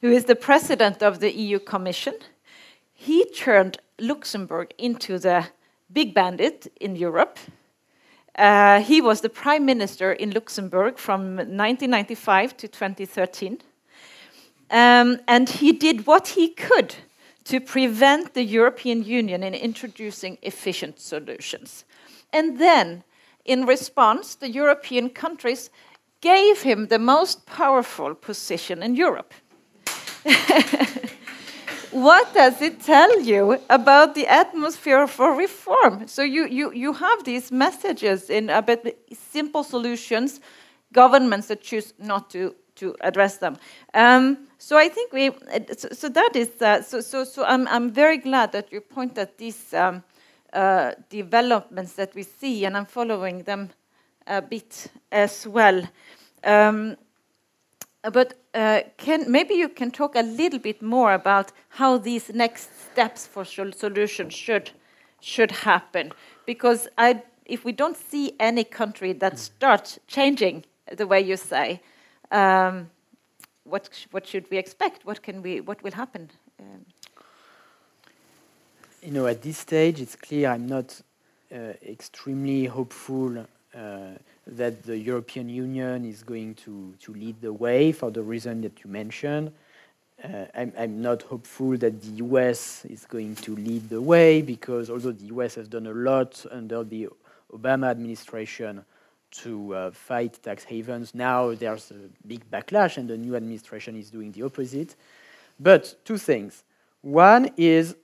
who 0.00 0.10
is 0.10 0.24
the 0.24 0.36
president 0.36 1.02
of 1.02 1.20
the 1.20 1.32
EU 1.32 1.58
Commission, 1.58 2.14
he 2.92 3.24
turned 3.26 3.78
Luxembourg 3.98 4.72
into 4.78 5.18
the 5.18 5.46
big 5.92 6.14
bandit 6.14 6.72
in 6.80 6.96
Europe. 6.96 7.38
Uh, 8.38 8.80
he 8.80 9.00
was 9.00 9.20
the 9.20 9.28
prime 9.28 9.64
minister 9.64 10.12
in 10.12 10.30
Luxembourg 10.30 10.98
from 10.98 11.36
1995 11.36 12.56
to 12.58 12.68
2013. 12.68 13.58
Um, 14.70 15.20
and 15.26 15.48
he 15.48 15.72
did 15.72 16.06
what 16.06 16.28
he 16.28 16.48
could 16.48 16.94
to 17.44 17.60
prevent 17.60 18.34
the 18.34 18.42
European 18.42 19.04
Union 19.04 19.42
in 19.42 19.54
introducing 19.54 20.36
efficient 20.42 20.98
solutions. 20.98 21.84
And 22.32 22.58
then, 22.58 23.04
in 23.44 23.64
response, 23.64 24.34
the 24.34 24.50
European 24.50 25.10
countries 25.10 25.70
gave 26.20 26.62
him 26.62 26.88
the 26.88 26.98
most 26.98 27.46
powerful 27.46 28.14
position 28.14 28.82
in 28.82 28.96
Europe. 28.96 29.32
what 31.90 32.32
does 32.34 32.60
it 32.62 32.80
tell 32.80 33.20
you 33.20 33.58
about 33.70 34.14
the 34.14 34.26
atmosphere 34.26 35.06
for 35.06 35.34
reform? 35.34 36.06
So 36.08 36.22
you, 36.22 36.46
you, 36.46 36.72
you 36.72 36.92
have 36.92 37.24
these 37.24 37.52
messages 37.52 38.30
in 38.30 38.50
a 38.50 38.62
bit 38.62 38.98
simple 39.12 39.64
solutions, 39.64 40.40
governments 40.92 41.48
that 41.48 41.62
choose 41.62 41.94
not 41.98 42.30
to, 42.30 42.54
to 42.76 42.94
address 43.00 43.38
them. 43.38 43.56
Um, 43.94 44.46
so 44.58 44.76
I 44.76 44.88
think 44.88 45.12
we, 45.12 45.30
so, 45.76 45.88
so 45.92 46.08
that 46.08 46.34
is, 46.34 46.50
uh, 46.60 46.82
so, 46.82 47.00
so, 47.00 47.24
so 47.24 47.44
I'm, 47.44 47.66
I'm 47.68 47.90
very 47.90 48.18
glad 48.18 48.52
that 48.52 48.72
you 48.72 48.80
point 48.80 49.18
at 49.18 49.38
these 49.38 49.74
um, 49.74 50.02
uh, 50.52 50.92
developments 51.08 51.92
that 51.94 52.14
we 52.14 52.22
see, 52.22 52.64
and 52.64 52.76
I'm 52.76 52.86
following 52.86 53.42
them 53.42 53.70
a 54.26 54.40
bit 54.42 54.88
as 55.12 55.46
well. 55.46 55.82
Um, 56.42 56.96
but 58.10 58.34
uh, 58.54 58.80
can, 58.96 59.30
maybe 59.30 59.54
you 59.54 59.68
can 59.68 59.90
talk 59.90 60.16
a 60.16 60.22
little 60.22 60.58
bit 60.58 60.82
more 60.82 61.14
about 61.14 61.52
how 61.68 61.98
these 61.98 62.32
next 62.32 62.70
steps 62.92 63.26
for 63.26 63.44
solutions 63.44 64.34
should 64.34 64.70
should 65.20 65.50
happen, 65.50 66.12
because 66.44 66.88
I, 66.98 67.22
if 67.46 67.64
we 67.64 67.72
don't 67.72 67.96
see 67.96 68.32
any 68.38 68.64
country 68.64 69.12
that 69.14 69.38
starts 69.38 69.98
changing 70.06 70.64
the 70.96 71.06
way 71.06 71.20
you 71.20 71.36
say, 71.36 71.80
um, 72.30 72.90
what 73.64 73.88
what 74.10 74.26
should 74.26 74.50
we 74.50 74.58
expect? 74.58 75.04
What 75.04 75.22
can 75.22 75.42
we? 75.42 75.60
What 75.60 75.82
will 75.82 75.92
happen? 75.92 76.30
Um, 76.60 76.84
you 79.02 79.12
know, 79.12 79.26
at 79.26 79.42
this 79.42 79.58
stage, 79.58 80.00
it's 80.00 80.16
clear 80.16 80.50
I'm 80.50 80.66
not 80.66 81.02
uh, 81.52 81.74
extremely 81.82 82.66
hopeful 82.66 83.46
uh, 83.74 84.18
that 84.46 84.84
the 84.84 84.96
European 84.96 85.48
Union 85.48 86.04
is 86.04 86.22
going 86.22 86.54
to, 86.54 86.94
to 87.00 87.12
lead 87.12 87.40
the 87.40 87.52
way 87.52 87.92
for 87.92 88.10
the 88.10 88.22
reason 88.22 88.60
that 88.62 88.84
you 88.84 88.90
mentioned. 88.90 89.52
Uh, 90.22 90.46
I'm, 90.54 90.72
I'm, 90.78 91.02
not 91.02 91.22
hopeful 91.22 91.76
that 91.76 92.00
the 92.00 92.24
US 92.24 92.84
is 92.86 93.04
going 93.04 93.34
to 93.36 93.54
lead 93.54 93.90
the 93.90 94.00
way 94.00 94.40
because 94.40 94.88
although 94.88 95.12
the 95.12 95.26
US 95.26 95.56
has 95.56 95.68
done 95.68 95.86
a 95.86 95.92
lot 95.92 96.44
under 96.50 96.84
the 96.84 97.08
Obama 97.52 97.90
administration 97.90 98.82
to 99.32 99.74
uh, 99.74 99.90
fight 99.90 100.38
tax 100.42 100.64
havens, 100.64 101.14
now 101.14 101.54
there's 101.54 101.90
a 101.90 102.08
big 102.26 102.48
backlash 102.50 102.96
and 102.96 103.10
the 103.10 103.16
new 103.16 103.36
administration 103.36 103.96
is 103.96 104.10
doing 104.10 104.32
the 104.32 104.42
opposite. 104.42 104.96
But 105.60 105.96
two 106.04 106.16
things. 106.16 106.64
One 107.02 107.50
is 107.56 107.94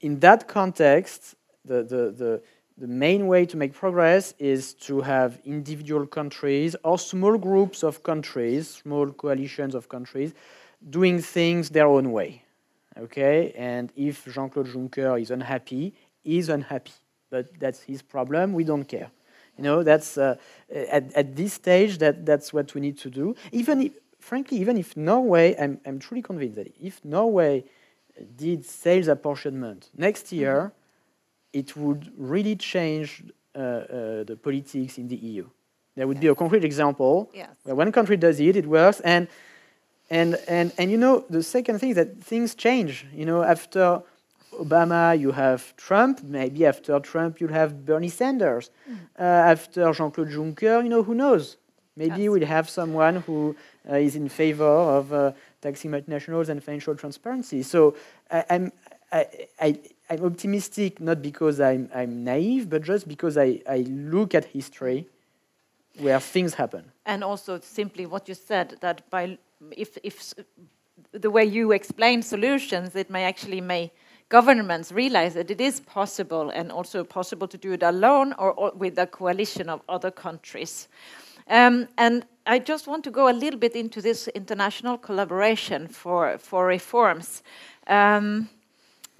in 0.00 0.20
that 0.20 0.46
context, 0.46 1.34
the, 1.64 1.82
the, 1.82 2.10
the, 2.10 2.42
the 2.76 2.88
main 2.88 3.28
way 3.28 3.46
to 3.46 3.56
make 3.56 3.72
progress 3.72 4.34
is 4.38 4.74
to 4.74 5.00
have 5.00 5.38
individual 5.44 6.06
countries 6.06 6.74
or 6.82 6.98
small 6.98 7.38
groups 7.38 7.84
of 7.84 8.02
countries, 8.02 8.68
small 8.68 9.12
coalitions 9.12 9.74
of 9.74 9.88
countries, 9.88 10.34
doing 10.90 11.20
things 11.20 11.70
their 11.70 11.86
own 11.86 12.10
way. 12.10 12.42
Okay? 12.98 13.52
And 13.56 13.92
if 13.96 14.24
Jean 14.32 14.50
Claude 14.50 14.66
Juncker 14.66 15.20
is 15.20 15.30
unhappy, 15.30 15.94
he's 16.22 16.48
unhappy. 16.48 16.92
But 17.30 17.58
that's 17.60 17.82
his 17.82 18.02
problem, 18.02 18.52
we 18.52 18.64
don't 18.64 18.84
care. 18.84 19.10
You 19.56 19.62
know, 19.62 19.82
that's 19.84 20.18
uh, 20.18 20.34
at, 20.74 21.12
at 21.14 21.36
this 21.36 21.52
stage, 21.52 21.98
that, 21.98 22.26
that's 22.26 22.52
what 22.52 22.74
we 22.74 22.80
need 22.80 22.98
to 22.98 23.10
do. 23.10 23.36
Even 23.52 23.82
if, 23.82 23.92
frankly, 24.18 24.58
even 24.58 24.76
if 24.76 24.96
Norway, 24.96 25.54
I'm, 25.56 25.80
I'm 25.86 26.00
truly 26.00 26.22
convinced 26.22 26.56
that 26.56 26.74
if 26.80 27.04
Norway 27.04 27.64
did 28.36 28.64
sales 28.64 29.06
apportionment 29.06 29.90
next 29.96 30.32
year, 30.32 30.56
mm 30.56 30.66
-hmm. 30.66 30.83
It 31.54 31.76
would 31.76 32.12
really 32.18 32.56
change 32.56 33.22
uh, 33.54 33.58
uh, 33.58 34.24
the 34.24 34.36
politics 34.42 34.98
in 34.98 35.08
the 35.08 35.16
EU. 35.16 35.46
There 35.96 36.06
would 36.08 36.18
be 36.18 36.26
a 36.26 36.34
concrete 36.34 36.64
example 36.64 37.30
yes. 37.32 37.50
where 37.62 37.76
one 37.76 37.92
country 37.92 38.16
does 38.16 38.40
it, 38.40 38.56
it 38.56 38.66
works, 38.66 38.98
and 39.00 39.28
and 40.10 40.36
and 40.48 40.72
and 40.76 40.90
you 40.90 40.98
know 40.98 41.24
the 41.30 41.42
second 41.42 41.78
thing 41.78 41.90
is 41.90 41.96
that 41.96 42.22
things 42.22 42.56
change. 42.56 43.06
You 43.14 43.24
know, 43.24 43.42
after 43.44 44.02
Obama, 44.58 45.18
you 45.18 45.30
have 45.30 45.76
Trump. 45.76 46.22
Maybe 46.24 46.66
after 46.66 46.98
Trump, 46.98 47.40
you'll 47.40 47.52
have 47.52 47.86
Bernie 47.86 48.08
Sanders. 48.08 48.70
Mm. 48.90 48.98
Uh, 49.18 49.22
after 49.22 49.92
Jean-Claude 49.92 50.30
Juncker, 50.30 50.82
you 50.82 50.88
know, 50.88 51.04
who 51.04 51.14
knows? 51.14 51.56
Maybe 51.96 52.22
yes. 52.22 52.30
we'll 52.30 52.46
have 52.46 52.68
someone 52.68 53.16
who 53.26 53.54
uh, 53.88 53.94
is 53.94 54.16
in 54.16 54.28
favor 54.28 54.64
of 54.98 55.12
uh, 55.12 55.32
taxing 55.60 55.92
multinationals 55.92 56.48
and 56.48 56.62
financial 56.62 56.96
transparency. 56.96 57.62
So 57.62 57.94
I, 58.30 58.44
I'm, 58.50 58.72
I, 59.12 59.26
I, 59.60 59.78
I'm 60.10 60.24
optimistic 60.24 61.00
not 61.00 61.22
because 61.22 61.60
I'm, 61.60 61.88
I'm 61.94 62.24
naive, 62.24 62.68
but 62.68 62.82
just 62.82 63.08
because 63.08 63.38
I, 63.38 63.60
I 63.68 63.78
look 63.88 64.34
at 64.34 64.44
history 64.44 65.06
where 65.98 66.20
things 66.20 66.54
happen. 66.54 66.92
And 67.06 67.24
also 67.24 67.60
simply 67.60 68.06
what 68.06 68.28
you 68.28 68.34
said 68.34 68.76
that 68.80 69.08
by 69.10 69.38
if, 69.70 69.96
if 70.02 70.34
the 71.12 71.30
way 71.30 71.44
you 71.44 71.72
explain 71.72 72.22
solutions, 72.22 72.94
it 72.96 73.10
may 73.10 73.24
actually 73.24 73.60
may 73.60 73.92
governments 74.28 74.90
realize 74.92 75.34
that 75.34 75.50
it 75.50 75.60
is 75.60 75.80
possible 75.80 76.50
and 76.50 76.72
also 76.72 77.04
possible 77.04 77.46
to 77.46 77.58
do 77.58 77.72
it 77.72 77.82
alone 77.82 78.34
or, 78.38 78.52
or 78.52 78.72
with 78.74 78.98
a 78.98 79.06
coalition 79.06 79.68
of 79.68 79.80
other 79.88 80.10
countries. 80.10 80.88
Um, 81.48 81.88
and 81.98 82.24
I 82.46 82.58
just 82.58 82.86
want 82.86 83.04
to 83.04 83.10
go 83.10 83.28
a 83.28 83.32
little 83.32 83.60
bit 83.60 83.76
into 83.76 84.00
this 84.00 84.28
international 84.28 84.98
collaboration 84.98 85.88
for, 85.88 86.38
for 86.38 86.66
reforms, 86.66 87.42
um, 87.86 88.48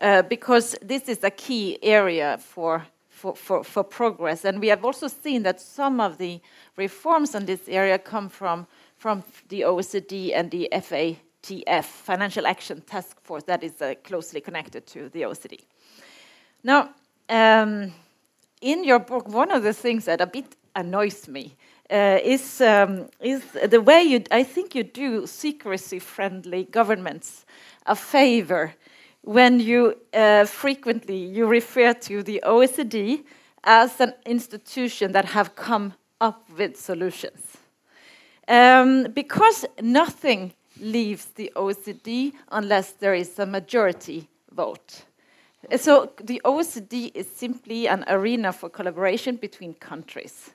uh, 0.01 0.22
because 0.22 0.76
this 0.82 1.09
is 1.09 1.22
a 1.24 1.30
key 1.30 1.78
area 1.82 2.38
for, 2.38 2.86
for, 3.09 3.34
for, 3.34 3.64
for, 3.64 3.84
progress. 3.84 4.45
And 4.45 4.61
we 4.61 4.68
have 4.68 4.84
also 4.84 5.09
seen 5.09 5.42
that 5.45 5.61
some 5.61 6.01
of 6.01 6.18
the 6.18 6.40
reforms 6.76 7.34
in 7.34 7.47
this 7.47 7.68
area 7.68 7.99
come 7.99 8.28
from, 8.28 8.66
from 8.97 9.22
the 9.49 9.62
OECD 9.62 10.32
and 10.34 10.51
the 10.51 10.68
FATF, 10.72 11.84
Financial 11.84 12.47
Action 12.47 12.80
Task 12.82 13.20
Force, 13.22 13.45
that 13.45 13.62
is 13.62 13.80
uh, 13.80 13.95
closely 14.03 14.40
connected 14.40 14.86
to 14.88 15.09
the 15.11 15.22
OECD. 15.22 15.61
Now, 16.62 16.90
um, 17.28 17.92
in 18.61 18.84
your 18.84 18.99
book, 18.99 19.28
one 19.28 19.51
of 19.51 19.62
the 19.62 19.72
things 19.72 20.07
that 20.07 20.20
a 20.20 20.26
bit 20.26 20.57
annoys 20.74 21.28
me 21.28 21.55
uh, 21.90 22.18
is 22.22 22.61
um, 22.61 23.09
is 23.20 23.42
the 23.68 23.80
way 23.80 24.03
you. 24.03 24.24
I 24.30 24.42
think 24.42 24.74
you 24.74 24.82
do 24.82 25.26
secrecy-friendly 25.26 26.64
governments 26.64 27.45
a 27.86 27.95
favor 27.95 28.74
when 29.25 29.59
you 29.59 29.97
uh, 30.12 30.45
frequently 30.45 31.16
you 31.16 31.47
refer 31.47 31.95
to 31.95 32.22
the 32.22 32.43
OECD 32.45 33.25
as 33.64 34.01
an 34.01 34.12
institution 34.27 35.12
that 35.12 35.25
have 35.25 35.57
come 35.57 35.95
up 36.20 36.49
with 36.59 36.77
solutions, 36.77 37.57
um, 38.47 39.05
because 39.14 39.64
nothing 39.81 40.53
leaves 40.79 41.27
the 41.37 41.51
OECD 41.57 42.33
unless 42.51 42.93
there 42.93 43.14
is 43.14 43.39
a 43.39 43.47
majority 43.47 44.29
vote. 44.53 45.05
So 45.79 46.12
the 46.22 46.43
OECD 46.45 47.11
is 47.14 47.27
simply 47.31 47.89
an 47.89 48.05
arena 48.07 48.53
for 48.53 48.68
collaboration 48.68 49.37
between 49.37 49.75
countries. 49.75 50.51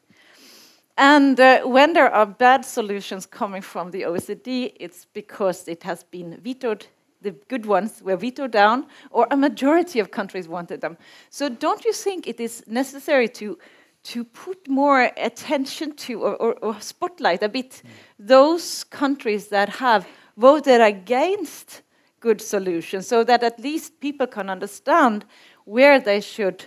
And 0.95 1.39
uh, 1.39 1.61
when 1.61 1.93
there 1.93 2.13
are 2.13 2.25
bad 2.25 2.65
solutions 2.65 3.25
coming 3.25 3.61
from 3.61 3.91
the 3.91 4.03
OECD, 4.03 4.73
it's 4.79 5.05
because 5.05 5.67
it 5.67 5.83
has 5.83 6.03
been 6.03 6.37
vetoed. 6.41 6.85
The 7.21 7.31
good 7.49 7.65
ones 7.65 8.01
were 8.01 8.15
vetoed 8.15 8.51
down, 8.51 8.87
or 9.11 9.27
a 9.29 9.37
majority 9.37 9.99
of 9.99 10.11
countries 10.11 10.47
wanted 10.47 10.81
them. 10.81 10.97
So, 11.29 11.49
don't 11.49 11.83
you 11.83 11.93
think 11.93 12.27
it 12.27 12.39
is 12.39 12.63
necessary 12.67 13.27
to 13.29 13.57
to 14.01 14.23
put 14.23 14.69
more 14.69 15.11
attention 15.17 15.93
to 15.93 16.21
or, 16.21 16.35
or, 16.37 16.53
or 16.61 16.79
spotlight 16.79 17.43
a 17.43 17.49
bit 17.49 17.69
mm. 17.71 17.89
those 18.17 18.85
countries 18.85 19.49
that 19.49 19.67
have 19.67 20.07
voted 20.37 20.79
against 20.79 21.81
good 22.21 22.41
solutions, 22.41 23.07
so 23.07 23.23
that 23.23 23.43
at 23.43 23.59
least 23.59 23.99
people 23.99 24.27
can 24.27 24.49
understand 24.49 25.25
where 25.65 25.99
they 25.99 26.21
should 26.21 26.65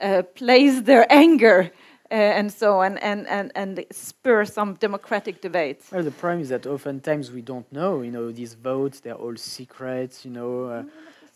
uh, 0.00 0.22
place 0.34 0.82
their 0.82 1.06
anger 1.10 1.70
and 2.10 2.52
so 2.52 2.80
on, 2.80 2.98
and, 2.98 3.26
and, 3.26 3.50
and 3.54 3.84
spur 3.90 4.44
some 4.44 4.74
democratic 4.74 5.40
debates. 5.40 5.90
Well, 5.90 6.02
the 6.02 6.10
problem 6.10 6.42
is 6.42 6.50
that 6.50 6.66
oftentimes 6.66 7.32
we 7.32 7.40
don't 7.40 7.70
know. 7.72 8.02
You 8.02 8.10
know, 8.10 8.30
these 8.30 8.54
votes, 8.54 9.00
they're 9.00 9.14
all 9.14 9.36
secrets, 9.36 10.24
you 10.24 10.30
know. 10.30 10.64
Uh, 10.66 10.82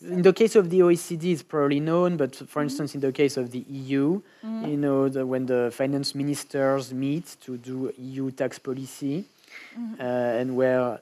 in 0.01 0.23
the 0.23 0.33
case 0.33 0.55
of 0.55 0.71
the 0.71 0.81
OECD, 0.81 1.33
it's 1.33 1.43
probably 1.43 1.81
known, 1.81 2.17
but 2.17 2.35
for 2.37 2.45
mm-hmm. 2.45 2.61
instance, 2.63 2.95
in 2.95 3.01
the 3.01 3.13
case 3.13 3.37
of 3.37 3.51
the 3.51 3.65
EU, 3.69 4.21
mm-hmm. 4.45 4.65
you 4.67 4.77
know, 4.77 5.09
the, 5.09 5.27
when 5.27 5.47
the 5.47 5.71
finance 5.75 6.15
ministers 6.15 6.93
meet 6.93 7.37
to 7.41 7.57
do 7.57 7.93
EU 7.99 8.31
tax 8.31 8.59
policy, 8.59 9.25
mm-hmm. 9.77 9.95
uh, 10.01 10.05
and 10.05 10.55
where 10.55 10.81
uh, 10.81 10.99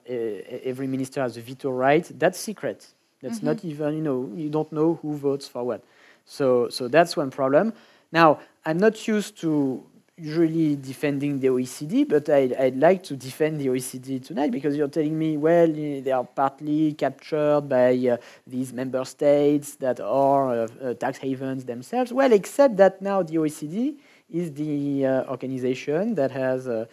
every 0.65 0.87
minister 0.87 1.21
has 1.21 1.37
a 1.37 1.43
veto 1.43 1.71
right, 1.71 2.11
that's 2.19 2.39
secret. 2.39 2.87
That's 3.23 3.43
not 3.43 3.57
mm-hmm. 3.57 3.69
even, 3.69 3.97
you 3.97 4.03
know, 4.03 4.31
you 4.35 4.49
don't 4.49 4.71
know 4.73 4.99
who 5.03 5.17
votes 5.17 5.49
for 5.49 5.65
what. 5.65 5.83
So, 6.27 6.69
so 6.69 6.89
that's 6.89 7.17
one 7.17 7.31
problem. 7.31 7.73
Now, 8.17 8.41
I'm 8.65 8.79
not 8.79 8.97
used 9.07 9.39
to 9.43 9.85
usually 10.17 10.75
defending 10.77 11.39
the 11.39 11.49
OECD, 11.49 12.09
but 12.09 12.31
I, 12.31 12.47
would 12.65 12.81
like 12.81 13.03
to 13.11 13.15
defend 13.15 13.61
the 13.61 13.67
OECD 13.67 14.25
tonight 14.25 14.51
because 14.53 14.75
you're 14.75 14.89
telling 14.89 15.19
me, 15.19 15.37
well, 15.37 15.71
they 15.71 16.11
are 16.11 16.25
partly 16.25 16.95
captured 16.95 17.69
by 17.69 17.91
uh, 18.09 18.17
these 18.47 18.73
member 18.73 19.05
states 19.05 19.77
that 19.85 20.01
are 20.01 20.61
uh, 20.61 20.69
uh, 20.83 20.95
tax 20.95 21.19
havens 21.19 21.67
themselves. 21.67 22.11
Well, 22.11 22.33
except 22.33 22.79
that 22.79 23.03
now 23.03 23.23
the 23.23 23.37
OECD 23.37 23.97
is 24.31 24.51
the 24.55 25.05
uh, 25.05 25.25
organization 25.25 26.15
that 26.15 26.31
has 26.31 26.67
uh, 26.67 26.87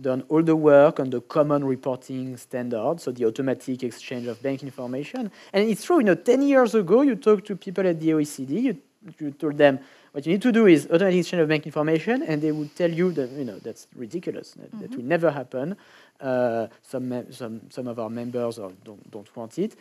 done 0.00 0.24
all 0.30 0.42
the 0.42 0.56
work 0.56 1.00
on 1.00 1.10
the 1.10 1.20
common 1.20 1.62
reporting 1.66 2.34
standard, 2.38 2.98
so 2.98 3.12
the 3.12 3.26
automatic 3.26 3.82
exchange 3.82 4.26
of 4.26 4.42
bank 4.42 4.62
information. 4.62 5.30
And 5.52 5.68
it's 5.68 5.84
true, 5.84 5.98
you 5.98 6.04
know, 6.04 6.14
10 6.14 6.40
years 6.40 6.74
ago, 6.74 7.02
you 7.02 7.14
talked 7.14 7.46
to 7.48 7.56
people 7.56 7.86
at 7.86 8.00
the 8.00 8.08
OECD, 8.08 8.62
you, 8.62 8.78
you 9.18 9.30
told 9.32 9.58
them, 9.58 9.80
what 10.12 10.26
you 10.26 10.32
need 10.32 10.42
to 10.42 10.52
do 10.52 10.66
is 10.66 10.86
automatic 10.86 11.20
exchange 11.20 11.42
of 11.42 11.48
bank 11.48 11.66
information, 11.66 12.22
and 12.22 12.40
they 12.42 12.52
would 12.52 12.74
tell 12.74 12.90
you 12.90 13.12
that 13.12 13.30
you 13.30 13.44
know 13.44 13.58
that's 13.58 13.86
ridiculous. 13.94 14.52
That, 14.52 14.70
mm 14.70 14.70
-hmm. 14.70 14.80
that 14.80 14.96
will 14.96 15.06
never 15.06 15.30
happen. 15.30 15.76
Uh, 16.20 16.66
some 16.82 17.24
some 17.30 17.60
some 17.70 17.90
of 17.90 17.98
our 17.98 18.10
members 18.10 18.56
don't 18.56 19.10
don't 19.10 19.30
want 19.34 19.58
it, 19.58 19.76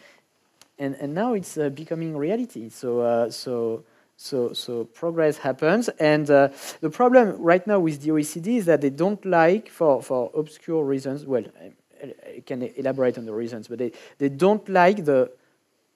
and 0.80 0.95
and 1.01 1.13
now 1.13 1.34
it's 1.36 1.57
uh, 1.57 1.69
becoming 1.69 2.19
reality. 2.19 2.69
So 2.69 2.89
uh, 3.01 3.30
so 3.30 3.84
So, 4.19 4.51
so 4.53 4.86
progress 4.86 5.38
happens. 5.38 5.89
And 5.99 6.30
uh, 6.30 6.49
the 6.82 6.89
problem 6.89 7.39
right 7.39 7.65
now 7.67 7.80
with 7.80 8.01
the 8.01 8.09
OECD 8.09 8.57
is 8.57 8.65
that 8.65 8.82
they 8.82 8.89
don't 8.89 9.23
like, 9.23 9.69
for, 9.69 10.01
for 10.01 10.32
obscure 10.34 10.84
reasons, 10.84 11.23
well, 11.23 11.43
I, 11.61 11.73
I 12.03 12.39
can 12.45 12.63
elaborate 12.63 13.17
on 13.19 13.25
the 13.25 13.34
reasons, 13.34 13.67
but 13.67 13.78
they, 13.78 13.91
they 14.17 14.30
don't 14.30 14.67
like 14.67 15.05
the 15.05 15.32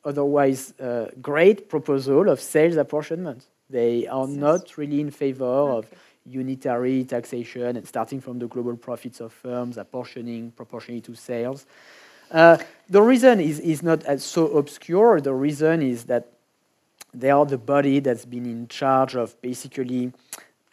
otherwise 0.06 0.74
uh, 0.80 1.08
great 1.22 1.68
proposal 1.68 2.30
of 2.30 2.40
sales 2.40 2.76
apportionment. 2.76 3.46
They 3.72 4.08
are 4.08 4.28
not 4.28 4.78
really 4.78 5.00
in 5.00 5.12
favor 5.12 5.46
okay. 5.46 5.78
of 5.78 5.86
unitary 6.26 7.04
taxation 7.04 7.78
and 7.78 7.88
starting 7.88 8.22
from 8.22 8.40
the 8.40 8.48
global 8.48 8.76
profits 8.76 9.20
of 9.20 9.34
firms, 9.34 9.78
apportioning 9.78 10.52
proportionally 10.52 11.02
to 11.02 11.16
sales. 11.16 11.66
Uh, 12.30 12.58
the 12.90 13.02
reason 13.02 13.40
is, 13.40 13.60
is 13.60 13.82
not 13.84 14.04
as 14.04 14.24
so 14.24 14.58
obscure. 14.58 15.20
The 15.20 15.34
reason 15.34 15.82
is 15.82 16.06
that 16.06 16.28
they 17.14 17.30
are 17.30 17.46
the 17.46 17.58
body 17.58 18.00
that's 18.00 18.26
been 18.26 18.46
in 18.46 18.68
charge 18.68 19.16
of 19.16 19.42
basically 19.42 20.14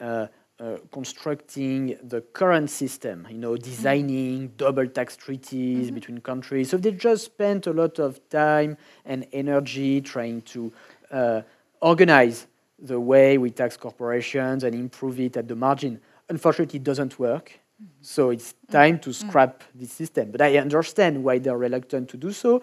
uh, 0.00 0.26
uh, 0.60 0.76
constructing 0.92 1.96
the 2.02 2.20
current 2.32 2.68
system, 2.68 3.26
you 3.30 3.38
know, 3.38 3.56
designing 3.56 4.48
double 4.56 4.86
tax 4.88 5.16
treaties 5.16 5.86
mm 5.86 5.90
-hmm. 5.90 5.94
between 5.94 6.20
countries. 6.20 6.68
So 6.68 6.78
they 6.78 6.92
just 6.92 7.24
spent 7.24 7.66
a 7.66 7.72
lot 7.72 7.98
of 7.98 8.20
time 8.28 8.76
and 9.04 9.26
energy 9.32 10.00
trying 10.00 10.42
to 10.52 10.60
uh, 11.10 11.42
organize 11.80 12.46
the 12.78 13.00
way 13.00 13.38
we 13.38 13.50
tax 13.50 13.76
corporations 13.76 14.64
and 14.64 14.74
improve 14.74 15.18
it 15.20 15.36
at 15.36 15.48
the 15.48 15.56
margin. 15.56 16.00
Unfortunately, 16.28 16.78
it 16.78 16.84
doesn't 16.84 17.18
work. 17.18 17.50
Mm 17.50 17.86
-hmm. 17.86 18.04
So 18.04 18.30
it's 18.30 18.54
time 18.70 18.98
to 18.98 19.10
mm-hmm. 19.10 19.28
scrap 19.28 19.62
this 19.78 19.92
system. 19.96 20.30
But 20.30 20.40
I 20.40 20.58
understand 20.58 21.24
why 21.24 21.40
they're 21.40 21.62
reluctant 21.68 22.08
to 22.08 22.16
do 22.16 22.30
so. 22.30 22.62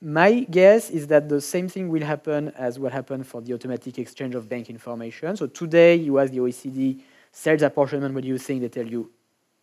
My 0.00 0.46
guess 0.50 0.90
is 0.90 1.06
that 1.06 1.28
the 1.28 1.40
same 1.40 1.68
thing 1.68 1.88
will 1.88 2.04
happen 2.04 2.52
as 2.56 2.76
what 2.78 2.92
happened 2.92 3.24
for 3.24 3.40
the 3.40 3.54
automatic 3.54 3.98
exchange 3.98 4.34
of 4.34 4.48
bank 4.48 4.68
information. 4.68 5.36
So 5.36 5.46
today 5.46 5.94
you 5.94 6.18
ask 6.18 6.32
the 6.32 6.40
OECD 6.40 7.00
sales 7.30 7.62
apportionment, 7.62 8.12
what 8.14 8.22
do 8.22 8.28
you 8.28 8.38
think? 8.38 8.60
They 8.60 8.68
tell 8.68 8.86
you 8.86 9.10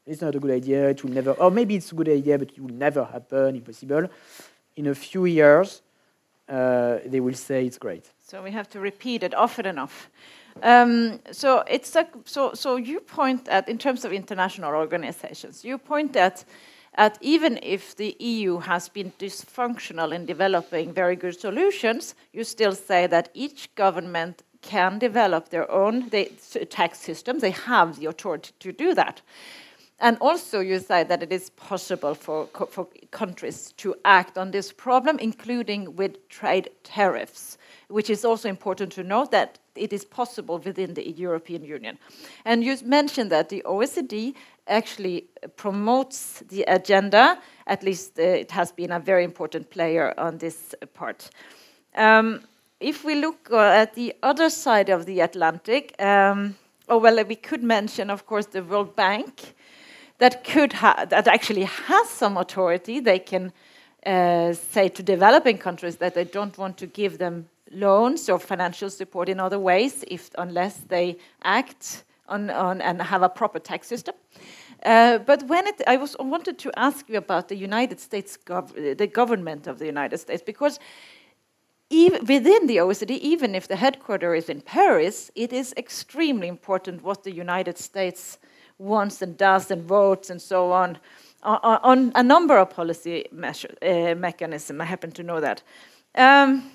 it's 0.06 0.22
not 0.22 0.36
a 0.36 0.40
good 0.40 0.52
idea, 0.52 0.90
it 0.90 1.04
will 1.04 1.12
never, 1.12 1.32
or 1.32 1.52
maybe 1.52 1.76
it's 1.76 1.92
a 1.92 1.96
good 1.96 2.10
idea, 2.10 2.38
but 2.38 2.50
it 2.52 2.60
will 2.60 2.74
never 2.74 3.04
happen, 3.04 3.56
impossible. 3.56 4.10
In 4.76 4.88
a 4.88 4.96
few 4.96 5.26
years, 5.26 5.82
uh, 6.48 7.00
they 7.06 7.20
will 7.20 7.36
say 7.36 7.66
it's 7.66 7.78
great. 7.78 8.10
So 8.30 8.44
we 8.44 8.52
have 8.52 8.70
to 8.70 8.80
repeat 8.80 9.24
it 9.24 9.34
often 9.34 9.66
enough. 9.66 10.08
Um, 10.62 11.20
so 11.32 11.64
it's 11.68 11.98
so 12.26 12.54
so 12.54 12.76
you 12.76 13.00
point 13.00 13.48
at 13.48 13.68
in 13.68 13.80
terms 13.80 14.06
of 14.06 14.14
international 14.14 14.76
organizations, 14.76 15.66
you 15.66 15.80
point 15.80 16.16
at 16.16 16.46
at 16.94 17.18
even 17.22 17.60
if 17.64 17.96
the 17.96 18.16
EU 18.20 18.60
has 18.60 18.88
been 18.88 19.12
dysfunctional 19.18 20.14
in 20.14 20.28
developing 20.28 20.94
very 20.94 21.16
good 21.16 21.40
solutions, 21.40 22.14
you 22.32 22.44
still 22.44 22.76
say 22.76 23.08
that 23.08 23.30
each 23.34 23.74
government 23.74 24.44
can 24.62 25.00
develop 25.00 25.50
their 25.50 25.72
own 25.72 26.10
they, 26.10 26.26
tax 26.70 27.00
system. 27.00 27.40
They 27.40 27.52
have 27.52 28.00
the 28.00 28.06
authority 28.06 28.52
to 28.60 28.72
do 28.72 28.94
that. 28.94 29.24
And 30.02 30.18
also, 30.22 30.62
you 30.62 30.80
say 30.80 31.04
that 31.04 31.22
it 31.22 31.32
is 31.32 31.50
possible 31.52 32.16
for, 32.16 32.48
for 32.72 32.88
countries 33.12 33.74
to 33.78 33.96
act 34.06 34.38
on 34.38 34.52
this 34.52 34.72
problem, 34.72 35.20
including 35.20 35.96
with 35.98 36.30
trade 36.30 36.70
tariffs, 36.84 37.58
which 37.90 38.10
is 38.10 38.24
also 38.24 38.48
important 38.48 38.94
to 38.94 39.04
note 39.04 39.32
that 39.32 39.60
it 39.76 39.92
is 39.92 40.06
possible 40.06 40.58
within 40.60 40.94
the 40.94 41.10
European 41.10 41.64
Union. 41.64 41.98
And 42.46 42.64
you 42.64 42.78
mentioned 42.86 43.30
that 43.32 43.50
the 43.50 43.62
OECD 43.66 44.36
actually 44.68 45.26
promotes 45.58 46.44
the 46.50 46.64
agenda. 46.64 47.40
At 47.68 47.84
least 47.84 48.20
uh, 48.20 48.24
it 48.24 48.52
has 48.52 48.72
been 48.72 48.92
a 48.92 49.00
very 49.00 49.24
important 49.24 49.70
player 49.70 50.14
on 50.18 50.38
this 50.38 50.76
part. 50.94 51.30
Um, 51.96 52.42
if 52.80 53.04
we 53.04 53.16
look 53.16 53.50
uh, 53.52 53.58
at 53.58 53.96
the 53.96 54.16
other 54.24 54.50
side 54.50 54.90
of 54.90 55.06
the 55.06 55.20
Atlantic, 55.20 55.94
um, 56.02 56.56
oh 56.88 57.00
well, 57.00 57.22
we 57.26 57.36
could 57.36 57.64
mention, 57.64 58.10
of 58.10 58.26
course, 58.26 58.46
the 58.46 58.64
World 58.64 58.96
Bank, 58.96 59.56
that 60.20 60.44
could 60.44 60.72
that 60.72 61.28
actually 61.28 61.64
has 61.64 62.10
some 62.10 62.38
authority. 62.38 63.00
They 63.00 63.20
can 63.20 63.52
uh, 64.06 64.54
say 64.54 64.90
to 64.90 65.04
developing 65.04 65.58
countries 65.58 65.98
that 65.98 66.14
they 66.14 66.26
don't 66.26 66.58
want 66.58 66.78
to 66.78 66.88
give 66.88 67.18
them 67.18 67.50
loans 67.72 68.30
or 68.30 68.40
financial 68.40 68.90
support 68.90 69.30
in 69.30 69.40
other 69.40 69.60
ways, 69.60 70.04
if 70.08 70.30
unless 70.38 70.78
they 70.88 71.18
act 71.44 72.04
on, 72.28 72.50
on 72.50 72.82
and 72.82 73.02
have 73.02 73.24
a 73.24 73.30
proper 73.30 73.60
tax 73.60 73.88
system. 73.88 74.16
Uh, 74.84 75.18
but 75.18 75.44
when 75.44 75.68
it, 75.68 75.82
I 75.88 75.98
was 75.98 76.16
wanted 76.20 76.58
to 76.60 76.72
ask 76.80 77.10
you 77.10 77.18
about 77.18 77.50
the 77.50 77.56
United 77.56 78.00
States, 78.00 78.38
gov 78.46 78.98
the 78.98 79.08
government 79.08 79.68
of 79.68 79.80
the 79.80 79.86
United 79.86 80.20
States, 80.20 80.42
because 80.42 80.80
even 81.90 82.26
within 82.26 82.68
the 82.68 82.78
OECD, 82.78 83.18
even 83.20 83.56
if 83.56 83.68
the 83.68 83.76
headquarters 83.76 84.44
is 84.44 84.50
in 84.50 84.62
Paris, 84.62 85.32
it 85.36 85.52
is 85.52 85.74
extremely 85.76 86.48
important 86.48 87.04
what 87.04 87.24
the 87.24 87.34
United 87.34 87.78
States 87.78 88.38
wants 88.80 89.22
and 89.22 89.38
does 89.38 89.70
and 89.70 89.84
votes 89.84 90.32
and 90.32 90.42
so 90.42 90.72
on 90.72 90.98
on, 91.44 92.12
a 92.16 92.24
number 92.24 92.58
of 92.58 92.70
policy 92.70 93.26
measure, 93.32 93.74
uh, 93.82 94.16
mechanisms. 94.16 94.80
I 94.82 94.86
happen 94.86 95.12
to 95.12 95.24
know 95.24 95.40
that. 95.40 95.64
Um, 96.16 96.72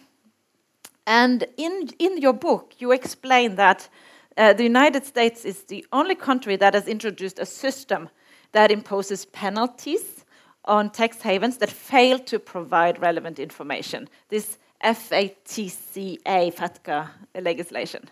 and 1.06 1.44
in, 1.56 1.90
in 1.98 2.18
your 2.18 2.32
book, 2.32 2.74
you 2.78 2.92
explain 2.92 3.56
that 3.56 3.88
uh, 4.36 4.52
the 4.54 4.62
United 4.62 5.04
States 5.04 5.44
is 5.44 5.64
the 5.64 5.86
only 5.92 6.14
country 6.14 6.56
that 6.56 6.74
has 6.74 6.88
introduced 6.88 7.38
a 7.38 7.46
system 7.46 8.08
that 8.52 8.70
imposes 8.70 9.26
penalties 9.26 10.24
on 10.64 10.90
tax 10.90 11.20
havens 11.20 11.58
that 11.58 11.70
fail 11.70 12.18
to 12.18 12.38
provide 12.38 13.00
relevant 13.00 13.38
information. 13.38 14.08
This 14.30 14.56
FATCA, 14.82 16.22
FATCA 16.24 17.10
legislation. 17.40 18.08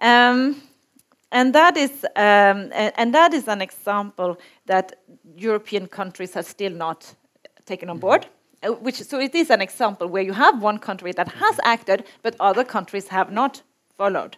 Um, 0.00 0.60
and 1.32 1.54
that 1.54 1.76
is 1.76 2.04
um, 2.16 2.70
and 2.96 3.14
that 3.14 3.34
is 3.34 3.48
an 3.48 3.60
example 3.60 4.36
that 4.66 4.92
European 5.36 5.86
countries 5.88 6.34
have 6.34 6.46
still 6.46 6.72
not 6.72 7.14
taken 7.64 7.90
on 7.90 7.98
board. 7.98 8.26
Uh, 8.62 8.68
which 8.74 9.02
so 9.02 9.18
it 9.18 9.34
is 9.34 9.50
an 9.50 9.60
example 9.60 10.06
where 10.06 10.22
you 10.22 10.32
have 10.32 10.62
one 10.62 10.78
country 10.78 11.12
that 11.12 11.28
has 11.28 11.58
acted, 11.64 12.04
but 12.22 12.36
other 12.38 12.64
countries 12.64 13.08
have 13.08 13.32
not 13.32 13.62
followed. 13.96 14.36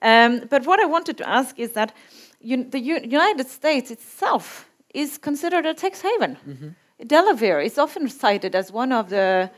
Um, 0.00 0.46
but 0.48 0.64
what 0.64 0.80
I 0.80 0.86
wanted 0.86 1.18
to 1.18 1.28
ask 1.28 1.58
is 1.58 1.72
that 1.72 1.92
the 2.40 2.80
U 2.80 3.00
United 3.02 3.48
States 3.48 3.90
itself 3.90 4.68
is 4.94 5.18
considered 5.18 5.66
a 5.66 5.74
tax 5.74 6.02
haven. 6.02 6.36
Mm 6.46 6.56
-hmm. 6.56 6.74
Delaware 7.06 7.64
is 7.64 7.78
often 7.78 8.08
cited 8.08 8.54
as 8.54 8.70
one 8.72 8.94
of 8.94 9.08
the 9.08 9.50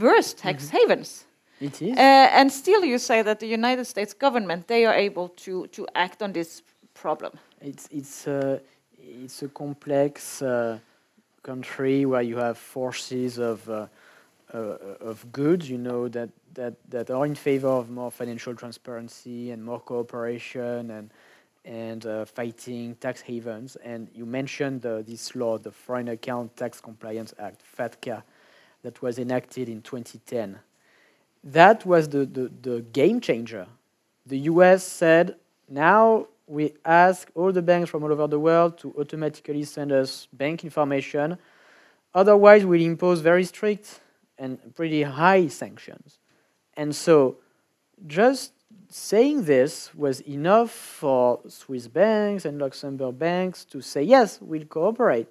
worst 0.00 0.38
tax 0.38 0.64
mm 0.64 0.70
-hmm. 0.70 0.80
havens. 0.80 1.26
It 1.60 1.82
is. 1.82 1.96
Uh, 1.96 2.00
and 2.00 2.50
still, 2.50 2.84
you 2.84 2.98
say 2.98 3.22
that 3.22 3.38
the 3.38 3.46
United 3.46 3.84
States 3.84 4.14
government 4.14 4.66
they 4.66 4.86
are 4.86 4.94
able 4.94 5.28
to 5.44 5.66
to 5.68 5.86
act 5.94 6.22
on 6.22 6.32
this 6.32 6.62
problem. 6.94 7.32
It's 7.60 7.86
it's 7.90 8.26
uh, 8.26 8.60
it's 8.98 9.42
a 9.42 9.48
complex 9.48 10.40
uh, 10.40 10.78
country 11.42 12.06
where 12.06 12.22
you 12.22 12.38
have 12.38 12.56
forces 12.56 13.38
of 13.38 13.68
uh, 13.68 13.86
uh, 14.54 14.58
of 15.00 15.30
goods, 15.32 15.68
you 15.68 15.76
know, 15.76 16.08
that 16.08 16.30
that 16.54 16.74
that 16.88 17.10
are 17.10 17.26
in 17.26 17.34
favor 17.34 17.68
of 17.68 17.90
more 17.90 18.10
financial 18.10 18.54
transparency 18.54 19.50
and 19.50 19.62
more 19.62 19.80
cooperation 19.80 20.90
and 20.90 21.10
and 21.66 22.06
uh, 22.06 22.24
fighting 22.24 22.94
tax 23.00 23.20
havens. 23.20 23.76
And 23.84 24.08
you 24.14 24.24
mentioned 24.24 24.80
this 24.80 25.36
law, 25.36 25.58
the 25.58 25.70
Foreign 25.70 26.08
Account 26.08 26.56
Tax 26.56 26.80
Compliance 26.80 27.34
Act, 27.38 27.62
FATCA, 27.76 28.22
that 28.82 29.02
was 29.02 29.18
enacted 29.18 29.68
in 29.68 29.82
2010 29.82 30.58
that 31.42 31.86
was 31.86 32.08
the, 32.08 32.26
the, 32.26 32.50
the 32.62 32.80
game 32.92 33.20
changer. 33.20 33.66
The 34.26 34.38
US 34.40 34.84
said, 34.84 35.36
now 35.68 36.26
we 36.46 36.74
ask 36.84 37.30
all 37.34 37.52
the 37.52 37.62
banks 37.62 37.88
from 37.90 38.02
all 38.02 38.12
over 38.12 38.26
the 38.26 38.38
world 38.38 38.76
to 38.78 38.94
automatically 38.98 39.64
send 39.64 39.92
us 39.92 40.26
bank 40.32 40.64
information. 40.64 41.38
Otherwise, 42.14 42.66
we'll 42.66 42.82
impose 42.82 43.20
very 43.20 43.44
strict 43.44 44.00
and 44.36 44.58
pretty 44.74 45.02
high 45.02 45.46
sanctions. 45.46 46.18
And 46.76 46.94
so, 46.94 47.36
just 48.06 48.52
saying 48.88 49.44
this 49.44 49.94
was 49.94 50.20
enough 50.22 50.70
for 50.70 51.40
Swiss 51.46 51.86
banks 51.86 52.44
and 52.44 52.58
Luxembourg 52.58 53.18
banks 53.18 53.64
to 53.66 53.80
say, 53.80 54.02
yes, 54.02 54.40
we'll 54.40 54.64
cooperate. 54.64 55.28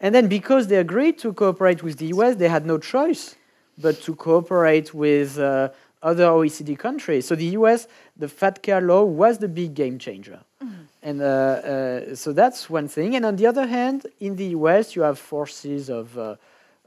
And 0.00 0.14
then, 0.14 0.26
because 0.28 0.66
they 0.66 0.76
agreed 0.76 1.18
to 1.20 1.32
cooperate 1.32 1.82
with 1.82 1.98
the 1.98 2.06
US, 2.06 2.36
they 2.36 2.48
had 2.48 2.66
no 2.66 2.78
choice 2.78 3.36
but 3.78 4.00
to 4.02 4.14
cooperate 4.14 4.94
with 4.94 5.38
uh, 5.38 5.68
other 6.02 6.26
OECD 6.26 6.78
countries. 6.78 7.26
So 7.26 7.34
the 7.34 7.56
US, 7.60 7.88
the 8.16 8.26
FATCA 8.26 8.86
law 8.86 9.04
was 9.04 9.38
the 9.38 9.48
big 9.48 9.74
game 9.74 9.98
changer. 9.98 10.40
Mm 10.60 10.68
-hmm. 10.68 10.86
And 11.08 11.20
uh, 11.20 11.26
uh, 11.26 12.14
so 12.14 12.32
that's 12.32 12.70
one 12.70 12.88
thing. 12.88 13.14
And 13.16 13.24
on 13.24 13.36
the 13.36 13.48
other 13.48 13.68
hand, 13.68 14.08
in 14.18 14.36
the 14.36 14.54
US, 14.56 14.94
you 14.94 15.04
have 15.04 15.16
forces 15.16 15.88
of, 15.88 16.16
uh, 16.16 16.34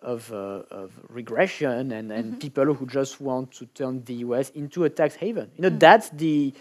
of, 0.02 0.32
uh, 0.32 0.62
of, 0.70 0.92
regression 1.10 1.92
and, 1.92 2.12
and 2.12 2.26
mm 2.26 2.32
-hmm. 2.32 2.40
people 2.40 2.66
who 2.74 2.86
just 3.00 3.20
want 3.20 3.58
to 3.58 3.66
turn 3.74 4.04
the 4.04 4.26
US 4.26 4.50
into 4.54 4.84
a 4.84 4.90
tax 4.90 5.16
haven. 5.16 5.48
You 5.56 5.62
know, 5.64 5.70
mm 5.70 5.76
-hmm. 5.76 5.86
that's 5.88 6.10
the 6.24 6.54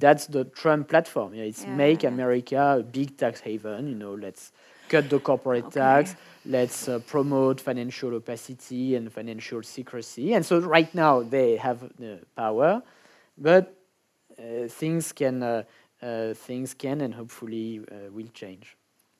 that's 0.00 0.26
the 0.26 0.44
Trump 0.44 0.88
platform. 0.88 1.30
You 1.34 1.40
know, 1.40 1.48
it's 1.48 1.64
yeah, 1.64 1.76
make 1.76 2.00
yeah. 2.02 2.14
America 2.14 2.60
a 2.80 2.82
big 2.82 3.08
tax 3.16 3.40
haven. 3.40 3.86
You 3.88 3.94
know, 3.94 4.14
let's 4.24 4.52
cut 4.88 5.04
the 5.08 5.18
corporate 5.18 5.66
okay. 5.66 5.80
tax 5.80 6.16
let's 6.46 6.88
uh, 6.88 6.98
promote 7.00 7.60
financial 7.60 8.14
opacity 8.14 8.94
and 8.94 9.12
financial 9.12 9.62
secrecy. 9.62 10.34
And 10.34 10.44
so 10.44 10.58
right 10.60 10.92
now 10.94 11.22
they 11.22 11.56
have 11.56 11.80
the 11.98 12.20
power. 12.36 12.82
but 13.38 13.76
uh, 14.38 14.68
things 14.68 15.12
can 15.12 15.42
uh, 15.42 15.62
uh, 16.02 16.34
things 16.34 16.74
can 16.74 17.00
and 17.00 17.14
hopefully 17.14 17.80
will 18.12 18.28
change. 18.34 18.76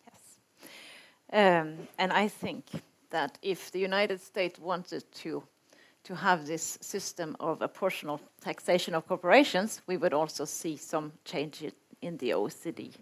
Yes, 0.06 0.38
um, 1.32 1.88
and 1.98 2.12
I 2.12 2.28
think 2.28 2.64
that 3.10 3.38
if 3.40 3.70
the 3.70 3.78
United 3.78 4.20
States 4.20 4.58
wanted 4.58 5.04
to 5.22 5.42
to 6.04 6.14
have 6.14 6.46
this 6.46 6.78
system 6.80 7.34
of 7.40 7.62
a 7.62 7.64
apportional 7.64 8.20
taxation 8.40 8.94
of 8.94 9.06
corporations, 9.08 9.80
we 9.86 9.96
would 9.96 10.12
also 10.12 10.44
see 10.44 10.76
some 10.76 11.12
changes 11.24 11.72
in 12.02 12.16
the 12.18 12.30
OECD. 12.30 12.92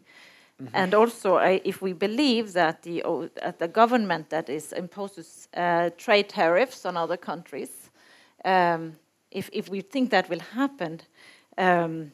Mm 0.57 0.67
-hmm. 0.67 0.83
And 0.83 0.95
also, 0.95 1.39
if 1.63 1.83
we 1.83 1.95
believe 1.95 2.53
that 2.53 2.83
the, 2.83 3.05
uh, 3.05 3.29
the 3.59 3.69
government 3.69 4.29
that 4.29 4.49
is 4.49 4.73
imposes 4.73 5.49
uh, 5.57 5.91
trade 5.97 6.25
tariffs 6.29 6.85
on 6.85 6.97
other 6.97 7.19
countries, 7.19 7.91
um, 8.45 8.97
if, 9.31 9.49
if 9.53 9.69
we 9.69 9.83
think 9.83 10.11
that 10.11 10.29
will 10.29 10.43
happen, 10.55 11.01
um, 11.59 12.13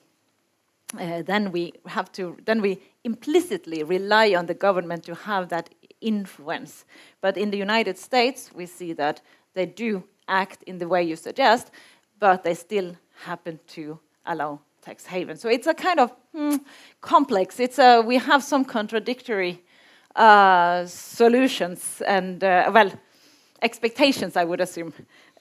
uh, 0.95 1.23
then 1.23 1.53
we 1.53 1.73
have 1.85 2.11
to 2.13 2.37
then 2.45 2.61
we 2.61 2.79
implicitly 3.03 3.83
rely 3.85 4.35
on 4.35 4.47
the 4.47 4.55
government 4.55 5.05
to 5.05 5.15
have 5.15 5.47
that 5.49 5.71
influence. 6.01 6.85
But 7.21 7.37
in 7.37 7.51
the 7.51 7.63
United 7.63 7.99
States, 7.99 8.51
we 8.55 8.67
see 8.67 8.95
that 8.95 9.23
they 9.53 9.67
do 9.67 10.03
act 10.27 10.63
in 10.63 10.79
the 10.79 10.89
way 10.89 11.03
you 11.03 11.17
suggest, 11.17 11.71
but 12.19 12.43
they 12.43 12.55
still 12.55 12.97
happen 13.25 13.61
to 13.67 13.99
allow 14.25 14.61
tax 14.83 15.07
haven. 15.07 15.37
So 15.37 15.49
it's 15.49 15.67
a 15.67 15.75
kind 15.75 16.01
of 16.01 16.13
hmm, 16.35 16.57
complex. 17.01 17.61
It's 17.61 17.79
a, 17.79 18.01
we 18.01 18.17
have 18.19 18.43
some 18.43 18.65
contradictory 18.65 19.63
uh, 20.17 20.87
solutions 20.87 22.03
and, 22.07 22.43
uh, 22.43 22.71
well, 22.73 22.93
expectations, 23.63 24.37
I 24.37 24.45
would 24.45 24.61
assume. 24.61 24.93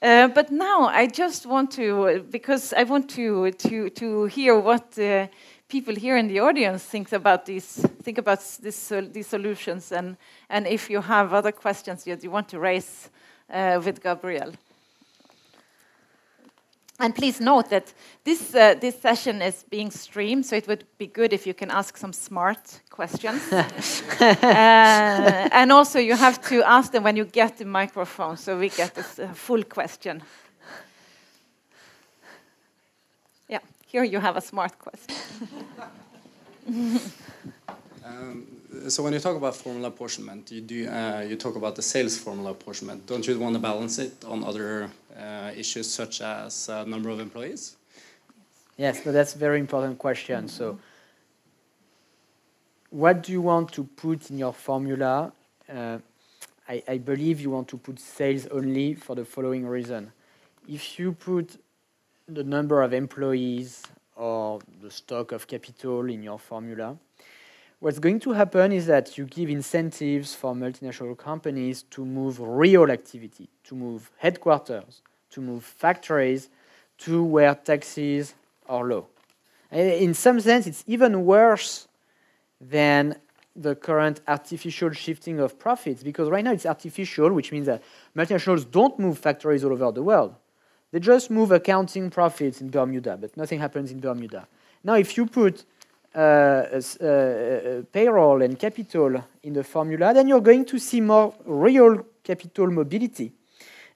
Uh, 0.02 0.28
but 0.28 0.50
now 0.50 0.88
I 0.88 1.06
just 1.06 1.46
want 1.46 1.70
to, 1.72 2.24
because 2.30 2.72
I 2.72 2.84
want 2.84 3.10
to, 3.10 3.50
to, 3.50 3.90
to 3.90 4.24
hear 4.26 4.58
what 4.58 4.98
uh, 4.98 5.26
people 5.68 5.94
here 5.94 6.16
in 6.16 6.28
the 6.28 6.40
audience 6.40 6.84
think 6.84 7.12
about 7.12 7.46
these, 7.46 7.84
think 8.02 8.18
about 8.18 8.40
this, 8.60 8.92
uh, 8.92 9.02
these 9.12 9.26
solutions, 9.26 9.92
and, 9.92 10.16
and 10.48 10.66
if 10.66 10.90
you 10.90 11.00
have 11.00 11.32
other 11.32 11.52
questions 11.52 12.04
that 12.04 12.24
you 12.24 12.30
want 12.30 12.48
to 12.48 12.58
raise 12.58 13.10
uh, 13.52 13.80
with 13.84 14.02
Gabriel. 14.02 14.52
And 17.00 17.14
please 17.14 17.40
note 17.40 17.70
that 17.70 17.94
this, 18.24 18.54
uh, 18.54 18.74
this 18.74 19.00
session 19.00 19.40
is 19.40 19.64
being 19.70 19.90
streamed, 19.90 20.44
so 20.44 20.56
it 20.56 20.68
would 20.68 20.84
be 20.98 21.06
good 21.06 21.32
if 21.32 21.46
you 21.46 21.54
can 21.54 21.70
ask 21.70 21.96
some 21.96 22.12
smart 22.12 22.80
questions. 22.90 23.40
uh, 23.52 25.48
and 25.52 25.72
also, 25.72 25.98
you 25.98 26.14
have 26.14 26.42
to 26.48 26.62
ask 26.62 26.92
them 26.92 27.04
when 27.04 27.16
you 27.16 27.24
get 27.24 27.56
the 27.56 27.64
microphone, 27.64 28.36
so 28.36 28.58
we 28.58 28.68
get 28.68 28.98
a 28.98 29.24
uh, 29.24 29.32
full 29.32 29.62
question. 29.64 30.22
Yeah, 33.48 33.60
here 33.86 34.04
you 34.04 34.20
have 34.20 34.36
a 34.36 34.42
smart 34.42 34.78
question. 34.78 35.16
um, 38.04 38.59
so 38.88 39.02
when 39.02 39.12
you 39.12 39.18
talk 39.18 39.36
about 39.36 39.56
formula 39.56 39.88
apportionment, 39.88 40.50
you 40.50 40.60
do 40.60 40.88
uh, 40.88 41.24
you 41.28 41.36
talk 41.36 41.56
about 41.56 41.74
the 41.76 41.82
sales 41.82 42.16
formula 42.18 42.50
apportionment. 42.52 43.06
Don't 43.06 43.26
you 43.26 43.38
want 43.38 43.54
to 43.54 43.60
balance 43.60 43.98
it 43.98 44.24
on 44.24 44.44
other 44.44 44.90
uh, 45.18 45.50
issues 45.56 45.90
such 45.90 46.20
as 46.20 46.68
uh, 46.68 46.84
number 46.84 47.10
of 47.10 47.20
employees? 47.20 47.76
Yes, 48.76 49.00
but 49.04 49.12
that's 49.12 49.34
a 49.34 49.38
very 49.38 49.60
important 49.60 49.98
question. 49.98 50.48
So, 50.48 50.78
what 52.90 53.22
do 53.22 53.32
you 53.32 53.42
want 53.42 53.72
to 53.72 53.84
put 53.84 54.30
in 54.30 54.38
your 54.38 54.52
formula? 54.52 55.32
Uh, 55.68 55.98
I, 56.68 56.82
I 56.86 56.98
believe 56.98 57.40
you 57.40 57.50
want 57.50 57.68
to 57.68 57.76
put 57.76 57.98
sales 57.98 58.46
only 58.46 58.94
for 58.94 59.16
the 59.16 59.24
following 59.24 59.66
reason. 59.66 60.12
If 60.68 60.98
you 60.98 61.12
put 61.12 61.60
the 62.28 62.44
number 62.44 62.82
of 62.82 62.92
employees 62.92 63.82
or 64.14 64.60
the 64.80 64.90
stock 64.90 65.32
of 65.32 65.48
capital 65.48 66.08
in 66.08 66.22
your 66.22 66.38
formula, 66.38 66.96
what's 67.80 67.98
going 67.98 68.20
to 68.20 68.32
happen 68.32 68.72
is 68.72 68.86
that 68.86 69.18
you 69.18 69.24
give 69.24 69.48
incentives 69.48 70.34
for 70.34 70.54
multinational 70.54 71.16
companies 71.16 71.82
to 71.84 72.04
move 72.04 72.38
real 72.38 72.90
activity, 72.90 73.48
to 73.64 73.74
move 73.74 74.10
headquarters, 74.18 75.02
to 75.30 75.40
move 75.40 75.64
factories 75.64 76.48
to 76.98 77.24
where 77.24 77.54
taxes 77.54 78.34
are 78.68 78.84
low. 78.84 79.06
In 79.72 80.14
some 80.14 80.40
sense, 80.40 80.66
it's 80.66 80.84
even 80.86 81.24
worse 81.24 81.88
than 82.60 83.16
the 83.56 83.74
current 83.74 84.20
artificial 84.28 84.90
shifting 84.90 85.40
of 85.40 85.58
profits 85.58 86.02
because 86.02 86.28
right 86.28 86.44
now 86.44 86.52
it's 86.52 86.66
artificial, 86.66 87.32
which 87.32 87.50
means 87.50 87.66
that 87.66 87.82
multinationals 88.16 88.70
don't 88.70 88.98
move 88.98 89.18
factories 89.18 89.64
all 89.64 89.72
over 89.72 89.90
the 89.90 90.02
world. 90.02 90.34
They 90.92 91.00
just 91.00 91.30
move 91.30 91.52
accounting 91.52 92.10
profits 92.10 92.60
in 92.60 92.70
Bermuda, 92.70 93.16
but 93.16 93.36
nothing 93.36 93.60
happens 93.60 93.90
in 93.90 94.00
Bermuda. 94.00 94.46
Now, 94.82 94.94
if 94.94 95.16
you 95.16 95.26
put 95.26 95.64
payroll 97.92 98.42
and 98.42 98.58
capital 98.58 99.24
in 99.42 99.52
the 99.52 99.64
formula, 99.64 100.12
then 100.12 100.28
you're 100.28 100.40
going 100.40 100.64
to 100.64 100.78
see 100.78 101.00
more 101.00 101.34
real 101.44 102.04
capital 102.22 102.70
mobility. 102.70 103.32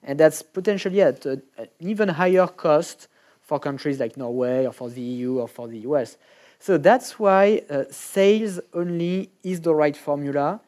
And 0.03 0.19
that's 0.19 0.41
potentially 0.41 1.01
at 1.01 1.25
a, 1.25 1.41
an 1.57 1.67
even 1.79 2.09
higher 2.09 2.47
cost 2.47 3.07
for 3.41 3.59
countries 3.59 3.99
like 3.99 4.17
Norway 4.17 4.65
or 4.65 4.71
for 4.71 4.89
the 4.89 5.01
EU 5.01 5.39
or 5.39 5.47
for 5.47 5.67
the 5.67 5.79
US. 5.79 6.17
So 6.59 6.77
that's 6.77 7.19
why 7.19 7.61
uh, 7.69 7.83
sales 7.91 8.59
only 8.73 9.29
is 9.43 9.61
the 9.61 9.73
right 9.73 9.95
formula. 9.95 10.61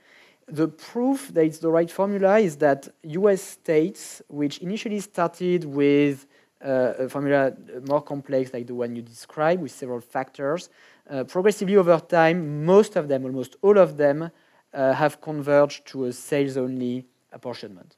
The 0.48 0.68
proof 0.68 1.30
that 1.34 1.44
it's 1.44 1.60
the 1.60 1.72
right 1.72 1.90
formula 1.90 2.40
is 2.40 2.58
that 2.58 2.88
US 3.04 3.42
states, 3.42 4.22
which 4.28 4.60
initially 4.60 5.00
started 5.00 5.66
with 5.66 6.26
uh, 6.64 6.94
a 7.00 7.10
formula 7.10 7.54
more 7.88 8.02
complex 8.02 8.54
like 8.54 8.66
the 8.66 8.76
one 8.76 8.96
you 8.96 9.02
described 9.02 9.62
with 9.62 9.72
several 9.72 10.02
factors, 10.02 10.70
uh, 11.10 11.24
progressively 11.24 11.78
over 11.78 12.00
time, 12.00 12.66
most 12.66 12.96
of 12.96 13.08
them, 13.08 13.26
almost 13.26 13.56
all 13.62 13.78
of 13.78 13.98
them, 13.98 14.30
uh, 14.74 14.94
have 14.94 15.22
converged 15.22 15.86
to 15.88 16.06
a 16.06 16.14
sales 16.14 16.58
only 16.58 17.06
apportionment. 17.32 17.96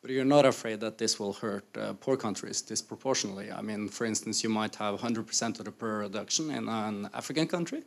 But 0.00 0.10
you're 0.10 0.24
not 0.24 0.44
afraid 0.44 0.80
that 0.80 0.98
this 0.98 1.18
will 1.18 1.32
hurt 1.32 1.64
uh, 1.76 1.94
poor 1.94 2.16
countries 2.16 2.60
disproportionately. 2.60 3.50
I 3.50 3.62
mean, 3.62 3.88
for 3.88 4.04
instance, 4.04 4.42
you 4.44 4.50
might 4.50 4.74
have 4.76 5.00
100% 5.00 5.58
of 5.58 5.64
the 5.64 5.72
production 5.72 6.50
in 6.50 6.68
an 6.68 7.08
African 7.14 7.46
country, 7.46 7.84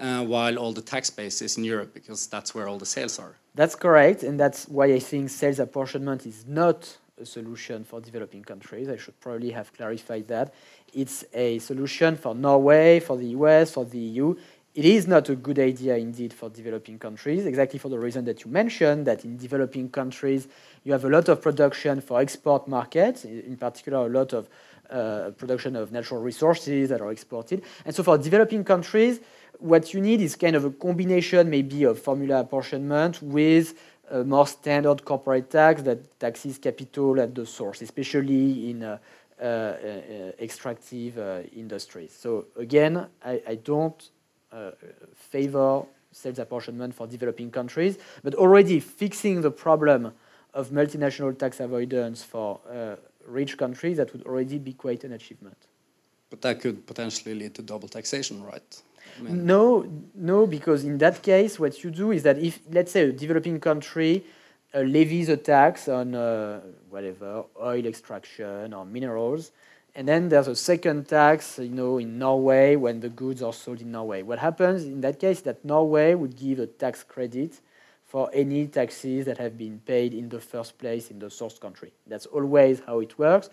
uh, 0.00 0.24
while 0.24 0.58
all 0.58 0.72
the 0.72 0.82
tax 0.82 1.10
base 1.10 1.40
is 1.42 1.56
in 1.56 1.62
Europe 1.62 1.94
because 1.94 2.26
that's 2.26 2.54
where 2.54 2.66
all 2.66 2.78
the 2.78 2.86
sales 2.86 3.20
are. 3.20 3.36
That's 3.54 3.76
correct, 3.76 4.24
and 4.24 4.38
that's 4.38 4.68
why 4.68 4.86
I 4.86 4.98
think 4.98 5.30
sales 5.30 5.60
apportionment 5.60 6.26
is 6.26 6.44
not 6.46 6.98
a 7.20 7.24
solution 7.24 7.84
for 7.84 8.00
developing 8.00 8.42
countries. 8.42 8.88
I 8.88 8.96
should 8.96 9.18
probably 9.20 9.50
have 9.50 9.72
clarified 9.72 10.26
that. 10.28 10.52
It's 10.94 11.24
a 11.32 11.58
solution 11.58 12.16
for 12.16 12.34
Norway, 12.34 13.00
for 13.00 13.16
the 13.16 13.26
US, 13.26 13.72
for 13.72 13.84
the 13.84 13.98
EU. 13.98 14.34
It 14.74 14.84
is 14.84 15.06
not 15.06 15.28
a 15.28 15.36
good 15.36 15.58
idea 15.58 15.96
indeed 15.96 16.32
for 16.32 16.48
developing 16.48 16.98
countries, 16.98 17.46
exactly 17.46 17.78
for 17.78 17.88
the 17.88 17.98
reason 17.98 18.24
that 18.24 18.44
you 18.44 18.50
mentioned, 18.50 19.06
that 19.06 19.24
in 19.24 19.36
developing 19.36 19.88
countries, 19.88 20.48
you 20.82 20.92
have 20.92 21.04
a 21.04 21.08
lot 21.08 21.28
of 21.28 21.40
production 21.40 22.00
for 22.00 22.20
export 22.20 22.66
markets, 22.66 23.24
in 23.24 23.56
particular, 23.56 24.06
a 24.06 24.08
lot 24.08 24.32
of 24.32 24.48
uh, 24.90 25.30
production 25.36 25.76
of 25.76 25.92
natural 25.92 26.20
resources 26.20 26.88
that 26.88 27.00
are 27.00 27.12
exported. 27.12 27.62
And 27.84 27.94
so 27.94 28.02
for 28.02 28.18
developing 28.18 28.64
countries, 28.64 29.20
what 29.58 29.94
you 29.94 30.00
need 30.00 30.20
is 30.20 30.34
kind 30.36 30.56
of 30.56 30.64
a 30.64 30.70
combination 30.70 31.48
maybe 31.48 31.84
of 31.84 31.98
formula 32.00 32.40
apportionment 32.40 33.22
with 33.22 33.74
a 34.10 34.24
more 34.24 34.46
standard 34.46 35.04
corporate 35.04 35.50
tax 35.50 35.82
that 35.82 36.18
taxes 36.20 36.58
capital 36.58 37.18
at 37.20 37.34
the 37.34 37.46
source, 37.46 37.80
especially 37.80 38.70
in 38.70 38.82
uh, 38.82 38.88
uh, 38.88 38.96
uh 38.96 38.98
extractive 39.40 41.18
uh, 41.18 41.42
industries. 41.54 42.16
So 42.18 42.46
again, 42.56 43.06
I, 43.24 43.42
I 43.46 43.54
don't 43.56 44.10
uh, 44.52 44.70
favor 45.14 45.84
sales 46.12 46.38
apportionment 46.38 46.94
for 46.94 47.06
developing 47.06 47.50
countries, 47.50 47.98
but 48.22 48.34
already 48.34 48.78
fixing 48.80 49.40
the 49.40 49.50
problem 49.50 50.12
of 50.52 50.70
multinational 50.70 51.36
tax 51.36 51.58
avoidance 51.58 52.22
for 52.22 52.60
uh, 52.70 52.94
rich 53.26 53.58
countries, 53.58 53.96
that 53.96 54.12
would 54.12 54.22
already 54.22 54.58
be 54.58 54.72
quite 54.72 55.02
an 55.02 55.12
achievement. 55.12 55.56
But 56.30 56.42
that 56.42 56.60
could 56.60 56.86
potentially 56.86 57.34
lead 57.34 57.54
to 57.56 57.62
double 57.62 57.88
taxation, 57.88 58.42
right? 58.42 58.82
I 59.18 59.22
mean 59.22 59.44
no, 59.44 59.86
no, 60.14 60.46
because 60.46 60.84
in 60.84 60.98
that 60.98 61.22
case, 61.22 61.58
what 61.58 61.82
you 61.82 61.90
do 61.90 62.12
is 62.12 62.22
that 62.22 62.38
if, 62.38 62.60
let's 62.70 62.92
say, 62.92 63.08
a 63.08 63.12
developing 63.12 63.58
country 63.60 64.24
uh, 64.24 64.43
levies 64.82 65.28
a 65.28 65.36
tax 65.36 65.88
on 65.88 66.14
uh, 66.14 66.60
whatever 66.90 67.44
oil 67.60 67.86
extraction 67.86 68.74
or 68.74 68.84
minerals, 68.84 69.52
and 69.94 70.08
then 70.08 70.28
there's 70.28 70.48
a 70.48 70.56
second 70.56 71.06
tax, 71.06 71.58
you 71.58 71.68
know, 71.68 71.98
in 71.98 72.18
Norway 72.18 72.74
when 72.74 72.98
the 72.98 73.08
goods 73.08 73.42
are 73.42 73.52
sold 73.52 73.80
in 73.80 73.92
Norway. 73.92 74.22
What 74.22 74.40
happens 74.40 74.84
in 74.84 75.00
that 75.02 75.20
case 75.20 75.40
that 75.42 75.64
Norway 75.64 76.14
would 76.14 76.36
give 76.36 76.58
a 76.58 76.66
tax 76.66 77.04
credit 77.04 77.60
for 78.04 78.30
any 78.32 78.66
taxes 78.66 79.24
that 79.26 79.38
have 79.38 79.56
been 79.56 79.80
paid 79.86 80.14
in 80.14 80.28
the 80.28 80.40
first 80.40 80.78
place 80.78 81.10
in 81.10 81.18
the 81.18 81.30
source 81.30 81.58
country. 81.58 81.92
That's 82.06 82.26
always 82.26 82.80
how 82.86 83.00
it 83.00 83.18
works. 83.18 83.50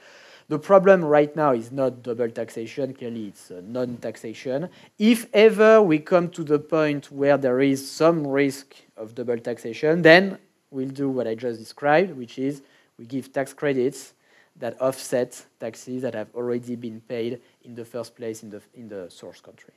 The 0.50 0.60
problem 0.60 1.04
right 1.04 1.34
now 1.36 1.54
is 1.54 1.72
not 1.72 2.04
double 2.04 2.30
taxation, 2.30 2.94
clearly 2.94 3.28
it's 3.28 3.52
uh, 3.52 3.62
non 3.64 3.98
taxation. 3.98 4.70
If 5.00 5.28
ever 5.34 5.82
we 5.82 6.00
come 6.00 6.30
to 6.30 6.44
the 6.44 6.60
point 6.60 7.12
where 7.12 7.38
there 7.38 7.62
is 7.62 7.90
some 7.90 8.28
risk 8.28 8.76
of 8.98 9.16
double 9.16 9.40
taxation, 9.40 10.02
then 10.02 10.38
we'll 10.72 10.90
do 10.90 11.10
what 11.10 11.28
I 11.28 11.36
just 11.36 11.60
described, 11.60 12.18
which 12.18 12.40
is 12.40 12.62
we 12.98 13.06
give 13.06 13.32
tax 13.32 13.54
credits 13.54 14.14
that 14.58 14.82
offset 14.82 15.46
taxes 15.60 16.02
that 16.02 16.14
have 16.14 16.28
already 16.36 16.76
been 16.76 17.02
paid 17.02 17.42
in 17.64 17.76
the 17.76 17.86
first 17.86 18.16
place 18.16 18.44
in 18.44 18.50
the, 18.50 18.62
in 18.74 18.88
the 18.88 19.10
source 19.10 19.42
country. 19.42 19.74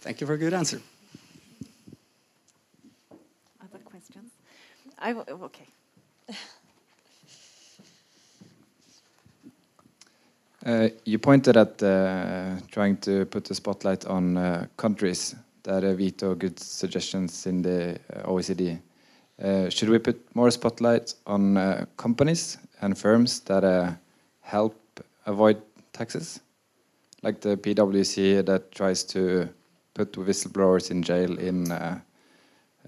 Thank 0.00 0.20
you 0.20 0.26
for 0.26 0.34
a 0.34 0.38
good 0.38 0.54
answer. 0.54 0.80
Other 3.62 3.78
questions? 3.84 4.30
I 4.98 5.12
w- 5.12 5.44
okay. 5.44 5.66
Uh, 10.64 10.88
you 11.04 11.18
pointed 11.18 11.58
at 11.58 11.82
uh, 11.82 12.56
trying 12.70 12.96
to 12.96 13.26
put 13.26 13.44
the 13.44 13.54
spotlight 13.54 14.06
on 14.06 14.34
uh, 14.38 14.66
countries 14.78 15.36
that 15.62 15.84
uh, 15.84 15.92
veto 15.92 16.34
good 16.34 16.58
suggestions 16.58 17.46
in 17.46 17.60
the 17.60 17.98
uh, 18.14 18.22
OECD. 18.30 18.80
Uh, 19.44 19.68
should 19.68 19.90
we 19.90 19.98
put 19.98 20.34
more 20.34 20.50
spotlight 20.50 21.14
on 21.26 21.58
uh, 21.58 21.84
companies 21.98 22.56
and 22.80 22.96
firms 22.96 23.40
that 23.40 23.62
uh, 23.62 23.92
help 24.40 24.74
avoid 25.26 25.60
taxes, 25.92 26.40
like 27.22 27.42
the 27.42 27.54
PwC 27.58 28.44
that 28.46 28.72
tries 28.72 29.04
to 29.04 29.46
put 29.92 30.12
whistleblowers 30.12 30.90
in 30.90 31.02
jail 31.02 31.38
in 31.38 31.68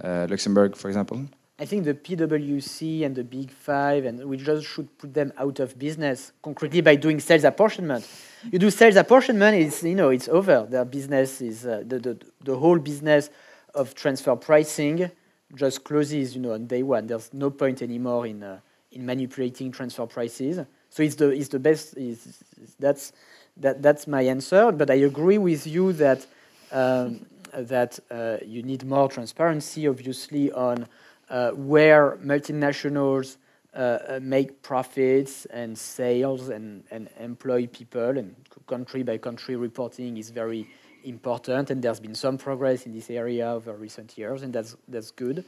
Luxembourg, 0.02 0.74
for 0.76 0.88
example? 0.88 1.26
I 1.59 1.66
think 1.66 1.84
the 1.84 1.94
PwC 1.94 3.04
and 3.04 3.14
the 3.14 3.24
Big 3.24 3.50
Five, 3.50 4.07
and 4.07 4.24
we 4.24 4.38
just 4.38 4.66
should 4.66 4.88
put 4.96 5.12
them 5.12 5.34
out 5.36 5.61
of 5.61 5.78
business 5.78 6.32
concretely 6.42 6.80
by 6.80 6.96
doing 6.96 7.20
sales 7.20 7.44
apportionment. 7.44 8.09
You 8.50 8.59
do 8.59 8.70
sales 8.70 8.96
apportionment, 8.96 9.59
it's 9.59 9.82
you 9.82 9.94
know 9.94 10.09
it's 10.09 10.28
over. 10.28 10.66
Their 10.70 10.86
business 10.86 11.42
is 11.42 11.66
uh, 11.66 11.82
the, 11.86 11.98
the 11.98 12.18
the 12.44 12.57
whole 12.57 12.78
business 12.78 13.28
of 13.74 13.94
transfer 13.94 14.36
pricing 14.36 15.11
just 15.55 15.84
closes. 15.84 16.34
You 16.34 16.42
know 16.42 16.53
on 16.53 16.66
day 16.66 16.82
one. 16.82 17.07
There's 17.07 17.32
no 17.32 17.51
point 17.51 17.82
anymore 17.82 18.26
in 18.26 18.42
uh, 18.42 18.61
in 18.92 19.05
manipulating 19.07 19.72
transfer 19.72 20.07
prices. 20.07 20.61
So 20.90 21.03
it's 21.03 21.14
the 21.14 21.30
it's 21.30 21.49
the 21.49 21.59
best. 21.59 21.97
Is 21.97 22.42
that's 22.78 23.12
that 23.59 23.82
that's 23.82 24.07
my 24.07 24.22
answer. 24.22 24.72
But 24.72 24.90
I 24.90 24.94
agree 24.94 25.38
with 25.38 25.66
you 25.66 25.92
that 25.94 26.26
um, 26.72 27.26
that 27.53 27.99
uh, 28.11 28.38
you 28.44 28.62
need 28.62 28.84
more 28.84 29.09
transparency, 29.09 29.88
obviously, 29.88 30.53
on 30.53 30.86
uh, 31.30 31.51
where 31.53 32.16
multinationals 32.16 33.36
uh, 33.74 33.99
uh, 34.09 34.20
make 34.22 34.62
profits 34.62 35.44
and 35.47 35.76
sales 35.76 36.49
and, 36.49 36.84
and 36.90 37.09
employ 37.20 37.66
people, 37.66 38.18
and 38.18 38.34
country 38.66 39.03
by 39.03 39.18
country 39.18 39.57
reporting 39.57 40.16
is 40.16 40.30
very 40.30 40.66
important. 41.07 41.70
And 41.70 41.82
there's 41.82 42.00
been 42.00 42.14
some 42.14 42.38
progress 42.38 42.86
in 42.86 42.92
this 42.92 43.11
area 43.11 43.48
over 43.48 43.74
recent 43.74 44.16
years, 44.18 44.42
and 44.42 44.52
that's 44.52 44.76
that's 44.88 45.11
good. 45.11 45.44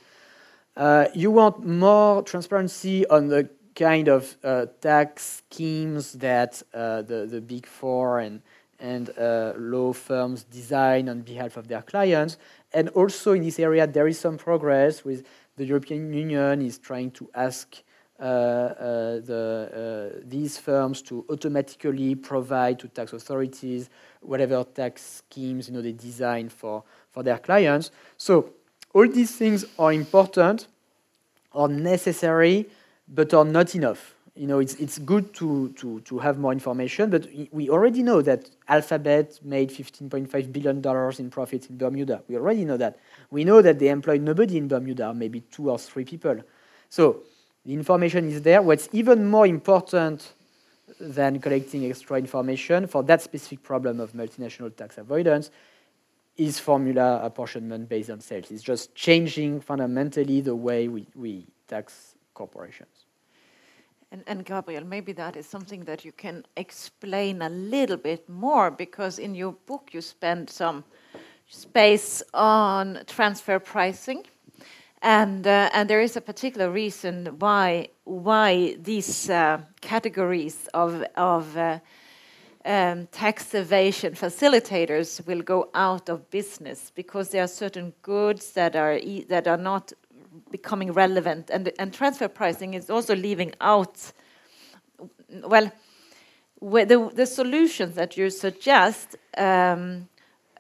Uh, 0.77 1.07
you 1.15 1.31
want 1.31 1.67
more 1.67 2.23
transparency 2.23 3.07
on 3.09 3.29
the 3.29 3.49
kind 3.75 4.09
of 4.09 4.37
uh, 4.45 4.67
tax 4.81 5.43
schemes 5.51 6.13
that 6.15 6.63
uh, 6.73 7.03
the 7.03 7.27
the 7.27 7.41
big 7.41 7.67
four 7.67 8.21
and 8.21 8.43
and 8.81 9.11
uh, 9.19 9.53
law 9.57 9.93
firms 9.93 10.45
design 10.45 11.09
on 11.09 11.23
behalf 11.23 11.57
of 11.57 11.67
their 11.67 11.83
clients. 11.83 12.39
And 12.73 12.89
also 12.91 13.33
in 13.33 13.43
this 13.43 13.59
area, 13.59 13.87
there 13.87 14.07
is 14.07 14.19
some 14.19 14.37
progress 14.37 15.05
with 15.05 15.27
the 15.57 15.65
European 15.65 16.13
Union 16.13 16.63
is 16.63 16.79
trying 16.79 17.11
to 17.13 17.29
ask 17.35 17.83
the, 18.19 20.13
uh, 20.15 20.21
these 20.27 20.59
firms 20.59 21.03
to 21.03 21.25
automatically 21.31 22.15
provide 22.15 22.79
to 22.81 22.89
tax 22.89 23.13
authorities 23.13 23.89
whatever 24.21 24.65
tax 24.65 25.23
schemes 25.29 25.69
you 25.69 25.75
know 25.75 25.83
they 25.83 25.93
design 25.93 26.49
for, 26.49 26.83
for 27.11 27.23
their 27.23 27.39
clients. 27.39 27.91
So 28.17 28.53
all 28.93 29.09
these 29.09 29.37
things 29.37 29.65
are 29.79 29.93
important, 29.93 30.67
are 31.53 31.69
necessary, 31.69 32.69
but 33.09 33.33
are 33.35 33.45
not 33.45 33.75
enough. 33.75 34.15
You 34.35 34.47
know, 34.47 34.61
it's, 34.61 34.75
it's 34.75 34.99
good 34.99 35.35
to, 35.35 35.71
to, 35.71 36.01
to 36.01 36.19
have 36.21 36.39
more 36.39 36.53
information, 36.53 37.11
but 37.11 37.27
we 37.51 37.69
already 37.69 38.05
know 38.05 38.23
that 38.23 38.49
Alphabet 38.69 39.41
made 39.43 39.71
$15.5 39.71 40.53
billion 40.53 41.19
in 41.19 41.31
profits 41.31 41.67
in 41.67 41.77
Bermuda. 41.77 42.23
We 42.29 42.37
already 42.37 42.65
know 42.65 42.77
that. 42.77 42.99
We 43.33 43.43
know 43.43 43.63
that 43.63 43.81
they 43.81 43.89
employ 43.89 44.19
nobody 44.19 44.57
in 44.59 44.69
Bermuda, 44.69 45.13
maybe 45.13 45.41
two 45.41 45.71
or 45.71 45.79
three 45.79 46.05
people. 46.05 46.41
So 46.89 47.25
the 47.65 47.73
information 47.73 48.29
is 48.29 48.43
there. 48.43 48.63
What's 48.63 48.89
even 48.93 49.27
more 49.27 49.47
important 49.47 50.33
than 51.01 51.39
collecting 51.41 51.85
extra 51.85 52.19
information 52.19 52.87
for 52.87 53.03
that 53.05 53.23
specific 53.23 53.63
problem 53.63 54.01
of 54.01 54.13
multinational 54.13 54.75
tax 54.75 54.99
avoidance 54.99 55.51
is 56.37 56.59
formula 56.59 57.21
apportionment 57.23 57.89
based 57.89 58.11
on 58.11 58.21
sales. 58.21 58.51
It's 58.51 58.63
just 58.63 58.95
changing 58.95 59.61
fundamentally 59.61 60.41
the 60.41 60.55
way 60.55 60.89
we, 60.89 61.07
we 61.15 61.47
tax 61.67 62.15
corporations. 62.33 63.05
And, 64.11 64.23
and 64.27 64.45
Gabriel, 64.45 64.85
maybe 64.85 65.13
that 65.13 65.37
is 65.37 65.47
something 65.47 65.85
that 65.85 66.05
you 66.05 66.13
can 66.13 66.47
explain 66.57 67.43
a 67.43 67.51
little 67.51 67.99
bit 67.99 68.27
more 68.29 68.71
because 68.71 69.19
in 69.19 69.35
your 69.35 69.53
book 69.67 69.91
you 69.93 70.01
spend 70.01 70.49
some 70.49 70.85
space 71.49 72.23
on 72.33 73.01
transfer 73.07 73.59
pricing. 73.59 74.25
And, 75.01 75.47
uh, 75.47 75.71
and 75.73 75.89
there 75.89 76.01
is 76.01 76.17
a 76.17 76.21
particular 76.21 76.71
reason 76.71 77.37
why, 77.39 77.89
why 78.05 78.77
these 78.81 79.31
uh, 79.31 79.61
categories 79.81 80.69
of, 80.75 81.05
of 81.17 81.57
uh, 81.57 81.79
um, 82.65 83.07
tax 83.13 83.55
evasion 83.55 84.15
facilitators 84.15 85.25
will 85.27 85.43
go 85.43 85.71
out 85.75 86.09
of 86.09 86.29
business 86.31 86.91
because 86.95 87.31
there 87.31 87.45
are 87.45 87.49
certain 87.49 87.93
goods 88.03 88.53
that 88.53 88.75
are, 88.75 88.95
e 88.95 89.25
that 89.29 89.47
are 89.47 89.57
not 89.57 89.93
becoming 90.51 90.93
relevant. 90.93 91.49
And, 91.51 91.73
and 91.79 91.95
transfer 91.95 92.29
pricing 92.29 92.75
is 92.75 92.91
also 92.91 93.15
leaving 93.15 93.53
out, 93.61 94.13
well, 95.31 95.71
the, 96.61 97.11
the 97.15 97.27
solutions 97.27 97.95
that 97.95 98.17
you 98.17 98.31
suggest 98.31 99.17
um, 99.37 100.09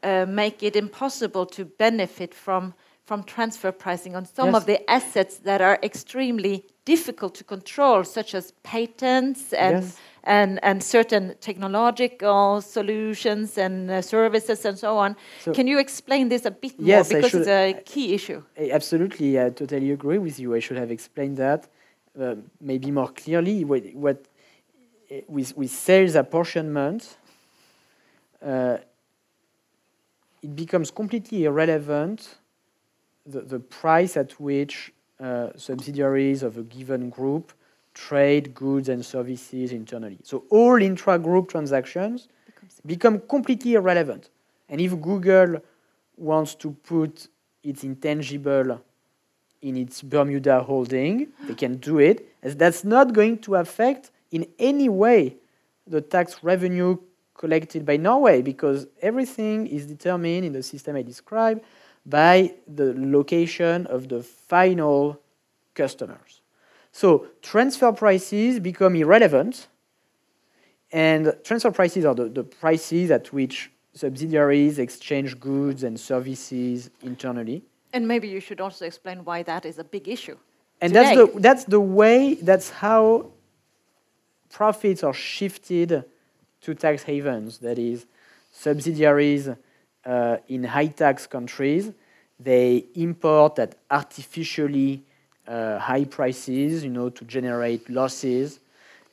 uh, 0.02 0.26
make 0.28 0.62
it 0.62 0.76
impossible 0.76 1.44
to 1.46 1.64
benefit 1.64 2.32
from 2.32 2.74
from 3.08 3.22
transfer 3.24 3.72
pricing 3.72 4.14
on 4.14 4.26
some 4.26 4.48
yes. 4.48 4.56
of 4.56 4.66
the 4.66 4.78
assets 4.90 5.38
that 5.38 5.60
are 5.62 5.78
extremely 5.82 6.56
difficult 6.84 7.34
to 7.34 7.42
control, 7.42 8.04
such 8.04 8.34
as 8.34 8.52
patents 8.62 9.54
and 9.54 9.76
yes. 9.76 9.96
and, 10.24 10.50
and 10.62 10.82
certain 10.82 11.34
technological 11.40 12.60
solutions 12.60 13.56
and 13.56 13.90
uh, 13.90 14.02
services 14.02 14.58
and 14.66 14.76
so 14.78 14.98
on. 14.98 15.16
So 15.40 15.54
Can 15.54 15.66
you 15.66 15.78
explain 15.78 16.28
this 16.28 16.44
a 16.44 16.50
bit 16.50 16.74
yes, 16.78 17.10
more 17.10 17.22
because 17.22 17.34
it's 17.34 17.48
a 17.48 17.82
key 17.92 18.12
issue? 18.12 18.42
Absolutely, 18.78 19.40
I 19.40 19.48
totally 19.50 19.90
agree 19.90 20.18
with 20.18 20.38
you. 20.38 20.54
I 20.54 20.60
should 20.60 20.76
have 20.76 20.90
explained 20.90 21.38
that 21.38 21.66
uh, 22.20 22.34
maybe 22.60 22.90
more 22.90 23.08
clearly. 23.08 23.64
What, 23.64 23.82
what 23.94 24.18
with 25.28 25.56
with 25.56 25.70
sales 25.70 26.14
apportionment. 26.14 27.16
Uh, 28.42 28.76
it 30.40 30.54
becomes 30.54 30.92
completely 30.92 31.44
irrelevant 31.44 32.37
the, 33.28 33.42
the 33.42 33.60
price 33.60 34.16
at 34.16 34.32
which 34.40 34.92
uh, 35.20 35.50
subsidiaries 35.56 36.42
of 36.42 36.56
a 36.56 36.62
given 36.62 37.10
group 37.10 37.52
trade 37.94 38.54
goods 38.54 38.88
and 38.88 39.04
services 39.04 39.72
internally. 39.72 40.18
So 40.22 40.44
all 40.50 40.80
intra-group 40.80 41.48
transactions 41.50 42.28
become 42.86 43.20
completely 43.28 43.74
irrelevant. 43.74 44.30
And 44.68 44.80
if 44.80 44.98
Google 45.00 45.60
wants 46.16 46.54
to 46.56 46.70
put 46.70 47.28
its 47.64 47.82
intangible 47.82 48.80
in 49.62 49.76
its 49.76 50.02
Bermuda 50.02 50.62
holding, 50.62 51.28
they 51.48 51.54
can 51.54 51.76
do 51.78 51.98
it. 51.98 52.28
As 52.42 52.54
that's 52.54 52.84
not 52.84 53.12
going 53.12 53.38
to 53.38 53.56
affect 53.56 54.12
in 54.30 54.46
any 54.58 54.88
way 54.88 55.36
the 55.86 56.00
tax 56.00 56.44
revenue 56.44 56.98
collected 57.34 57.84
by 57.84 57.96
Norway 57.96 58.42
because 58.42 58.86
everything 59.02 59.66
is 59.66 59.86
determined 59.86 60.44
in 60.44 60.52
the 60.52 60.62
system 60.62 60.96
I 60.96 61.02
described 61.02 61.62
by 62.06 62.54
the 62.66 62.94
location 62.96 63.86
of 63.86 64.08
the 64.08 64.22
final 64.22 65.20
customers. 65.74 66.40
So 66.92 67.26
transfer 67.42 67.92
prices 67.92 68.60
become 68.60 68.96
irrelevant, 68.96 69.68
and 70.90 71.34
transfer 71.44 71.70
prices 71.70 72.04
are 72.04 72.14
the, 72.14 72.28
the 72.28 72.44
prices 72.44 73.10
at 73.10 73.32
which 73.32 73.70
subsidiaries 73.92 74.78
exchange 74.78 75.38
goods 75.38 75.82
and 75.82 75.98
services 75.98 76.90
internally. 77.02 77.62
And 77.92 78.06
maybe 78.06 78.28
you 78.28 78.40
should 78.40 78.60
also 78.60 78.86
explain 78.86 79.24
why 79.24 79.42
that 79.44 79.64
is 79.64 79.78
a 79.78 79.84
big 79.84 80.08
issue. 80.08 80.36
And 80.80 80.92
today. 80.92 81.14
that's 81.14 81.32
the 81.32 81.40
that's 81.40 81.64
the 81.64 81.80
way 81.80 82.34
that's 82.34 82.70
how 82.70 83.32
profits 84.50 85.02
are 85.02 85.14
shifted 85.14 86.04
to 86.60 86.74
tax 86.74 87.02
havens, 87.02 87.58
that 87.58 87.78
is, 87.78 88.06
subsidiaries 88.52 89.48
uh, 90.04 90.38
in 90.48 90.64
high 90.64 90.86
tax 90.86 91.26
countries, 91.26 91.92
they 92.40 92.84
import 92.94 93.58
at 93.58 93.74
artificially 93.90 95.02
uh, 95.46 95.78
high 95.78 96.04
prices, 96.04 96.84
you 96.84 96.90
know, 96.90 97.08
to 97.10 97.24
generate 97.24 97.88
losses. 97.90 98.60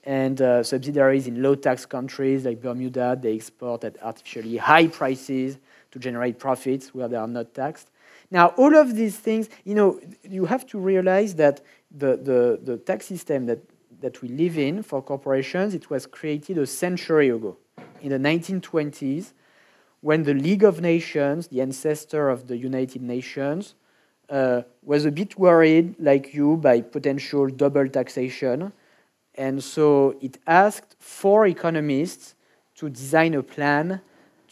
And 0.04 0.40
uh, 0.40 0.62
subsidiaries 0.62 1.26
in 1.28 1.42
low 1.42 1.56
tax 1.56 1.86
countries 1.86 2.46
like 2.46 2.62
Bermuda, 2.62 3.18
they 3.20 3.34
export 3.36 3.84
at 3.84 4.02
artificially 4.04 4.58
high 4.58 4.88
prices 4.88 5.58
to 5.92 6.00
generate 6.00 6.38
profits 6.38 6.94
where 6.94 7.08
they 7.08 7.16
are 7.16 7.28
not 7.28 7.54
taxed. 7.56 7.90
Now, 8.30 8.48
all 8.58 8.76
of 8.76 8.96
these 8.96 9.18
things, 9.18 9.50
you 9.64 9.74
know, 9.74 10.00
you 10.24 10.46
have 10.46 10.66
to 10.68 10.80
realize 10.80 11.36
that 11.36 11.62
the, 11.90 12.18
the, 12.18 12.60
the 12.62 12.78
tax 12.78 13.08
system 13.08 13.46
that 13.48 13.60
that 14.02 14.22
we 14.22 14.28
live 14.28 14.58
in 14.58 14.84
for 14.84 15.02
corporations, 15.02 15.74
it 15.74 15.90
was 15.90 16.06
created 16.06 16.58
a 16.58 16.68
century 16.68 17.30
ago. 17.30 17.58
in 18.02 18.10
the 18.10 18.20
1920s 18.20 19.34
when 20.06 20.22
the 20.22 20.36
League 20.36 20.64
of 20.64 20.82
Nations, 20.82 21.48
the 21.48 21.62
ancestor 21.62 22.30
of 22.30 22.46
the 22.46 22.56
United 22.56 23.02
Nations, 23.02 23.74
uh, 24.30 24.62
was 24.84 25.04
a 25.04 25.12
bit 25.12 25.36
worried, 25.40 25.96
like 25.98 26.32
you, 26.32 26.58
by 26.58 26.82
potential 26.82 27.48
double 27.48 27.90
taxation. 27.90 28.72
And 29.34 29.64
so 29.64 30.16
it 30.22 30.38
asked 30.46 30.96
four 31.00 31.48
economists 31.48 32.36
to 32.76 32.88
design 32.88 33.34
a 33.34 33.42
plan 33.42 34.00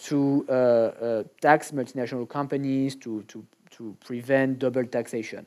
to 0.06 0.43
uh, 0.49 0.51
uh, 0.51 1.24
tax 1.39 1.70
multinational 1.70 2.28
companies, 2.28 2.95
to, 2.95 3.22
to, 3.28 3.45
to 3.78 3.95
prevent 4.04 4.58
double 4.58 4.88
taxation. 4.88 5.45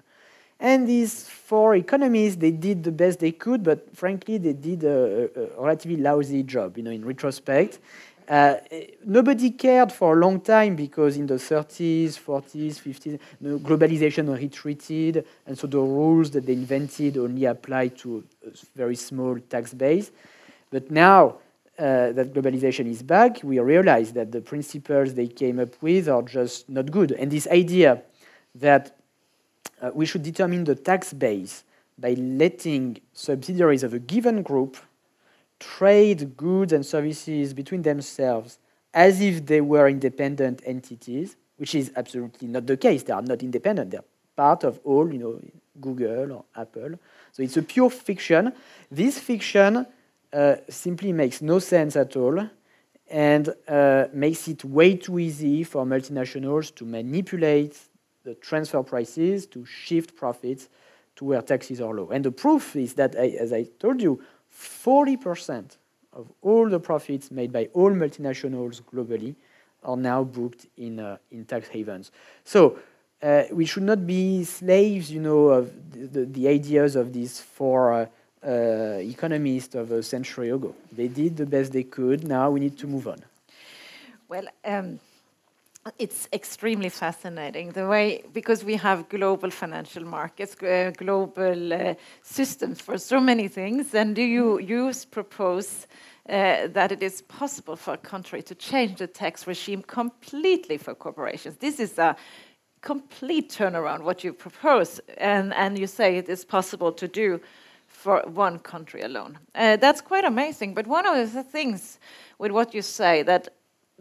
And 0.61 0.87
these 0.87 1.29
four 1.29 1.75
economists, 1.75 2.37
they 2.37 2.53
did 2.53 2.85
the 2.85 2.93
best 2.93 3.19
they 3.19 3.33
could, 3.33 3.65
but 3.65 3.95
frankly, 3.95 4.39
they 4.39 4.53
did 4.53 4.85
a, 4.85 5.29
a 5.35 5.61
relatively 5.61 5.97
lousy 5.97 6.45
job, 6.45 6.77
you 6.77 6.85
know, 6.85 6.93
in 6.93 7.05
retrospect. 7.05 7.81
Uh, 8.29 8.57
nobody 9.05 9.53
cared 9.53 9.93
for 9.93 10.17
a 10.17 10.21
long 10.21 10.41
time 10.41 10.75
because 10.75 11.17
in 11.17 11.27
the 11.27 11.35
30s, 11.35 12.19
40s, 12.19 12.81
50s, 12.81 13.19
the 13.41 13.59
globalization 13.59 14.37
retreated, 14.37 15.25
and 15.47 15.57
so 15.57 15.69
the 15.69 15.79
rules 15.79 16.31
that 16.33 16.45
they 16.45 16.55
invented 16.55 17.17
only 17.19 17.45
applied 17.45 17.97
to 17.97 18.25
a 18.45 18.51
very 18.75 18.97
small 18.97 19.39
tax 19.49 19.73
base. 19.73 20.11
But 20.71 20.91
now 20.91 21.37
uh, 21.79 22.13
that 22.13 22.33
globalization 22.35 22.87
is 22.87 23.03
back, 23.03 23.41
we 23.45 23.61
realize 23.61 24.13
that 24.15 24.33
the 24.33 24.41
principles 24.41 25.15
they 25.15 25.29
came 25.29 25.61
up 25.61 25.81
with 25.81 26.09
are 26.09 26.23
just 26.23 26.69
not 26.69 26.91
good. 26.91 27.13
And 27.13 27.31
this 27.31 27.47
idea 27.47 28.03
that 28.57 28.97
uh, 29.81 29.91
we 29.95 30.07
should 30.07 30.23
determine 30.23 30.65
the 30.65 30.75
tax 30.75 31.13
base 31.13 31.63
by 31.99 32.15
letting 32.15 32.99
subsidiaries 33.13 33.83
of 33.83 33.95
a 33.95 33.99
given 33.99 34.43
group 34.43 34.77
trade 35.59 36.37
goods 36.37 36.73
and 36.73 36.85
services 36.85 37.55
between 37.55 37.83
themselves 37.83 38.59
as 38.93 39.21
if 39.21 39.45
they 39.45 39.61
were 39.61 39.89
independent 39.89 40.63
entities, 40.65 41.37
which 41.57 41.75
is 41.75 41.93
absolutely 41.97 42.49
not 42.49 42.67
the 42.67 42.77
case. 42.77 43.03
They 43.03 43.13
are 43.13 43.23
not 43.23 43.43
independent. 43.43 43.91
They're 43.91 44.05
part 44.35 44.65
of 44.65 44.81
all, 44.85 45.13
you 45.13 45.19
know, 45.19 45.41
Google 45.81 46.33
or 46.33 46.45
Apple. 46.55 46.99
So 47.33 47.43
it's 47.43 47.57
a 47.57 47.63
pure 47.63 47.91
fiction. 47.91 48.53
This 48.91 49.19
fiction 49.19 49.87
uh, 50.33 50.57
simply 50.69 51.13
makes 51.13 51.43
no 51.43 51.59
sense 51.59 51.97
at 51.97 52.17
all 52.17 52.49
and 53.09 53.55
uh, 53.69 54.07
makes 54.13 54.49
it 54.49 54.65
way 54.65 54.97
too 54.97 55.19
easy 55.19 55.63
for 55.63 55.85
multinationals 55.85 56.75
to 56.75 56.85
manipulate 56.85 57.79
the 58.25 58.35
transfer 58.35 58.83
prices, 58.83 59.47
to 59.47 59.65
shift 59.65 60.17
profits 60.17 60.69
to 61.17 61.25
where 61.25 61.41
taxes 61.43 61.81
are 61.81 61.95
low. 61.95 62.11
And 62.11 62.25
the 62.25 62.31
proof 62.31 62.77
is 62.77 62.95
that, 62.95 63.15
as 63.15 63.53
I 63.53 63.65
told 63.79 64.03
you, 64.03 64.23
40% 64.57 65.77
of 66.13 66.33
all 66.43 66.69
the 66.69 66.81
profits 66.81 67.31
made 67.31 67.53
by 67.53 67.69
all 67.75 67.91
multinationals 67.91 68.81
globally 68.83 69.35
are 69.85 69.97
now 69.97 70.25
booked 70.25 70.67
in, 70.77 70.99
uh, 70.99 71.19
in 71.31 71.45
tax 71.45 71.69
havens. 71.69 72.11
So 72.45 72.79
uh, 73.23 73.45
we 73.53 73.67
should 73.67 73.83
not 73.83 74.07
be 74.07 74.45
slaves, 74.45 75.11
you 75.11 75.21
know, 75.21 75.49
of 75.49 75.93
the, 75.93 76.07
the, 76.07 76.25
the 76.27 76.49
ideas 76.49 76.97
of 76.97 77.13
these 77.13 77.41
four 77.41 77.93
uh, 77.93 78.07
uh, 78.47 78.99
economists 79.01 79.75
of 79.75 79.91
a 79.91 80.03
century 80.03 80.51
ago. 80.51 80.75
They 80.93 81.09
did 81.09 81.37
the 81.37 81.47
best 81.47 81.73
they 81.73 81.83
could. 81.83 82.27
Now 82.27 82.51
we 82.51 82.61
need 82.61 82.79
to 82.79 82.87
move 82.87 83.09
on. 83.09 83.19
Well, 84.29 84.47
um, 84.65 84.99
it's 85.99 86.29
extremely 86.33 86.89
fascinating 86.89 87.73
the 87.73 87.87
way 87.87 88.23
because 88.33 88.65
we 88.65 88.77
have 88.77 89.09
global 89.09 89.51
financial 89.51 90.05
markets, 90.05 90.61
uh, 90.63 90.93
global 90.97 91.73
uh, 91.73 91.95
systems 92.23 92.81
for 92.81 92.99
so 92.99 93.21
many 93.21 93.49
things. 93.49 93.95
And 93.95 94.15
do 94.15 94.23
you 94.23 94.59
use 94.59 95.05
propose 95.05 95.87
uh, 96.29 96.67
that 96.69 96.93
it 96.93 97.03
is 97.03 97.23
possible 97.23 97.77
for 97.77 97.95
a 97.95 97.99
country 97.99 98.43
to 98.43 98.55
change 98.55 98.99
the 98.99 99.07
tax 99.07 99.47
regime 99.47 99.83
completely 99.83 100.77
for 100.77 100.95
corporations? 100.95 101.57
This 101.57 101.79
is 101.79 101.99
a 101.99 102.17
complete 102.81 103.51
turnaround 103.51 104.03
what 104.03 104.23
you 104.25 104.33
propose, 104.33 105.01
and 105.19 105.53
and 105.55 105.79
you 105.79 105.87
say 105.87 106.19
it 106.19 106.29
is 106.29 106.45
possible 106.45 106.93
to 106.93 107.09
do 107.09 107.41
for 107.87 108.23
one 108.27 108.59
country 108.59 109.03
alone. 109.03 109.39
Uh, 109.55 109.77
that's 109.77 110.01
quite 110.01 110.25
amazing. 110.25 110.75
But 110.75 110.87
one 110.87 111.07
of 111.07 111.33
the 111.33 111.43
things 111.43 111.99
with 112.39 112.51
what 112.51 112.75
you 112.75 112.83
say 112.83 113.23
that 113.23 113.49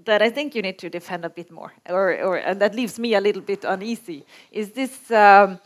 that 0.04 0.22
I 0.22 0.30
think 0.30 0.56
you 0.56 0.62
need 0.62 0.78
to 0.80 0.89
defend 0.89 1.26
a 1.26 1.30
bit 1.30 1.52
more, 1.52 1.74
or, 1.89 2.22
or 2.22 2.38
and 2.38 2.60
that 2.60 2.76
leaves 2.76 3.00
me 3.00 3.16
a 3.16 3.22
little 3.22 3.41
bit 3.41 3.64
uneasy, 3.64 4.26
is 4.52 4.72
this 4.72 5.10
um, 5.12 5.60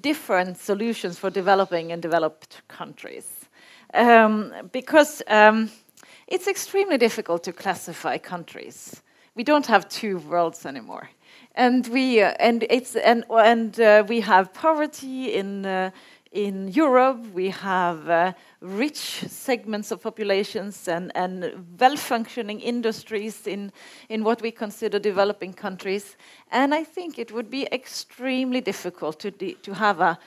different 0.00 0.58
solutions 0.58 1.18
for 1.18 1.30
developing 1.30 1.92
and 1.92 2.00
developed 2.00 2.62
countries. 2.68 3.28
Um, 3.92 4.52
because 4.72 5.22
um, 5.28 5.70
it's 6.26 6.48
extremely 6.48 6.98
difficult 6.98 7.44
to 7.44 7.52
classify 7.52 8.18
countries. 8.18 9.02
We 9.34 9.44
don't 9.44 9.66
have 9.66 9.88
two 9.88 10.18
worlds 10.18 10.66
anymore. 10.66 11.08
And 11.56 11.86
we 11.88 12.20
uh, 12.22 12.34
and 12.40 12.64
it's 12.70 12.96
and 12.96 13.24
and 13.30 13.78
uh, 13.80 14.04
we 14.08 14.20
have 14.20 14.52
poverty 14.52 15.34
in 15.34 15.66
uh, 15.66 15.90
in 16.34 16.66
Europe, 16.66 17.32
we 17.32 17.50
have 17.50 18.10
uh, 18.10 18.32
rich 18.60 19.24
segments 19.28 19.92
of 19.92 20.02
populations 20.02 20.88
and, 20.88 21.12
and 21.14 21.64
well-functioning 21.78 22.60
industries 22.60 23.46
in, 23.46 23.72
in 24.08 24.24
what 24.24 24.42
we 24.42 24.50
consider 24.50 24.98
developing 24.98 25.52
countries. 25.52 26.16
And 26.50 26.74
I 26.74 26.82
think 26.82 27.20
it 27.20 27.30
would 27.30 27.50
be 27.50 27.68
extremely 27.70 28.60
difficult 28.60 29.20
to, 29.20 29.30
to 29.30 29.74
have 29.74 30.00
a 30.00 30.18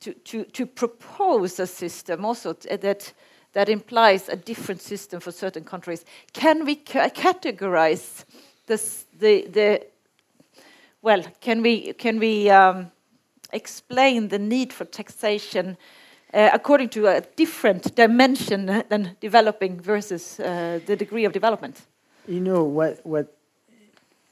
to, 0.00 0.14
to, 0.14 0.44
to 0.44 0.66
propose 0.66 1.60
a 1.60 1.66
system 1.66 2.24
also 2.24 2.54
that 2.54 3.12
that 3.52 3.68
implies 3.68 4.28
a 4.28 4.34
different 4.34 4.80
system 4.80 5.20
for 5.20 5.30
certain 5.30 5.62
countries. 5.62 6.04
Can 6.32 6.64
we 6.64 6.74
ca 6.74 7.08
categorize 7.10 8.24
this, 8.66 9.04
the 9.20 9.46
the 9.46 9.86
well? 11.02 11.22
Can 11.40 11.62
we 11.62 11.92
can 11.92 12.18
we 12.18 12.50
um, 12.50 12.90
explain 13.52 14.28
the 14.28 14.38
need 14.38 14.72
for 14.72 14.84
taxation 14.84 15.76
uh, 16.34 16.50
according 16.52 16.88
to 16.88 17.06
a 17.06 17.20
different 17.36 17.94
dimension 17.94 18.66
than 18.88 19.16
developing 19.20 19.80
versus 19.80 20.40
uh, 20.40 20.80
the 20.86 20.96
degree 20.96 21.24
of 21.24 21.32
development? 21.32 21.82
You 22.26 22.40
know 22.40 22.64
what 22.64 23.04
what 23.04 23.36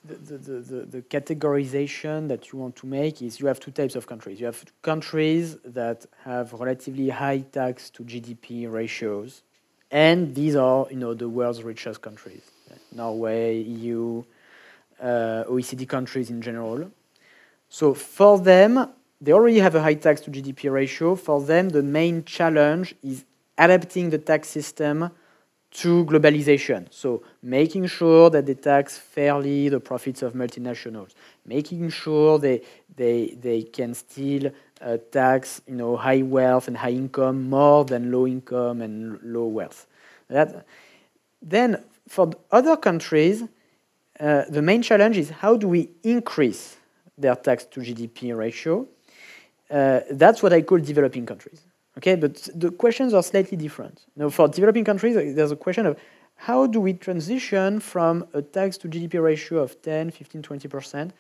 the, 0.05 0.15
the, 0.15 0.39
the, 0.39 0.81
the, 0.87 1.03
categorization 1.03 2.29
that 2.29 2.51
you 2.51 2.59
want 2.59 2.75
to 2.77 2.87
make 2.87 3.21
is 3.21 3.39
you 3.39 3.47
have 3.47 3.61
two 3.61 3.71
types 3.71 3.95
of 3.97 4.07
countries. 4.07 4.41
You 4.41 4.47
have 4.47 4.65
countries 4.81 5.59
that 5.63 6.07
have 6.25 6.55
relatively 6.55 7.11
high 7.11 7.41
tax 7.41 7.91
to 7.91 8.03
GDP 8.05 8.71
ratios, 8.71 9.43
and 9.91 10.35
these 10.35 10.57
are 10.57 10.87
you 10.91 10.97
know 10.97 11.13
the 11.13 11.29
world's 11.29 11.63
richest 11.63 12.01
countries: 12.01 12.43
Norway, 12.93 13.59
EU, 13.59 14.25
uh, 15.03 15.45
OECD 15.49 15.87
countries 15.87 16.31
in 16.31 16.41
general. 16.41 16.91
So 17.69 17.93
for 17.95 18.39
them, 18.39 18.89
they 19.21 19.33
already 19.33 19.59
have 19.59 19.75
a 19.75 19.83
high 19.83 19.95
tax 19.95 20.21
to 20.23 20.31
GDP 20.31 20.73
ratio. 20.73 21.15
For 21.15 21.41
them, 21.43 21.69
the 21.69 21.83
main 21.83 22.25
challenge 22.25 22.95
is 23.03 23.25
adapting 23.59 24.11
the 24.11 24.19
tax 24.19 24.49
system 24.49 25.11
to 25.73 26.05
globalization. 26.07 26.87
So 26.91 27.23
making 27.43 27.87
sure 27.87 28.31
that 28.31 28.47
they 28.47 28.55
tax 28.55 28.97
fairly 28.97 29.69
the 29.69 29.79
profits 29.79 30.23
of 30.23 30.33
multinationals, 30.33 31.15
making 31.45 31.91
sure 31.91 32.39
they, 32.39 32.63
they, 32.97 33.37
they 33.41 33.63
can 33.63 33.95
still 33.95 34.51
uh, 34.81 34.97
tax 35.13 35.61
you 35.69 35.77
know, 35.77 35.97
high 35.97 36.23
wealth 36.23 36.67
and 36.67 36.77
high 36.77 36.91
income 36.91 37.49
more 37.49 37.85
than 37.85 38.11
low 38.11 38.27
income 38.27 38.81
and 38.81 39.21
low 39.23 39.47
wealth. 39.47 39.87
That, 40.29 40.67
then 41.43 41.85
for 42.09 42.33
other 42.51 42.77
countries, 42.77 43.45
uh, 44.19 44.45
the 44.49 44.63
main 44.63 44.83
challenge 44.83 45.19
is 45.19 45.31
how 45.31 45.57
do 45.57 45.69
we 45.69 45.91
increase 46.03 46.79
their 47.17 47.37
tax 47.37 47.65
to 47.67 47.81
GDP 47.81 48.37
ratio 48.37 48.89
uh, 49.71 50.01
that's 50.11 50.43
what 50.43 50.53
I 50.53 50.63
call 50.63 50.79
developing 50.79 51.27
countries. 51.27 51.63
Okay, 51.99 52.15
but 52.15 52.49
the 52.55 52.71
questions 52.71 53.15
are 53.15 53.23
slightly 53.23 53.57
different. 53.57 54.07
Now, 54.17 54.31
for 54.31 54.49
developing 54.49 54.85
countries, 54.85 55.17
uh, 55.17 55.33
there's 55.35 55.53
a 55.53 55.57
question 55.57 55.87
of 55.87 55.99
how 56.37 56.67
do 56.67 56.81
we 56.81 56.95
transition 56.95 57.81
from 57.81 58.27
a 58.33 58.41
tax 58.41 58.79
to 58.79 58.89
GDP 58.89 59.23
ratio 59.23 59.59
of 59.59 59.81
10, 59.83 60.11
15, 60.11 60.43
20% 60.43 61.11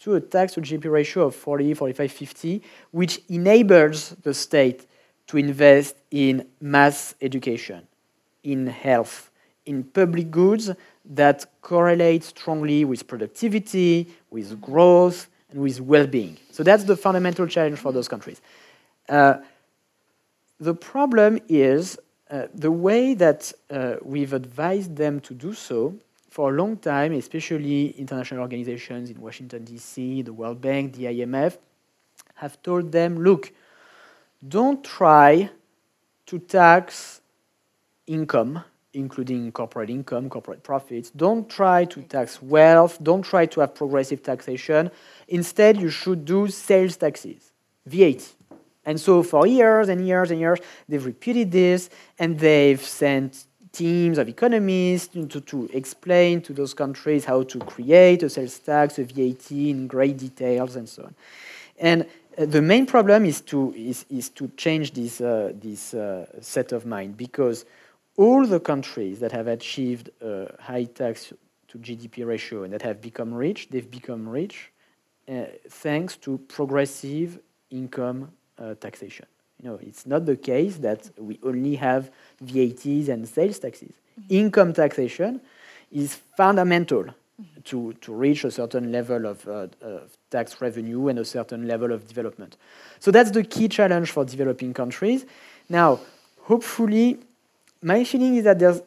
to 0.00 0.14
a 0.14 0.20
tax 0.20 0.54
to 0.54 0.60
GDP 0.60 0.90
ratio 0.90 1.26
of 1.26 1.34
40, 1.34 1.74
45, 1.74 2.12
50, 2.12 2.62
which 2.90 3.20
enables 3.28 4.10
the 4.22 4.32
state 4.32 4.86
to 5.26 5.36
invest 5.36 5.96
in 6.10 6.46
mass 6.60 7.14
education, 7.20 7.86
in 8.44 8.66
health, 8.66 9.30
in 9.66 9.84
public 9.84 10.30
goods 10.30 10.70
that 11.04 11.46
correlate 11.60 12.24
strongly 12.24 12.84
with 12.84 13.06
productivity, 13.06 14.08
with 14.30 14.60
growth, 14.60 15.28
and 15.50 15.60
with 15.60 15.80
well-being. 15.80 16.36
So 16.50 16.62
that's 16.62 16.84
the 16.84 16.96
fundamental 16.96 17.46
challenge 17.46 17.78
for 17.78 17.92
those 17.92 18.08
countries. 18.08 18.40
Uh, 19.08 19.38
the 20.58 20.74
problem 20.74 21.38
is 21.48 21.98
uh, 22.30 22.46
the 22.54 22.70
way 22.70 23.14
that 23.14 23.52
uh, 23.70 23.96
we've 24.02 24.32
advised 24.32 24.96
them 24.96 25.20
to 25.20 25.34
do 25.34 25.52
so 25.52 25.94
for 26.28 26.50
a 26.50 26.56
long 26.56 26.76
time, 26.76 27.12
especially 27.12 27.88
international 27.98 28.40
organizations 28.40 29.10
in 29.10 29.20
Washington, 29.20 29.64
D.C., 29.64 30.22
the 30.22 30.32
World 30.32 30.60
Bank, 30.60 30.94
the 30.94 31.04
IMF, 31.04 31.56
have 32.34 32.62
told 32.62 32.92
them, 32.92 33.18
look, 33.18 33.52
don't 34.46 34.84
try 34.84 35.50
to 36.26 36.38
tax 36.38 37.20
income 38.06 38.62
including 38.92 39.52
corporate 39.52 39.90
income, 39.90 40.28
corporate 40.28 40.62
profits. 40.62 41.10
Don't 41.10 41.48
try 41.48 41.84
to 41.86 42.02
tax 42.02 42.42
wealth. 42.42 42.98
Don't 43.02 43.22
try 43.22 43.46
to 43.46 43.60
have 43.60 43.74
progressive 43.74 44.22
taxation. 44.22 44.90
Instead, 45.28 45.80
you 45.80 45.90
should 45.90 46.24
do 46.24 46.48
sales 46.48 46.96
taxes, 46.96 47.52
VAT. 47.86 48.32
And 48.84 48.98
so 48.98 49.22
for 49.22 49.46
years 49.46 49.88
and 49.88 50.06
years 50.06 50.30
and 50.30 50.40
years, 50.40 50.58
they've 50.88 51.04
repeated 51.04 51.52
this 51.52 51.90
and 52.18 52.38
they've 52.38 52.82
sent 52.82 53.44
teams 53.72 54.18
of 54.18 54.28
economists 54.28 55.08
to, 55.08 55.26
to 55.26 55.70
explain 55.72 56.40
to 56.42 56.52
those 56.52 56.74
countries 56.74 57.24
how 57.24 57.42
to 57.44 57.58
create 57.60 58.22
a 58.22 58.28
sales 58.28 58.58
tax, 58.58 58.98
a 58.98 59.04
VAT 59.04 59.50
in 59.52 59.86
great 59.86 60.16
details, 60.16 60.76
and 60.76 60.88
so 60.88 61.04
on. 61.04 61.14
And 61.78 62.06
uh, 62.36 62.46
the 62.46 62.62
main 62.62 62.86
problem 62.86 63.24
is 63.24 63.40
to, 63.42 63.72
is, 63.76 64.04
is 64.10 64.28
to 64.30 64.48
change 64.56 64.92
this, 64.92 65.20
uh, 65.20 65.52
this 65.54 65.94
uh, 65.94 66.26
set 66.40 66.72
of 66.72 66.84
mind 66.86 67.16
because 67.16 67.64
all 68.20 68.46
the 68.46 68.60
countries 68.60 69.18
that 69.20 69.32
have 69.32 69.48
achieved 69.48 70.10
a 70.20 70.54
high 70.60 70.84
tax 70.84 71.32
to 71.68 71.78
GDP 71.78 72.26
ratio 72.26 72.64
and 72.64 72.72
that 72.74 72.82
have 72.82 73.00
become 73.00 73.32
rich, 73.32 73.68
they've 73.70 73.90
become 73.90 74.28
rich 74.28 74.70
uh, 75.26 75.44
thanks 75.70 76.16
to 76.18 76.36
progressive 76.56 77.38
income 77.70 78.30
uh, 78.58 78.74
taxation. 78.74 79.24
You 79.62 79.70
know, 79.70 79.78
it's 79.80 80.04
not 80.06 80.26
the 80.26 80.36
case 80.36 80.76
that 80.78 81.08
we 81.18 81.40
only 81.42 81.76
have 81.76 82.10
VATs 82.44 83.08
and 83.08 83.26
sales 83.26 83.58
taxes. 83.58 83.94
Mm 83.94 84.22
-hmm. 84.22 84.40
Income 84.40 84.72
taxation 84.72 85.40
is 85.90 86.18
fundamental 86.36 87.04
mm 87.04 87.14
-hmm. 87.44 87.62
to, 87.70 87.92
to 88.04 88.20
reach 88.20 88.44
a 88.44 88.50
certain 88.50 88.90
level 88.90 89.24
of, 89.32 89.46
uh, 89.46 89.54
of 89.80 90.18
tax 90.28 90.60
revenue 90.60 91.08
and 91.10 91.18
a 91.18 91.24
certain 91.24 91.66
level 91.66 91.90
of 91.92 92.00
development. 92.12 92.56
So 92.98 93.10
that's 93.10 93.30
the 93.30 93.44
key 93.54 93.68
challenge 93.68 94.06
for 94.12 94.24
developing 94.24 94.74
countries. 94.74 95.24
Now, 95.66 95.98
hopefully, 96.50 97.18
my 97.82 98.04
feeling 98.04 98.36
is 98.36 98.44
that 98.44 98.58
there's 98.58 98.82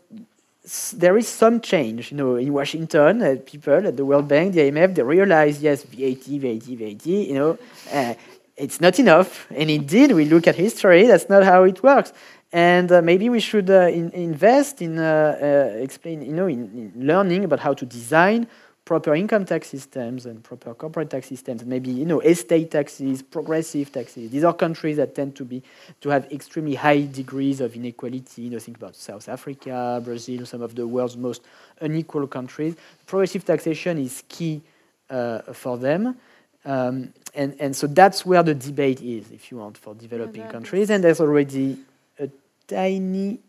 there 0.93 1.17
is 1.17 1.27
some 1.27 1.59
change, 1.59 2.11
you 2.11 2.17
know, 2.17 2.37
in 2.37 2.53
Washington, 2.53 3.21
uh, 3.21 3.35
people 3.45 3.85
at 3.85 3.97
the 3.97 4.05
World 4.05 4.29
Bank, 4.29 4.53
the 4.53 4.61
IMF, 4.61 4.95
they 4.95 5.03
realize, 5.03 5.61
yes, 5.61 5.83
VAT, 5.83 6.23
VAT, 6.23 6.63
VAT, 6.63 7.05
you 7.05 7.33
know, 7.33 7.57
uh, 7.91 8.13
it's 8.55 8.79
not 8.79 8.97
enough. 8.97 9.45
And 9.51 9.69
indeed, 9.69 10.13
we 10.13 10.23
look 10.23 10.47
at 10.47 10.55
history, 10.55 11.05
that's 11.05 11.27
not 11.27 11.43
how 11.43 11.63
it 11.63 11.83
works. 11.83 12.13
And 12.53 12.89
uh, 12.91 13.01
maybe 13.01 13.29
we 13.29 13.41
should 13.41 13.69
uh, 13.69 13.87
in, 13.87 14.11
invest 14.11 14.81
in 14.81 14.99
uh, 14.99 15.37
uh, 15.41 15.77
explain, 15.79 16.21
you 16.21 16.33
know, 16.33 16.47
in, 16.47 16.93
in, 16.95 17.07
learning 17.07 17.43
about 17.43 17.59
how 17.59 17.73
to 17.73 17.85
design 17.85 18.47
proper 18.85 19.15
income 19.15 19.45
tax 19.45 19.69
systems 19.69 20.25
and 20.25 20.43
proper 20.43 20.73
corporate 20.73 21.09
tax 21.09 21.27
systems. 21.27 21.63
Maybe 21.65 21.91
you 21.91 22.05
know, 22.05 22.19
estate 22.19 22.71
taxes, 22.71 23.21
progressive 23.21 23.91
taxes. 23.91 24.31
These 24.31 24.43
are 24.43 24.53
countries 24.53 24.97
that 24.97 25.15
tend 25.15 25.35
to 25.37 25.45
be 25.45 25.63
to 26.01 26.09
have 26.09 26.31
extremely 26.31 26.75
high 26.75 27.01
degrees 27.01 27.61
of 27.61 27.75
inequality. 27.75 28.43
You 28.43 28.49
know, 28.51 28.59
think 28.59 28.77
about 28.77 28.95
South 28.95 29.29
Africa, 29.29 30.01
Brazil, 30.03 30.45
some 30.45 30.61
of 30.61 30.75
the 30.75 30.85
world's 30.85 31.15
most 31.15 31.43
unequal 31.79 32.27
countries. 32.27 32.75
Progressive 33.05 33.45
taxation 33.45 33.97
is 33.97 34.23
key 34.27 34.61
uh, 35.09 35.39
for 35.53 35.77
them. 35.77 36.17
Um, 36.65 37.13
and, 37.35 37.55
and 37.59 37.75
so 37.75 37.87
that's 37.87 38.25
where 38.25 38.43
the 38.43 38.53
debate 38.53 39.01
is, 39.01 39.31
if 39.31 39.51
you 39.51 39.57
want, 39.57 39.77
for 39.77 39.95
developing 39.95 40.41
yeah, 40.41 40.51
countries. 40.51 40.89
And 40.89 41.03
there's 41.03 41.19
already 41.19 41.77
a 42.19 42.29
tiny 42.67 43.39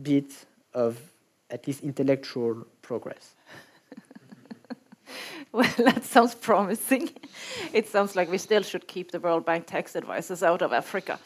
bit 0.00 0.32
of 0.74 0.98
at 1.50 1.66
least 1.66 1.82
intellectual 1.82 2.66
progress. 2.82 3.34
well, 5.52 5.68
that 5.78 6.04
sounds 6.04 6.34
promising. 6.34 7.10
it 7.72 7.88
sounds 7.88 8.14
like 8.14 8.30
we 8.30 8.38
still 8.38 8.62
should 8.62 8.86
keep 8.86 9.10
the 9.10 9.18
World 9.18 9.44
Bank 9.44 9.66
tax 9.66 9.96
advisors 9.96 10.42
out 10.42 10.62
of 10.62 10.72
Africa. 10.72 11.18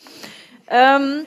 Um, 0.70 1.26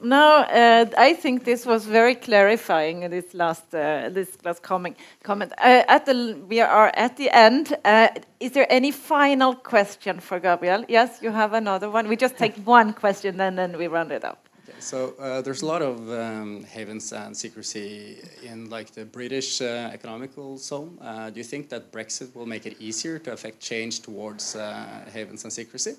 no, 0.00 0.38
uh, 0.38 0.86
I 0.98 1.14
think 1.14 1.44
this 1.44 1.64
was 1.64 1.86
very 1.86 2.16
clarifying. 2.16 3.08
This 3.10 3.32
last, 3.34 3.72
uh, 3.72 4.08
this 4.10 4.36
last 4.44 4.62
comment. 4.62 4.96
comment. 5.22 5.52
Uh, 5.58 5.84
at 5.86 6.06
the, 6.06 6.36
we 6.48 6.60
are 6.60 6.90
at 6.96 7.16
the 7.16 7.30
end. 7.30 7.76
Uh, 7.84 8.08
is 8.40 8.50
there 8.50 8.66
any 8.68 8.90
final 8.90 9.54
question 9.54 10.18
for 10.18 10.40
Gabriel? 10.40 10.84
Yes, 10.88 11.20
you 11.22 11.30
have 11.30 11.52
another 11.52 11.88
one. 11.88 12.08
We 12.08 12.16
just 12.16 12.36
take 12.36 12.56
one 12.64 12.92
question, 12.92 13.40
and 13.40 13.56
then 13.56 13.78
we 13.78 13.86
round 13.86 14.10
it 14.10 14.24
up. 14.24 14.41
So 14.82 15.14
uh, 15.20 15.40
there's 15.42 15.62
a 15.62 15.66
lot 15.66 15.80
of 15.80 16.10
um, 16.10 16.64
havens 16.64 17.12
and 17.12 17.36
secrecy 17.36 18.18
in 18.42 18.68
like 18.68 18.90
the 18.90 19.04
British 19.04 19.62
uh, 19.62 19.90
economical 19.92 20.58
zone. 20.58 20.98
do 21.32 21.38
you 21.38 21.44
think 21.44 21.68
that 21.68 21.92
Brexit 21.92 22.34
will 22.34 22.46
make 22.46 22.66
it 22.66 22.76
easier 22.80 23.20
to 23.20 23.32
affect 23.32 23.60
change 23.60 24.00
towards 24.00 24.54
havens 24.54 25.44
and 25.44 25.52
secrecy? 25.52 25.94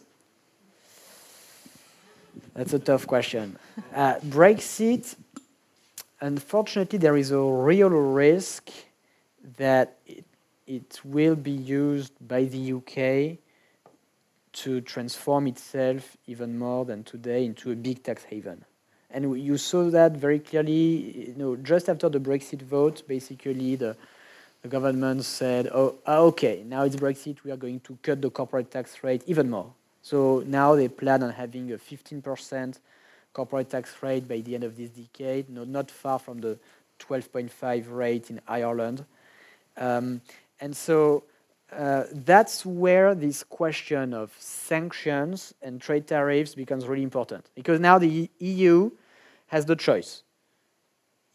That's 2.54 2.74
a 2.74 2.80
tough 2.80 3.08
question. 3.08 3.58
Uh, 3.96 4.16
Brexit, 4.20 5.16
unfortunately, 6.20 7.00
there 7.00 7.16
is 7.16 7.32
a 7.32 7.40
real 7.40 7.90
risk 7.90 8.70
that 9.58 9.98
it, 10.06 10.26
it 10.68 11.00
will 11.06 11.36
be 11.36 11.52
used 11.52 12.14
by 12.28 12.44
the 12.44 12.74
UK 12.74 13.40
to 14.54 14.82
transform 14.82 15.48
itself 15.48 16.18
even 16.28 16.60
more 16.60 16.84
than 16.84 17.04
today 17.04 17.46
into 17.46 17.72
a 17.72 17.76
big 17.76 18.04
tax 18.04 18.26
haven. 18.26 18.66
And 19.14 19.40
you 19.40 19.58
saw 19.58 19.92
that 19.92 20.14
very 20.14 20.40
clearly, 20.40 21.28
you 21.28 21.36
know, 21.38 21.56
just 21.56 21.88
after 21.88 22.10
the 22.10 22.20
Brexit 22.20 22.64
vote, 22.64 23.08
basically 23.08 23.76
the, 23.76 23.96
the 24.64 24.68
government 24.68 25.24
said, 25.24 25.70
oh, 25.72 25.96
ah, 26.08 26.18
okay, 26.18 26.64
now 26.66 26.82
it's 26.82 26.96
Brexit, 26.96 27.44
we 27.44 27.52
are 27.52 27.58
going 27.58 27.80
to 27.82 27.98
cut 28.02 28.24
the 28.24 28.32
corporate 28.32 28.72
tax 28.72 29.04
rate 29.04 29.22
even 29.28 29.52
more. 29.52 29.72
So 30.02 30.44
now 30.48 30.74
they 30.74 30.88
plan 30.88 31.22
on 31.22 31.32
having 31.32 31.72
a 31.74 31.78
15% 31.78 32.80
corporate 33.34 33.70
tax 33.70 33.94
rate 34.02 34.28
by 34.28 34.40
the 34.40 34.56
end 34.56 34.64
of 34.64 34.76
this 34.76 34.90
decade, 34.90 35.48
no, 35.48 35.64
not 35.64 35.92
far 35.92 36.18
from 36.18 36.42
the 36.42 36.58
12.5 37.00 37.86
rate 37.96 38.32
in 38.32 38.42
Ireland. 38.48 39.06
Um, 39.78 40.22
and 40.60 40.76
so 40.76 41.24
uh, 41.72 42.06
that's 42.12 42.66
where 42.66 43.14
this 43.14 43.44
question 43.44 44.14
of 44.14 44.34
sanctions 44.40 45.54
and 45.62 45.80
trade 45.80 46.08
tariffs 46.08 46.56
becomes 46.56 46.88
really 46.88 47.04
important 47.04 47.50
because 47.56 47.80
now 47.80 48.00
the 48.00 48.30
EU 48.40 48.92
has 49.48 49.66
the 49.66 49.76
choice. 49.76 50.24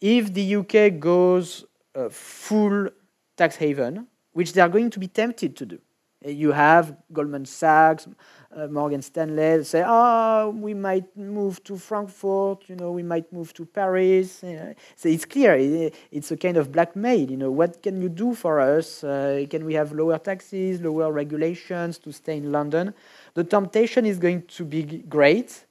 If 0.01 0.33
the 0.33 0.55
UK 0.55 0.99
goes 0.99 1.65
uh, 1.95 2.09
full 2.09 2.89
tax 3.35 3.55
haven, 3.55 4.07
which 4.33 4.53
they 4.53 4.61
are 4.61 4.69
going 4.69 4.89
to 4.91 4.99
be 4.99 5.07
tempted 5.07 5.55
to 5.57 5.65
do, 5.65 5.79
you 6.25 6.51
have 6.51 6.97
Goldman 7.13 7.45
Sachs, 7.45 8.07
uh, 8.55 8.67
Morgan 8.67 9.01
Stanley 9.01 9.63
say, 9.63 9.83
oh, 9.85 10.49
we 10.49 10.73
might 10.73 11.15
move 11.15 11.63
to 11.63 11.77
Frankfurt, 11.77 12.67
you 12.67 12.75
know, 12.75 12.91
we 12.91 13.03
might 13.03 13.31
move 13.31 13.53
to 13.53 13.65
Paris. 13.65 14.43
So 14.95 15.09
it's 15.09 15.25
clear, 15.25 15.55
it's 16.11 16.31
a 16.31 16.37
kind 16.37 16.57
of 16.57 16.71
blackmail, 16.71 17.29
you 17.31 17.37
know, 17.37 17.51
what 17.51 17.81
can 17.81 18.01
you 18.01 18.09
do 18.09 18.33
for 18.33 18.59
us? 18.59 19.03
Uh, 19.03 19.45
can 19.49 19.65
we 19.65 19.75
have 19.75 19.91
lower 19.93 20.17
taxes, 20.17 20.81
lower 20.81 21.11
regulations 21.11 21.97
to 21.99 22.11
stay 22.11 22.37
in 22.37 22.51
London? 22.51 22.93
The 23.35 23.43
temptation 23.43 24.05
is 24.05 24.17
going 24.17 24.43
to 24.47 24.65
be 24.65 24.83
great, 24.83 25.65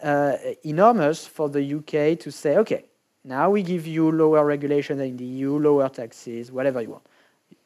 uh, 0.00 0.36
enormous 0.64 1.26
for 1.26 1.48
the 1.48 1.74
UK 1.74 2.18
to 2.20 2.30
say, 2.30 2.56
okay, 2.58 2.84
now 3.24 3.50
we 3.50 3.62
give 3.62 3.86
you 3.86 4.10
lower 4.10 4.44
regulation 4.44 5.00
in 5.00 5.16
the 5.16 5.24
EU, 5.24 5.58
lower 5.58 5.88
taxes, 5.88 6.52
whatever 6.52 6.80
you 6.80 6.90
want. 6.90 7.06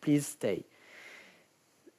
Please 0.00 0.26
stay 0.26 0.64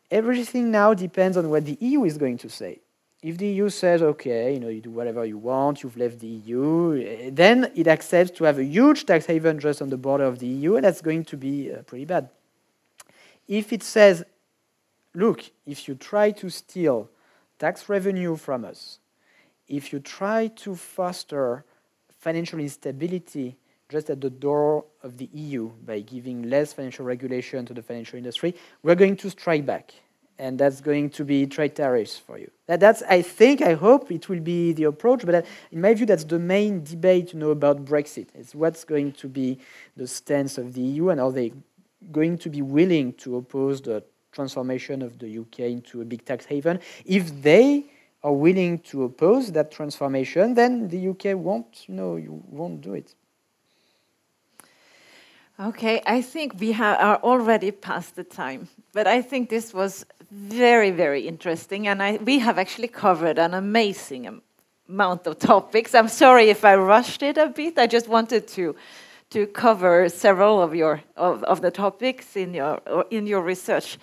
everything 0.10 0.72
now 0.72 0.94
depends 0.94 1.38
on 1.38 1.50
what 1.50 1.66
the 1.66 1.78
EU 1.80 2.04
is 2.04 2.18
going 2.18 2.38
to 2.38 2.50
say. 2.50 2.80
If 3.22 3.38
the 3.38 3.48
EU 3.48 3.70
says, 3.70 4.02
okay, 4.02 4.54
you 4.54 4.60
know, 4.60 4.68
you 4.68 4.80
do 4.80 4.92
whatever 4.92 5.26
you 5.26 5.38
want, 5.38 5.84
you've 5.84 5.98
left 5.98 6.20
the 6.20 6.28
EU, 6.28 7.32
then 7.32 7.72
it 7.76 7.88
accepts 7.88 8.32
to 8.38 8.44
have 8.44 8.60
a 8.60 8.64
huge 8.64 9.06
tax 9.06 9.26
haven 9.26 9.60
just 9.60 9.82
on 9.82 9.90
the 9.90 9.98
border 9.98 10.24
of 10.24 10.40
the 10.40 10.48
EU, 10.48 10.76
and 10.76 10.86
that's 10.86 11.02
going 11.02 11.26
to 11.26 11.38
be 11.38 11.74
uh, 11.74 11.82
pretty 11.82 12.06
bad. 12.06 12.30
If 13.48 13.74
it 13.74 13.82
says, 13.82 14.24
look, 15.16 15.44
if 15.66 15.88
you 15.88 15.96
try 15.96 16.32
to 16.32 16.50
steal 16.50 17.10
tax 17.58 17.90
revenue 17.90 18.36
from 18.36 18.64
us, 18.66 19.00
if 19.68 19.92
you 19.92 20.00
try 20.00 20.48
to 20.48 20.76
foster 20.76 21.66
financial 22.20 22.60
instability 22.60 23.58
just 23.90 24.10
at 24.10 24.20
the 24.20 24.30
door 24.30 24.86
of 25.04 25.18
the 25.18 25.30
EU 25.34 25.70
by 25.86 26.02
giving 26.02 26.50
less 26.50 26.74
financial 26.74 27.06
regulation 27.06 27.66
to 27.66 27.74
the 27.74 27.82
financial 27.82 28.18
industry, 28.18 28.54
we're 28.84 28.96
going 28.96 29.16
to 29.16 29.30
strike 29.30 29.66
back. 29.66 29.94
And 30.40 30.60
that's 30.60 30.82
going 30.82 31.10
to 31.12 31.26
be 31.26 31.48
trade 31.48 31.76
tariffs 31.76 32.16
for 32.16 32.38
you. 32.38 32.52
That, 32.68 32.80
that's, 32.80 33.02
I 33.04 33.24
think, 33.24 33.62
I 33.62 33.74
hope 33.74 34.12
it 34.12 34.30
will 34.30 34.40
be 34.40 34.72
the 34.72 34.84
approach, 34.84 35.26
but 35.26 35.48
in 35.72 35.82
my 35.82 35.96
view, 35.96 36.06
that's 36.06 36.26
the 36.26 36.38
main 36.38 36.84
debate 36.84 37.34
you 37.34 37.40
know, 37.40 37.50
about 37.50 37.86
Brexit. 37.86 38.28
It's 38.36 38.54
what's 38.54 38.84
going 38.84 39.14
to 39.14 39.28
be 39.28 39.58
the 39.96 40.06
stance 40.06 40.60
of 40.60 40.74
the 40.74 40.82
EU 40.82 41.10
and 41.10 41.20
are 41.20 41.32
they 41.32 41.54
going 42.12 42.38
to 42.38 42.50
be 42.50 42.62
willing 42.62 43.14
to 43.14 43.38
oppose 43.38 43.82
the 43.82 44.04
transformation 44.32 45.02
of 45.02 45.18
the 45.18 45.40
UK 45.40 45.60
into 45.62 46.02
a 46.02 46.06
big 46.06 46.24
tax 46.24 46.46
haven? 46.46 46.80
If 47.04 47.42
they 47.42 47.86
are 48.24 48.34
willing 48.34 48.80
to 48.80 49.04
oppose 49.04 49.52
that 49.52 49.72
transformation, 49.72 50.54
then 50.54 50.88
the 50.90 51.10
UK 51.10 51.38
won't, 51.38 51.88
you 51.88 51.94
know, 51.94 52.16
you 52.16 52.42
won't 52.48 52.82
do 52.82 52.94
it. 52.94 53.16
Okay, 55.60 56.02
I 56.06 56.22
think 56.22 56.60
we 56.60 56.74
are 56.74 57.18
already 57.24 57.72
past 57.72 58.16
the 58.16 58.24
time, 58.24 58.68
but 58.94 59.08
I 59.08 59.22
think 59.22 59.50
this 59.50 59.74
was 59.74 60.06
very, 60.30 60.92
very 60.92 61.28
interesting, 61.28 61.88
and 61.88 62.04
I, 62.04 62.18
we 62.18 62.38
have 62.40 62.60
actually 62.60 62.90
covered 62.90 63.40
an 63.40 63.54
amazing 63.54 64.42
amount 64.88 65.26
of 65.26 65.40
topics. 65.40 65.96
I'm 65.96 66.10
sorry 66.10 66.50
if 66.50 66.64
I 66.64 66.76
rushed 66.76 67.24
it 67.24 67.38
a 67.38 67.48
bit. 67.48 67.78
I 67.80 67.88
just 67.88 68.08
wanted 68.08 68.48
to 68.50 68.76
to 69.30 69.46
cover 69.48 70.08
several 70.08 70.62
of 70.62 70.74
your 70.74 71.02
of, 71.18 71.44
of 71.44 71.62
the 71.62 71.72
topics 71.72 72.36
in 72.36 72.54
your 72.54 72.80
in 73.10 73.28
your 73.28 73.42
research. 73.42 73.98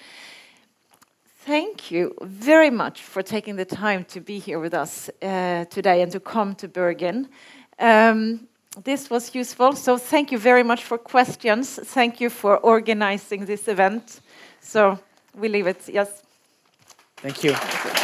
Thank 1.46 1.90
you 1.90 2.14
very 2.22 2.70
much 2.70 3.02
for 3.02 3.22
taking 3.22 3.56
the 3.56 3.66
time 3.66 4.04
to 4.04 4.20
be 4.20 4.38
here 4.38 4.58
with 4.58 4.72
us 4.72 5.10
uh, 5.20 5.66
today 5.66 6.00
and 6.00 6.10
to 6.12 6.18
come 6.18 6.54
to 6.54 6.68
Bergen. 6.68 7.28
Um, 7.78 8.48
this 8.82 9.10
was 9.10 9.34
useful, 9.34 9.74
so 9.74 9.98
thank 9.98 10.32
you 10.32 10.38
very 10.38 10.62
much 10.62 10.84
for 10.84 10.96
questions. 10.96 11.78
Thank 11.84 12.18
you 12.18 12.30
for 12.30 12.56
organizing 12.56 13.44
this 13.44 13.68
event. 13.68 14.22
So 14.62 14.98
we 15.34 15.48
leave 15.48 15.66
it, 15.66 15.86
yes. 15.86 16.22
Thank 17.18 17.44
you. 17.44 17.52
Thank 17.52 17.98
you. 17.98 18.03